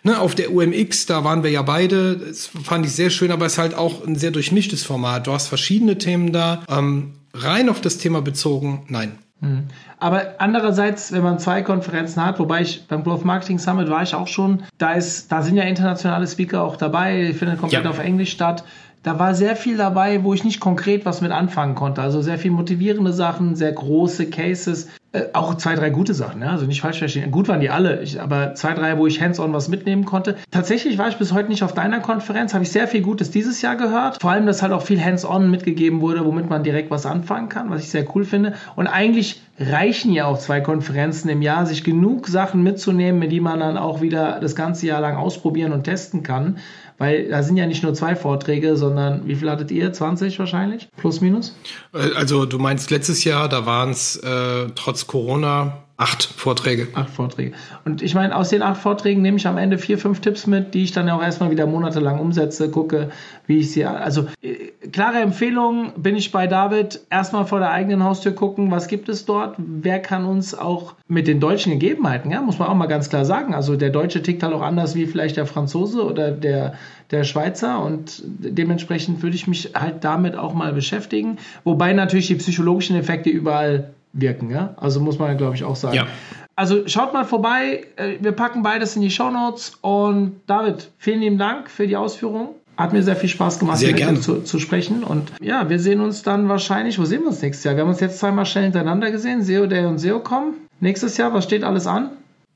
Ne, 0.04 0.20
auf 0.20 0.36
der 0.36 0.54
UMX, 0.54 1.08
da 1.08 1.24
waren 1.24 1.41
wir 1.41 1.50
ja 1.50 1.64
beide. 1.64 2.18
Das 2.18 2.48
fand 2.64 2.86
ich 2.86 2.91
sehr 2.91 3.10
schön, 3.10 3.32
aber 3.32 3.48
es 3.48 3.54
ist 3.54 3.58
halt 3.58 3.74
auch 3.74 4.06
ein 4.06 4.16
sehr 4.16 4.30
durchmischtes 4.30 4.84
Format. 4.84 5.26
Du 5.26 5.32
hast 5.32 5.48
verschiedene 5.48 5.98
Themen 5.98 6.32
da. 6.32 6.64
Ähm, 6.70 7.14
rein 7.34 7.70
auf 7.70 7.82
das 7.82 7.98
Thema 7.98 8.22
bezogen, 8.22 8.86
nein. 8.90 9.18
Hm. 9.42 9.66
Aber 10.00 10.36
andererseits, 10.38 11.12
wenn 11.12 11.24
man 11.24 11.38
zwei 11.40 11.62
Konferenzen 11.62 12.26
hat, 12.26 12.40
wobei 12.40 12.62
ich 12.62 12.88
beim 12.88 13.04
Growth 13.04 13.26
Marketing 13.26 13.60
Summit 13.60 13.90
war 13.90 14.04
ich 14.04 14.16
auch 14.16 14.28
schon, 14.28 14.64
da 14.78 14.94
ist, 14.94 15.32
da 15.32 15.42
sind 15.42 15.58
ja 15.58 15.64
internationale 15.64 16.28
Speaker 16.28 16.64
auch 16.64 16.78
dabei, 16.78 17.34
findet 17.34 17.60
komplett 17.60 17.84
ja. 17.84 17.90
auf 17.90 18.00
Englisch 18.00 18.32
statt. 18.32 18.64
Da 19.04 19.20
war 19.20 19.36
sehr 19.36 19.56
viel 19.58 19.76
dabei, 19.78 20.24
wo 20.24 20.34
ich 20.34 20.45
nicht 20.45 20.62
konkret 20.62 21.06
was 21.06 21.20
mit 21.20 21.32
anfangen 21.32 21.76
konnte. 21.76 22.01
Also 22.01 22.22
sehr 22.22 22.39
viel 22.39 22.51
motivierende 22.51 23.12
Sachen, 23.12 23.56
sehr 23.56 23.74
große 23.74 24.30
Cases, 24.30 24.88
äh, 25.12 25.26
auch 25.34 25.56
zwei, 25.58 25.76
drei 25.76 25.91
gute 25.91 26.16
Sachen, 26.16 26.41
ja? 26.41 26.49
also 26.49 26.66
nicht 26.66 26.82
falsch 26.82 26.97
verstehen. 26.97 27.30
Gut 27.30 27.47
waren 27.47 27.60
die 27.60 27.70
alle, 27.70 28.01
ich, 28.01 28.20
aber 28.20 28.56
zwei, 28.56 28.74
drei, 28.74 28.97
wo 28.97 29.06
ich 29.06 29.22
hands-on 29.22 29.54
was 29.54 29.68
mitnehmen 29.68 30.06
konnte. 30.06 30.38
Tatsächlich 30.49 30.97
war 30.97 31.08
ich 31.08 31.18
bis 31.18 31.34
heute 31.34 31.49
nicht 31.49 31.62
auf 31.62 31.74
deiner 31.74 31.99
Konferenz, 31.99 32.56
habe 32.56 32.64
ich 32.64 32.72
sehr 32.72 32.88
viel 32.88 33.01
Gutes 33.01 33.30
dieses 33.30 33.62
Jahr 33.62 33.76
gehört. 33.76 34.20
Vor 34.22 34.32
allem, 34.32 34.47
dass 34.47 34.64
halt 34.64 34.72
auch 34.72 34.82
viel 34.82 34.99
hands-on 34.99 35.51
mitgegeben 35.51 36.01
wurde, 36.01 36.26
womit 36.26 36.49
man 36.49 36.64
direkt 36.64 36.89
was 36.89 37.06
anfangen 37.06 37.47
kann, 37.47 37.70
was 37.70 37.84
ich 37.84 37.91
sehr 37.91 38.08
cool 38.16 38.26
finde. 38.26 38.54
Und 38.76 38.88
eigentlich 38.88 39.43
reichen 39.60 40.14
ja 40.14 40.26
auch 40.26 40.39
zwei 40.39 40.62
Konferenzen 40.62 41.30
im 41.30 41.43
Jahr, 41.43 41.68
sich 41.68 41.84
genug 41.84 42.28
Sachen 42.28 42.64
mitzunehmen, 42.64 43.20
mit 43.20 43.32
die 43.32 43.39
man 43.39 43.60
dann 43.60 43.78
auch 43.78 44.01
wieder 44.01 44.39
das 44.39 44.56
ganze 44.56 44.88
Jahr 44.88 45.01
lang 45.01 45.16
ausprobieren 45.16 45.74
und 45.74 45.84
testen 45.84 46.24
kann. 46.24 46.58
Weil 46.98 47.30
da 47.30 47.44
sind 47.44 47.58
ja 47.58 47.66
nicht 47.66 47.84
nur 47.84 47.94
zwei 47.94 48.16
Vorträge, 48.16 48.78
sondern 48.78 49.28
wie 49.28 49.36
viel 49.36 49.50
hattet 49.50 49.72
ihr? 49.72 49.91
20 49.91 50.38
wahrscheinlich? 50.39 50.89
Plus, 50.98 51.22
minus? 51.22 51.56
Äh, 51.94 52.16
also 52.16 52.46
du 52.46 52.60
meinst 52.60 52.91
letztes 52.91 53.24
Jahr, 53.24 53.50
da 53.50 53.66
waren 53.66 53.91
es 53.91 54.16
äh, 54.18 54.68
trotz 54.76 55.08
Corona 55.08 55.84
Acht 56.04 56.26
Vorträge. 56.26 56.89
Acht 56.95 57.12
Vorträge. 57.12 57.54
Und 57.86 58.01
ich 58.01 58.14
meine, 58.14 58.36
aus 58.36 58.49
den 58.49 58.62
acht 58.62 58.82
Vorträgen 58.82 59.22
nehme 59.22 59.38
ich 59.38 59.47
am 59.47 59.58
Ende 59.58 59.78
vier, 59.78 59.97
fünf 59.97 60.20
Tipps 60.20 60.47
mit, 60.47 60.74
die 60.74 60.84
ich 60.84 60.91
dann 60.91 61.10
auch 61.10 61.24
erstmal 61.24 61.49
wieder 61.49 61.66
monatelang 61.66 62.20
umsetze, 62.20 62.70
gucke, 62.70 63.10
wie 63.47 63.60
ich 63.60 63.72
sie. 63.72 63.86
Also 63.86 64.28
äh, 64.41 64.74
klare 64.91 65.20
Empfehlung 65.20 65.93
bin 65.95 66.18
ich 66.18 66.34
bei 66.34 66.45
David. 66.45 66.99
Erstmal 67.10 67.45
vor 67.45 67.60
der 67.60 67.72
eigenen 67.72 68.04
Haustür 68.04 68.34
gucken, 68.34 68.70
was 68.70 68.89
gibt 68.89 69.08
es 69.08 69.24
dort? 69.24 69.56
Wer 69.58 70.01
kann 70.01 70.26
uns 70.26 70.54
auch 70.54 70.95
mit 71.08 71.26
den 71.26 71.39
deutschen 71.39 71.72
Gegebenheiten, 71.72 72.32
ja, 72.32 72.41
muss 72.41 72.60
man 72.60 72.68
auch 72.68 72.76
mal 72.76 72.88
ganz 72.88 73.08
klar 73.08 73.24
sagen. 73.24 73.54
Also 73.54 73.78
der 73.78 73.89
Deutsche 73.89 74.22
tickt 74.22 74.43
halt 74.43 74.54
auch 74.54 74.62
anders 74.62 74.95
wie 74.95 75.06
vielleicht 75.06 75.38
der 75.38 75.45
Franzose 75.45 76.04
oder 76.04 76.32
der, 76.32 76.74
der 77.12 77.24
Schweizer 77.24 77.82
und 77.82 78.22
dementsprechend 78.26 79.24
würde 79.24 79.38
ich 79.38 79.47
mich 79.47 79.72
halt 79.74 80.04
damit 80.04 80.36
auch 80.36 80.54
mal 80.54 80.74
beschäftigen. 80.74 81.38
Wobei 81.64 81.93
natürlich 81.93 82.28
die 82.28 82.36
psychologischen 82.36 82.97
Effekte 82.97 83.30
überall 83.30 83.93
wirken. 84.14 84.49
Ja? 84.49 84.76
Also 84.78 84.99
muss 85.01 85.20
man, 85.20 85.38
glaube 85.38 85.55
ich, 85.55 85.64
auch 85.64 85.76
sagen. 85.76 85.95
Ja. 85.95 86.07
Also 86.55 86.88
schaut 86.88 87.14
mal 87.14 87.26
vorbei. 87.26 87.86
Äh, 87.95 88.18
wir 88.22 88.32
packen 88.32 88.64
beides 88.64 88.95
in 88.95 89.01
die 89.01 89.09
Show 89.09 89.32
Notes. 89.32 89.78
Und 89.82 90.41
David, 90.47 90.91
vielen 90.97 91.20
lieben 91.20 91.38
Dank 91.38 91.70
für 91.70 91.88
die 91.88 91.97
Ausführungen. 91.97 92.49
Hat 92.78 92.91
mir 92.91 93.03
sehr 93.03 93.16
viel 93.16 93.30
Spaß 93.30 93.59
gemacht, 93.59 93.78
sehr 93.78 93.93
gerne. 93.93 94.20
Zu, 94.20 94.41
zu, 94.41 94.59
sprechen. 94.59 95.03
Und 95.03 95.32
ja, 95.39 95.70
wir 95.70 95.80
sehen 95.80 96.01
uns 96.01 96.24
dann 96.24 96.49
wahrscheinlich, 96.49 96.97
wo 96.97 97.05
sehen 97.05 97.22
wir 97.22 97.28
uns 97.28 97.41
nächstes 97.41 97.64
Jahr? 97.64 97.76
Wir 97.76 97.84
haben 97.84 97.89
uns 97.89 97.99
jetzt 97.99 98.18
zweimal 98.18 98.47
schnell 98.47 98.64
hintereinander 98.64 99.11
gesehen, 99.11 99.43
SEO 99.43 99.68
Day 99.68 99.86
und 99.86 99.99
SEO 99.99 100.18
SEOCom. 100.18 100.55
Nächstes 100.80 101.18
Jahr, 101.18 101.34
was 101.34 101.43
steht 101.43 101.64
alles 101.64 101.86
an? 101.86 102.09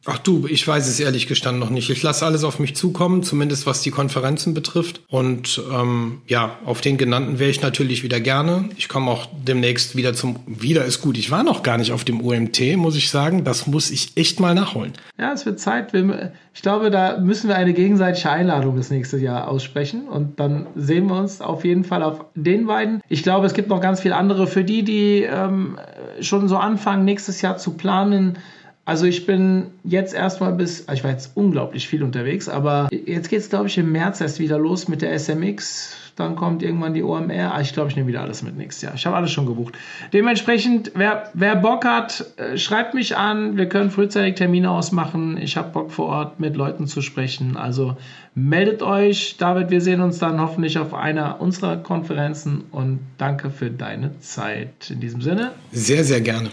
Ach 0.10 0.20
du, 0.20 0.48
ich 0.48 0.66
weiß 0.66 0.88
es 0.88 1.02
ehrlich 1.02 1.28
gestanden 1.28 1.60
noch 1.60 1.70
nicht. 1.70 1.90
Ich 1.90 2.02
lasse 2.02 2.26
alles 2.26 2.46
auf 2.46 2.60
mich 2.60 2.78
zukommen, 2.78 3.24
zumindest 3.24 3.66
was 3.68 3.82
die 3.82 3.92
Konferenzen 3.92 4.54
betrifft. 4.54 5.02
Und 5.10 5.62
ähm, 5.70 6.22
ja, 6.28 6.60
auf 6.64 6.80
den 6.80 6.98
genannten 6.98 7.40
wäre 7.40 7.50
ich 7.50 7.62
natürlich 7.62 8.04
wieder 8.04 8.22
gerne. 8.22 8.70
Ich 8.78 8.88
komme 8.88 9.12
auch 9.12 9.28
demnächst 9.46 9.98
wieder 9.98 10.14
zum. 10.14 10.38
Wieder 10.46 10.86
ist 10.86 11.02
gut. 11.02 11.18
Ich 11.18 11.30
war 11.30 11.44
noch 11.44 11.62
gar 11.62 11.78
nicht 11.78 11.92
auf 11.92 12.06
dem 12.06 12.22
OMT, 12.22 12.78
muss 12.78 12.96
ich 12.96 13.10
sagen. 13.10 13.44
Das 13.44 13.68
muss 13.68 13.92
ich 13.92 14.16
echt 14.16 14.40
mal 14.40 14.56
nachholen. 14.56 14.94
Ja, 15.20 15.34
es 15.34 15.46
wird 15.46 15.60
Zeit. 15.60 15.94
Ich 16.54 16.62
glaube, 16.62 16.90
da 16.90 17.18
müssen 17.18 17.50
wir 17.50 17.58
eine 17.58 17.74
gegenseitige 17.74 18.30
Einladung 18.30 18.78
das 18.78 18.90
nächste 18.90 19.18
Jahr 19.18 19.50
aussprechen. 19.50 20.08
Und 20.08 20.40
dann 20.40 20.68
sehen 20.76 21.08
wir 21.08 21.20
uns 21.20 21.42
auf 21.42 21.66
jeden 21.66 21.84
Fall 21.84 22.02
auf 22.02 22.24
den 22.34 22.66
beiden. 22.66 23.02
Ich 23.10 23.24
glaube, 23.24 23.46
es 23.46 23.54
gibt 23.54 23.68
noch 23.68 23.82
ganz 23.82 24.00
viele 24.00 24.16
andere 24.16 24.48
für 24.48 24.64
die, 24.64 24.84
die 24.84 25.24
ähm, 25.24 25.78
schon 26.22 26.48
so 26.48 26.56
anfangen, 26.56 27.04
nächstes 27.04 27.42
Jahr 27.42 27.58
zu 27.58 27.72
planen 27.72 28.38
also 28.88 29.06
ich 29.06 29.26
bin 29.26 29.66
jetzt 29.84 30.14
erstmal 30.14 30.54
bis, 30.54 30.86
ich 30.94 31.04
war 31.04 31.12
jetzt 31.12 31.36
unglaublich 31.36 31.90
viel 31.90 32.04
unterwegs, 32.04 32.48
aber 32.48 32.88
jetzt 32.90 33.28
geht 33.28 33.42
es, 33.42 33.50
glaube 33.50 33.68
ich, 33.68 33.78
im 33.78 33.92
März 33.92 34.22
erst 34.22 34.40
wieder 34.40 34.58
los 34.58 34.88
mit 34.88 35.02
der 35.02 35.12
SMX. 35.20 35.94
Dann 36.16 36.38
kommt 36.38 36.64
irgendwann 36.64 36.94
die 36.94 37.04
OMR. 37.04 37.54
Ah, 37.54 37.60
ich 37.60 37.74
glaube, 37.74 37.90
ich 37.90 37.98
nehme 37.98 38.08
wieder 38.08 38.22
alles 38.22 38.44
mit 38.44 38.56
nächstes 38.56 38.84
Jahr. 38.84 38.94
Ich 38.96 39.06
habe 39.06 39.18
alles 39.18 39.32
schon 39.32 39.46
gebucht. 39.46 39.74
Dementsprechend, 40.14 40.94
wer, 40.96 41.30
wer 41.34 41.58
Bock 41.58 41.84
hat, 41.84 42.28
äh, 42.38 42.58
schreibt 42.58 42.94
mich 42.94 43.18
an. 43.18 43.58
Wir 43.58 43.68
können 43.68 43.92
frühzeitig 43.92 44.36
Termine 44.36 44.72
ausmachen. 44.72 45.38
Ich 45.38 45.58
habe 45.58 45.70
Bock 45.72 45.92
vor 45.92 46.06
Ort 46.06 46.40
mit 46.40 46.56
Leuten 46.56 46.88
zu 46.88 47.02
sprechen. 47.02 47.58
Also 47.58 47.98
meldet 48.36 48.82
euch. 48.84 49.36
David, 49.38 49.70
wir 49.70 49.82
sehen 49.82 50.00
uns 50.00 50.18
dann 50.20 50.40
hoffentlich 50.40 50.80
auf 50.80 50.94
einer 50.94 51.42
unserer 51.42 51.76
Konferenzen 51.76 52.64
und 52.72 53.00
danke 53.18 53.50
für 53.50 53.70
deine 53.70 54.18
Zeit. 54.22 54.90
In 54.90 55.02
diesem 55.02 55.22
Sinne. 55.22 55.52
Sehr, 55.74 56.06
sehr 56.06 56.22
gerne. 56.22 56.52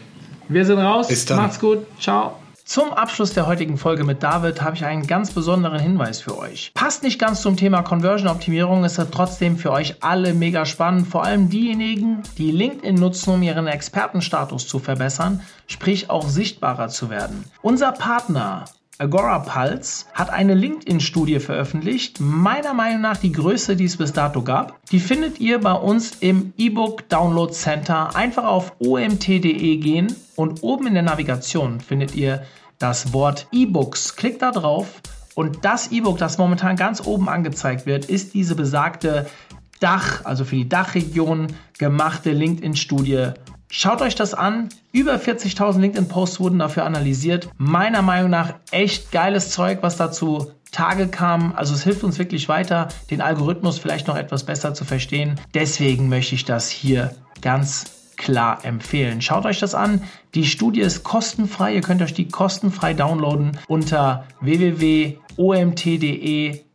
Wir 0.48 0.64
sind 0.64 0.78
raus. 0.78 1.08
Bis 1.08 1.24
dann. 1.24 1.38
Macht's 1.38 1.60
gut. 1.60 1.86
Ciao. 2.00 2.36
Zum 2.64 2.94
Abschluss 2.94 3.34
der 3.34 3.46
heutigen 3.46 3.76
Folge 3.76 4.04
mit 4.04 4.22
David 4.22 4.62
habe 4.62 4.74
ich 4.74 4.86
einen 4.86 5.06
ganz 5.06 5.32
besonderen 5.32 5.78
Hinweis 5.78 6.22
für 6.22 6.38
euch. 6.38 6.72
Passt 6.72 7.02
nicht 7.02 7.18
ganz 7.18 7.42
zum 7.42 7.58
Thema 7.58 7.82
Conversion-Optimierung, 7.82 8.84
ist 8.84 8.98
trotzdem 9.10 9.58
für 9.58 9.70
euch 9.70 10.02
alle 10.02 10.32
mega 10.32 10.64
spannend, 10.64 11.06
vor 11.06 11.24
allem 11.24 11.50
diejenigen, 11.50 12.22
die 12.38 12.50
LinkedIn 12.50 12.94
nutzen, 12.94 13.34
um 13.34 13.42
ihren 13.42 13.66
Expertenstatus 13.66 14.66
zu 14.66 14.78
verbessern, 14.78 15.42
sprich 15.66 16.08
auch 16.08 16.26
sichtbarer 16.26 16.88
zu 16.88 17.10
werden. 17.10 17.44
Unser 17.60 17.92
Partner 17.92 18.64
Agora 18.96 19.40
Pulse 19.40 20.04
hat 20.14 20.30
eine 20.30 20.54
LinkedIn-Studie 20.54 21.40
veröffentlicht, 21.40 22.20
meiner 22.20 22.74
Meinung 22.74 23.00
nach 23.00 23.16
die 23.16 23.32
größte, 23.32 23.74
die 23.74 23.86
es 23.86 23.96
bis 23.96 24.12
dato 24.12 24.42
gab. 24.42 24.80
Die 24.90 25.00
findet 25.00 25.40
ihr 25.40 25.58
bei 25.58 25.72
uns 25.72 26.12
im 26.20 26.52
E-Book 26.56 27.08
Download 27.08 27.52
Center. 27.52 28.14
Einfach 28.14 28.44
auf 28.44 28.74
omt.de 28.78 29.76
gehen 29.78 30.14
und 30.36 30.62
oben 30.62 30.86
in 30.86 30.94
der 30.94 31.02
Navigation 31.02 31.80
findet 31.80 32.14
ihr 32.14 32.44
das 32.78 33.12
Wort 33.12 33.48
E-Books. 33.50 34.14
Klickt 34.14 34.42
da 34.42 34.52
drauf 34.52 35.00
und 35.34 35.64
das 35.64 35.90
E-Book, 35.90 36.18
das 36.18 36.38
momentan 36.38 36.76
ganz 36.76 37.04
oben 37.04 37.28
angezeigt 37.28 37.86
wird, 37.86 38.04
ist 38.04 38.32
diese 38.32 38.54
besagte 38.54 39.26
Dach, 39.80 40.24
also 40.24 40.44
für 40.44 40.54
die 40.54 40.68
Dachregion 40.68 41.48
gemachte 41.78 42.30
LinkedIn-Studie 42.30 43.32
Schaut 43.68 44.02
euch 44.02 44.14
das 44.14 44.34
an. 44.34 44.68
Über 44.92 45.16
40.000 45.16 45.80
LinkedIn-Posts 45.80 46.40
wurden 46.40 46.58
dafür 46.58 46.84
analysiert. 46.84 47.48
Meiner 47.56 48.02
Meinung 48.02 48.30
nach 48.30 48.54
echt 48.70 49.10
geiles 49.10 49.50
Zeug, 49.50 49.78
was 49.82 49.96
dazu 49.96 50.52
Tage 50.70 51.08
kam. 51.08 51.54
Also 51.56 51.74
es 51.74 51.84
hilft 51.84 52.04
uns 52.04 52.18
wirklich 52.18 52.48
weiter, 52.48 52.88
den 53.10 53.20
Algorithmus 53.20 53.78
vielleicht 53.78 54.06
noch 54.08 54.16
etwas 54.16 54.44
besser 54.44 54.74
zu 54.74 54.84
verstehen. 54.84 55.40
Deswegen 55.54 56.08
möchte 56.08 56.34
ich 56.34 56.44
das 56.44 56.68
hier 56.68 57.14
ganz 57.40 57.84
klar 58.16 58.64
empfehlen. 58.64 59.20
Schaut 59.20 59.44
euch 59.46 59.60
das 59.60 59.74
an. 59.74 60.02
Die 60.34 60.46
Studie 60.46 60.80
ist 60.80 61.04
kostenfrei. 61.04 61.74
Ihr 61.74 61.80
könnt 61.80 62.00
euch 62.02 62.14
die 62.14 62.28
kostenfrei 62.28 62.94
downloaden 62.94 63.58
unter 63.68 64.26
www.omt.de 64.40 65.20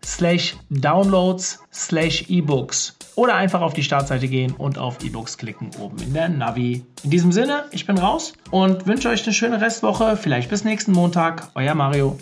slash 0.04 0.56
downloads 0.70 1.60
slash 1.72 2.30
ebooks 2.30 2.99
oder 3.16 3.36
einfach 3.36 3.62
auf 3.62 3.74
die 3.74 3.84
Startseite 3.84 4.28
gehen 4.28 4.54
und 4.58 4.78
auf 4.78 5.04
E-Books 5.04 5.38
klicken 5.38 5.72
oben 5.80 5.98
in 6.00 6.14
der 6.14 6.30
Navi. 6.30 6.84
In 7.04 7.10
diesem 7.10 7.32
Sinne, 7.32 7.66
ich 7.72 7.86
bin 7.86 7.98
raus 7.98 8.34
und 8.52 8.88
wünsche 8.88 9.10
euch 9.10 9.24
eine 9.24 9.34
schöne 9.34 9.62
Restwoche. 9.62 10.18
Vielleicht 10.18 10.50
bis 10.50 10.64
nächsten 10.64 10.92
Montag. 10.92 11.50
Euer 11.56 11.76
Mario. 11.76 12.18